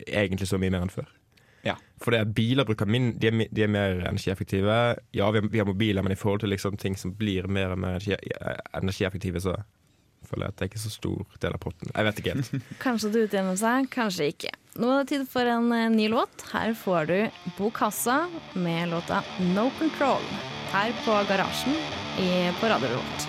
Egentlig 0.06 0.48
så 0.48 0.60
mye 0.60 0.72
mer 0.72 0.86
enn 0.86 0.94
før. 0.94 1.10
Ja. 1.62 1.76
Fordi 2.02 2.18
at 2.18 2.32
biler 2.34 2.66
bruker 2.66 2.88
min, 2.90 3.12
de, 3.22 3.30
er, 3.30 3.44
de 3.54 3.62
er 3.62 3.70
mer 3.70 4.00
energieffektive. 4.08 4.78
Ja, 5.14 5.30
vi 5.30 5.42
har, 5.42 5.48
vi 5.48 5.62
har 5.62 5.68
mobiler, 5.68 6.02
men 6.02 6.12
i 6.12 6.18
forhold 6.18 6.42
til 6.42 6.50
liksom 6.50 6.76
ting 6.76 6.96
som 6.98 7.14
blir 7.14 7.46
mer 7.46 7.74
og 7.74 7.78
mer 7.78 7.96
energi, 7.96 8.16
eh, 8.16 8.58
energieffektive, 8.74 9.40
så 9.40 9.56
føler 10.32 10.48
at 10.48 10.58
det 10.58 10.66
er 10.66 10.72
ikke 10.72 10.82
så 10.82 10.92
stor 10.92 11.38
del 11.44 11.56
av 11.56 11.62
potten. 11.62 11.92
Jeg 11.92 12.08
vet 12.08 12.22
ikke 12.22 12.34
helt. 12.36 12.66
Kanskje 12.86 13.12
det 13.12 13.26
utjevner 13.28 13.60
seg, 13.60 13.88
kanskje 13.92 14.30
ikke. 14.32 14.54
Nå 14.80 14.88
er 14.88 15.02
det 15.02 15.12
tid 15.12 15.28
for 15.28 15.48
en 15.52 15.68
eh, 15.76 15.90
ny 15.92 16.08
låt. 16.12 16.46
Her 16.52 16.72
får 16.78 17.10
du 17.10 17.18
Bokassa 17.58 18.22
med 18.56 18.88
låta 18.92 19.20
No 19.52 19.68
Control. 19.78 20.24
Her 20.72 20.94
på 21.04 21.18
Garasjen 21.28 21.76
i, 22.22 22.28
på 22.56 22.72
Radio 22.72 22.94
Revolt. 22.94 23.28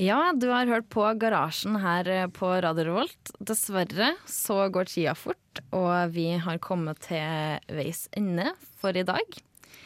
Ja, 0.00 0.32
du 0.36 0.46
har 0.48 0.68
hørt 0.68 0.88
på 0.92 1.04
Garasjen 1.20 1.80
her 1.80 2.08
eh, 2.08 2.26
på 2.32 2.52
Radio 2.64 2.90
Revolt. 2.90 3.32
Dessverre 3.40 4.14
så 4.28 4.66
går 4.72 4.92
tida 4.92 5.16
fort, 5.16 5.64
og 5.72 6.12
vi 6.12 6.34
har 6.40 6.60
kommet 6.60 7.00
til 7.08 7.60
veis 7.72 8.06
ende 8.16 8.52
for 8.80 8.96
i 8.96 9.04
dag. 9.08 9.40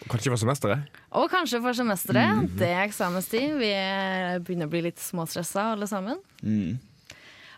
Kanskje 0.04 0.30
for 0.32 0.40
semesteret? 0.40 0.96
Og 1.16 1.30
kanskje 1.32 1.60
for 1.64 1.76
semesteret. 1.76 2.50
Det 2.58 2.68
er 2.68 2.82
eksamenstid. 2.84 3.54
Vi 3.60 3.70
er- 3.72 4.40
begynner 4.44 4.68
å 4.68 4.72
bli 4.72 4.82
litt 4.82 5.00
småstressa 5.00 5.72
alle 5.72 5.86
sammen. 5.88 6.18
Mm. 6.42 6.78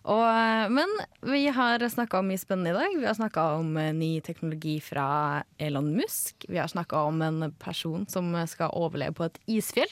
Og, 0.07 0.71
men 0.71 0.93
vi 1.27 1.49
har 1.51 1.83
snakka 1.83 2.21
om 2.21 2.29
mye 2.31 2.39
spennende 2.39 2.71
i 2.71 2.77
dag. 2.77 2.93
Vi 2.95 3.07
har 3.09 3.17
snakka 3.19 3.47
om 3.59 3.77
eh, 3.77 3.93
ny 3.93 4.21
teknologi 4.21 4.77
fra 4.81 5.43
Elon 5.59 5.89
Musk. 5.97 6.47
Vi 6.49 6.61
har 6.61 6.71
snakka 6.71 7.01
om 7.09 7.23
en 7.23 7.51
person 7.59 8.07
som 8.07 8.31
skal 8.47 8.71
overleve 8.71 9.17
på 9.19 9.27
et 9.27 9.41
isfjell. 9.59 9.91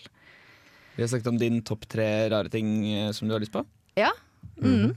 Vi 0.94 1.02
har 1.02 1.10
snakket 1.10 1.32
om 1.32 1.40
din 1.40 1.58
topp 1.66 1.88
tre 1.90 2.28
rare 2.30 2.52
ting 2.52 2.86
eh, 2.92 3.10
som 3.10 3.26
du 3.26 3.34
har 3.34 3.42
lyst 3.42 3.52
på. 3.52 3.64
Ja, 3.98 4.12
mm. 4.62 4.94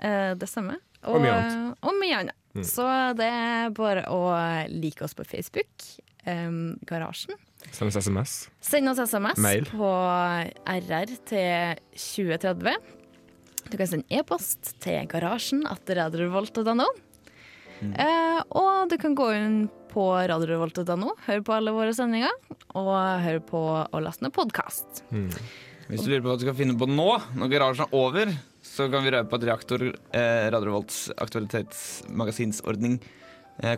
-hmm. 0.00 0.34
det 0.38 0.48
stemmer. 0.48 0.80
Og 1.02 1.20
mye 1.20 1.32
annet. 1.32 1.78
Og 1.82 1.92
mye 2.00 2.16
annet. 2.16 2.66
Så 2.66 2.86
det 3.18 3.26
er 3.26 3.70
bare 3.70 4.06
å 4.08 4.32
like 4.70 5.04
oss 5.04 5.14
på 5.14 5.24
Facebook. 5.24 5.68
Em, 6.30 6.76
garasjen. 6.88 7.38
Send 7.72 7.88
oss 7.88 7.96
SMS. 8.04 8.34
Send 8.64 8.90
oss 8.90 9.00
SMS 9.00 9.40
Mail. 9.40 9.64
på 9.70 9.88
RR 10.68 11.14
til 11.28 11.80
2030. 11.96 12.76
Du 13.70 13.78
kan 13.80 13.88
sende 13.88 14.04
e-post 14.12 14.74
til 14.84 15.06
garasjen 15.08 15.64
at 15.70 15.88
radiorevolt.no. 15.88 16.86
Eh, 17.84 18.40
og 18.56 18.88
du 18.92 18.96
kan 19.00 19.16
gå 19.18 19.30
inn 19.36 19.56
på 19.92 20.04
radiorevolt.no, 20.30 21.14
høre 21.26 21.44
på 21.44 21.54
alle 21.54 21.72
våre 21.74 21.92
sendinger, 21.96 22.32
og 22.74 22.92
høre 23.24 23.42
på 23.44 23.60
og 23.84 24.00
laste 24.02 24.24
ned 24.24 24.34
podkast. 24.34 25.04
Hvis 25.10 26.02
du 26.02 26.08
lurer 26.10 26.22
på 26.24 26.30
hva 26.30 26.38
du 26.40 26.44
skal 26.46 26.56
finne 26.58 26.76
på 26.80 26.88
nå, 26.88 27.08
når 27.36 27.52
garasjen 27.52 27.86
er 27.88 27.96
over, 27.98 28.32
så 28.64 28.88
kan 28.92 29.04
vi 29.04 29.12
røpe 29.14 29.36
at 29.36 29.44
Reaktor, 29.50 29.84
eh, 30.16 30.46
Radiorevolts 30.54 31.10
aktualitetsmagasinsordning, 31.20 32.98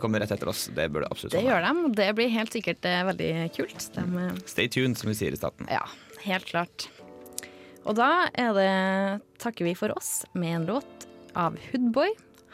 kommer 0.00 0.20
rett 0.20 0.30
etter 0.32 0.48
oss. 0.48 0.66
Det 0.74 0.88
burde 0.88 1.08
absolutt 1.10 1.34
Det 1.36 1.44
gjør 1.44 1.60
de, 1.66 1.72
og 1.84 1.96
det 1.96 2.08
blir 2.16 2.30
helt 2.32 2.52
sikkert 2.54 2.84
eh, 2.88 3.02
veldig 3.10 3.30
kult. 3.56 3.88
De, 3.94 4.04
eh, 4.24 4.38
Stay 4.48 4.68
tuned, 4.72 4.96
som 4.98 5.10
vi 5.12 5.16
sier 5.18 5.32
i 5.36 5.40
staten. 5.40 5.68
ja, 5.70 5.82
helt 6.24 6.46
klart. 6.48 6.88
Og 7.86 7.94
da 7.98 8.28
er 8.34 8.54
det, 8.56 8.70
takker 9.38 9.68
vi 9.68 9.74
for 9.78 9.92
oss 9.94 10.24
med 10.34 10.56
en 10.60 10.66
låt 10.66 11.06
av 11.38 11.58
Hoodboy. 11.70 12.10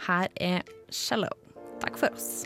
Her 0.08 0.28
er 0.36 0.62
'Shallow'. 0.90 1.38
Takk 1.80 1.96
for 1.98 2.12
oss. 2.12 2.44